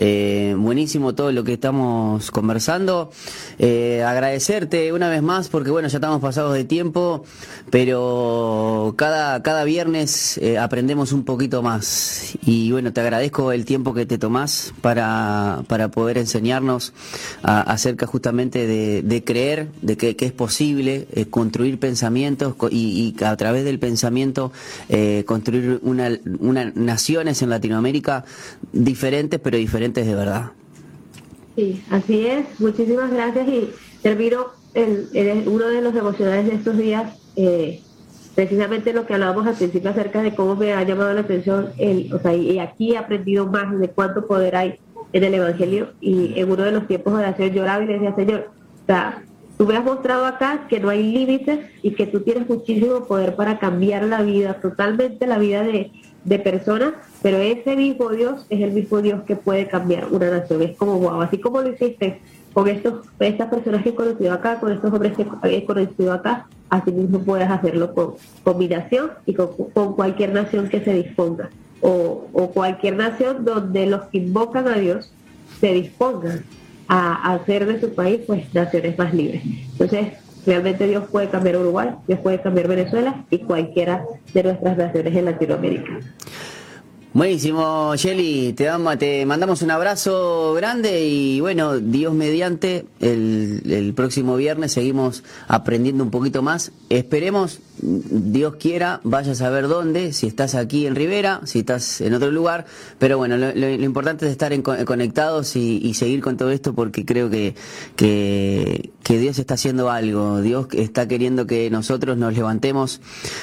Eh, 0.01 0.55
buenísimo 0.57 1.13
todo 1.13 1.33
lo 1.33 1.43
que 1.43 1.53
estamos 1.53 2.31
conversando. 2.31 3.11
Eh, 3.57 4.01
agradecerte 4.01 4.93
una 4.93 5.09
vez 5.09 5.21
más 5.21 5.49
porque 5.49 5.71
bueno, 5.71 5.89
ya 5.89 5.97
estamos 5.97 6.21
pasados 6.21 6.53
de 6.53 6.63
tiempo, 6.63 7.25
pero 7.69 8.93
cada, 8.95 9.43
cada 9.43 9.65
viernes 9.65 10.37
eh, 10.37 10.57
aprendemos 10.57 11.11
un 11.11 11.25
poquito 11.25 11.61
más. 11.61 12.37
Y 12.45 12.71
bueno, 12.71 12.93
te 12.93 13.01
agradezco 13.01 13.51
el 13.51 13.65
tiempo 13.65 13.93
que 13.93 14.05
te 14.05 14.17
tomás 14.17 14.73
para, 14.79 15.63
para 15.67 15.91
poder 15.91 16.17
enseñarnos 16.17 16.93
acerca 17.41 18.07
justamente 18.07 18.67
de, 18.67 19.23
creer, 19.25 19.67
de 19.81 19.97
que, 19.97 20.15
es 20.17 20.31
posible 20.31 21.07
construir 21.29 21.77
pensamientos 21.77 22.55
y, 22.71 23.15
a 23.21 23.35
través 23.35 23.65
del 23.65 23.79
pensamiento 23.79 24.53
construir 25.25 25.79
una, 25.83 26.09
una, 26.39 26.71
naciones 26.75 27.41
en 27.41 27.49
Latinoamérica 27.49 28.23
diferentes, 28.71 29.39
pero 29.41 29.57
diferentes 29.57 29.88
de 29.93 30.15
verdad. 30.15 30.51
Sí, 31.55 31.83
así 31.89 32.25
es. 32.25 32.59
Muchísimas 32.59 33.11
gracias 33.11 33.47
y 33.47 33.69
termino 34.01 34.47
el, 34.73 35.43
uno 35.47 35.67
de 35.67 35.81
los 35.81 35.93
devocionales 35.93 36.45
de 36.47 36.55
estos 36.55 36.77
días, 36.77 37.13
eh, 37.35 37.81
precisamente 38.35 38.93
lo 38.93 39.05
que 39.05 39.13
hablábamos 39.13 39.47
al 39.47 39.55
principio 39.55 39.89
acerca 39.89 40.21
de 40.21 40.35
cómo 40.35 40.55
me 40.55 40.73
ha 40.73 40.83
llamado 40.83 41.13
la 41.13 41.21
atención, 41.21 41.69
el, 41.77 42.13
o 42.13 42.19
sea, 42.19 42.33
y 42.33 42.59
aquí 42.59 42.93
he 42.93 42.97
aprendido 42.97 43.47
más 43.47 43.77
de 43.77 43.89
cuánto 43.89 44.25
poder 44.25 44.55
hay 44.55 44.79
en 45.11 45.23
el 45.23 45.33
Evangelio 45.33 45.89
y 45.99 46.39
en 46.39 46.51
uno 46.51 46.63
de 46.63 46.71
los 46.71 46.87
tiempos 46.87 47.13
de 47.13 47.19
oración 47.19 47.49
lloraba 47.49 47.83
y 47.83 47.87
le 47.87 47.93
decía, 47.93 48.15
Señor, 48.15 48.49
o 48.83 48.85
sea, 48.85 49.23
tú 49.57 49.65
me 49.65 49.75
has 49.75 49.83
mostrado 49.83 50.25
acá 50.25 50.67
que 50.69 50.79
no 50.79 50.89
hay 50.89 51.03
límites 51.03 51.59
y 51.81 51.91
que 51.91 52.05
tú 52.05 52.21
tienes 52.21 52.47
muchísimo 52.47 53.05
poder 53.05 53.35
para 53.35 53.59
cambiar 53.59 54.03
la 54.05 54.21
vida, 54.21 54.53
totalmente 54.61 55.25
la 55.27 55.39
vida 55.39 55.63
de, 55.63 55.91
de 56.23 56.39
personas, 56.39 56.93
pero 57.21 57.37
ese 57.37 57.75
mismo 57.75 58.09
Dios 58.09 58.45
es 58.49 58.61
el 58.61 58.71
mismo 58.71 59.01
Dios 59.01 59.23
que 59.23 59.35
puede 59.35 59.67
cambiar 59.67 60.07
una 60.11 60.29
nación. 60.29 60.61
Es 60.61 60.77
como 60.77 60.99
wow, 60.99 61.21
así 61.21 61.37
como 61.37 61.61
lo 61.61 61.69
hiciste 61.69 62.19
con 62.53 62.67
estos, 62.67 63.05
estas 63.19 63.49
personas 63.49 63.83
que 63.83 63.89
he 63.89 63.95
conocido 63.95 64.33
acá, 64.33 64.59
con 64.59 64.71
estos 64.71 64.91
hombres 64.91 65.13
que 65.15 65.25
he 65.43 65.65
conocido 65.65 66.13
acá, 66.13 66.47
así 66.69 66.91
mismo 66.91 67.19
puedes 67.19 67.49
hacerlo 67.49 67.93
con 67.93 68.15
combinación 68.43 69.11
y 69.25 69.33
con, 69.33 69.47
cualquier 69.95 70.33
nación 70.33 70.69
que 70.69 70.81
se 70.81 70.93
disponga. 70.93 71.49
O, 71.81 72.27
o, 72.33 72.51
cualquier 72.51 72.97
nación 72.97 73.45
donde 73.45 73.85
los 73.85 74.01
que 74.07 74.17
invocan 74.17 74.67
a 74.67 74.75
Dios 74.75 75.13
se 75.61 75.73
dispongan 75.73 76.43
a, 76.89 77.33
hacer 77.33 77.65
de 77.65 77.79
su 77.79 77.93
país 77.93 78.21
pues 78.27 78.53
naciones 78.53 78.97
más 78.97 79.13
libres. 79.13 79.41
Entonces, 79.71 80.13
realmente 80.45 80.87
Dios 80.87 81.05
puede 81.11 81.29
cambiar 81.29 81.57
Uruguay, 81.57 81.89
Dios 82.07 82.19
puede 82.19 82.41
cambiar 82.41 82.67
Venezuela 82.67 83.25
y 83.29 83.39
cualquiera 83.39 84.05
de 84.33 84.43
nuestras 84.43 84.77
naciones 84.77 85.15
en 85.15 85.25
Latinoamérica. 85.25 85.99
Buenísimo, 87.11 87.95
Shelly, 87.95 88.53
te, 88.53 88.69
te 88.99 89.25
mandamos 89.25 89.63
un 89.63 89.71
abrazo 89.71 90.53
grande 90.53 91.07
y 91.07 91.41
bueno, 91.41 91.79
Dios 91.79 92.13
mediante, 92.13 92.85
el, 92.99 93.63
el 93.65 93.95
próximo 93.95 94.35
viernes 94.35 94.73
seguimos 94.73 95.23
aprendiendo 95.47 96.03
un 96.03 96.11
poquito 96.11 96.43
más. 96.43 96.71
Esperemos 96.89 97.61
Dios 97.81 98.55
quiera, 98.55 98.99
vaya 99.03 99.31
a 99.31 99.35
saber 99.35 99.67
dónde, 99.67 100.13
si 100.13 100.27
estás 100.27 100.55
aquí 100.55 100.85
en 100.85 100.95
Rivera, 100.95 101.41
si 101.45 101.59
estás 101.59 102.01
en 102.01 102.13
otro 102.13 102.31
lugar, 102.31 102.65
pero 102.97 103.17
bueno, 103.17 103.37
lo, 103.37 103.69
importante 103.69 104.25
es 104.25 104.31
estar 104.31 104.51
en, 104.53 104.61
conectados 104.61 105.55
y, 105.55 105.93
seguir 105.93 106.21
con 106.21 106.37
todo 106.37 106.51
esto 106.51 106.73
porque 106.73 107.05
creo 107.05 107.29
que, 107.29 107.55
que, 107.95 108.91
Dios 109.07 109.39
está 109.39 109.55
haciendo 109.55 109.89
algo, 109.89 110.41
Dios 110.41 110.67
está 110.73 111.07
queriendo 111.07 111.47
que 111.47 111.69
nosotros 111.69 112.17
nos 112.17 112.35
levantemos, 112.35 113.01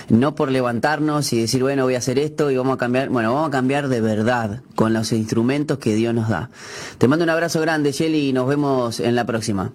no 0.09 0.35
por 0.35 0.51
levantarnos 0.51 1.33
y 1.33 1.41
decir, 1.41 1.63
bueno, 1.63 1.85
voy 1.85 1.97
a 1.97 1.99
hacer 1.99 2.19
esto 2.19 2.51
y 2.51 2.57
vamos 2.57 2.75
a 2.75 2.79
cambiar, 2.79 3.09
bueno, 3.09 3.35
vamos 3.35 3.49
a 3.49 3.51
cambiar 3.57 3.89
de 3.89 4.03
verdad 4.03 4.61
con 4.75 4.93
los 4.93 5.13
instrumentos 5.13 5.79
que 5.79 5.95
Dios 5.95 6.13
nos 6.13 6.29
da. 6.29 6.51
Te 6.99 7.09
mando 7.09 7.25
un 7.25 7.31
abrazo 7.31 7.59
grande, 7.63 7.91
Shelly, 7.91 8.29
y 8.29 8.33
nos 8.35 8.47
vemos 8.47 9.01
en 9.01 9.17
la 9.17 9.25
próxima. 9.25 9.73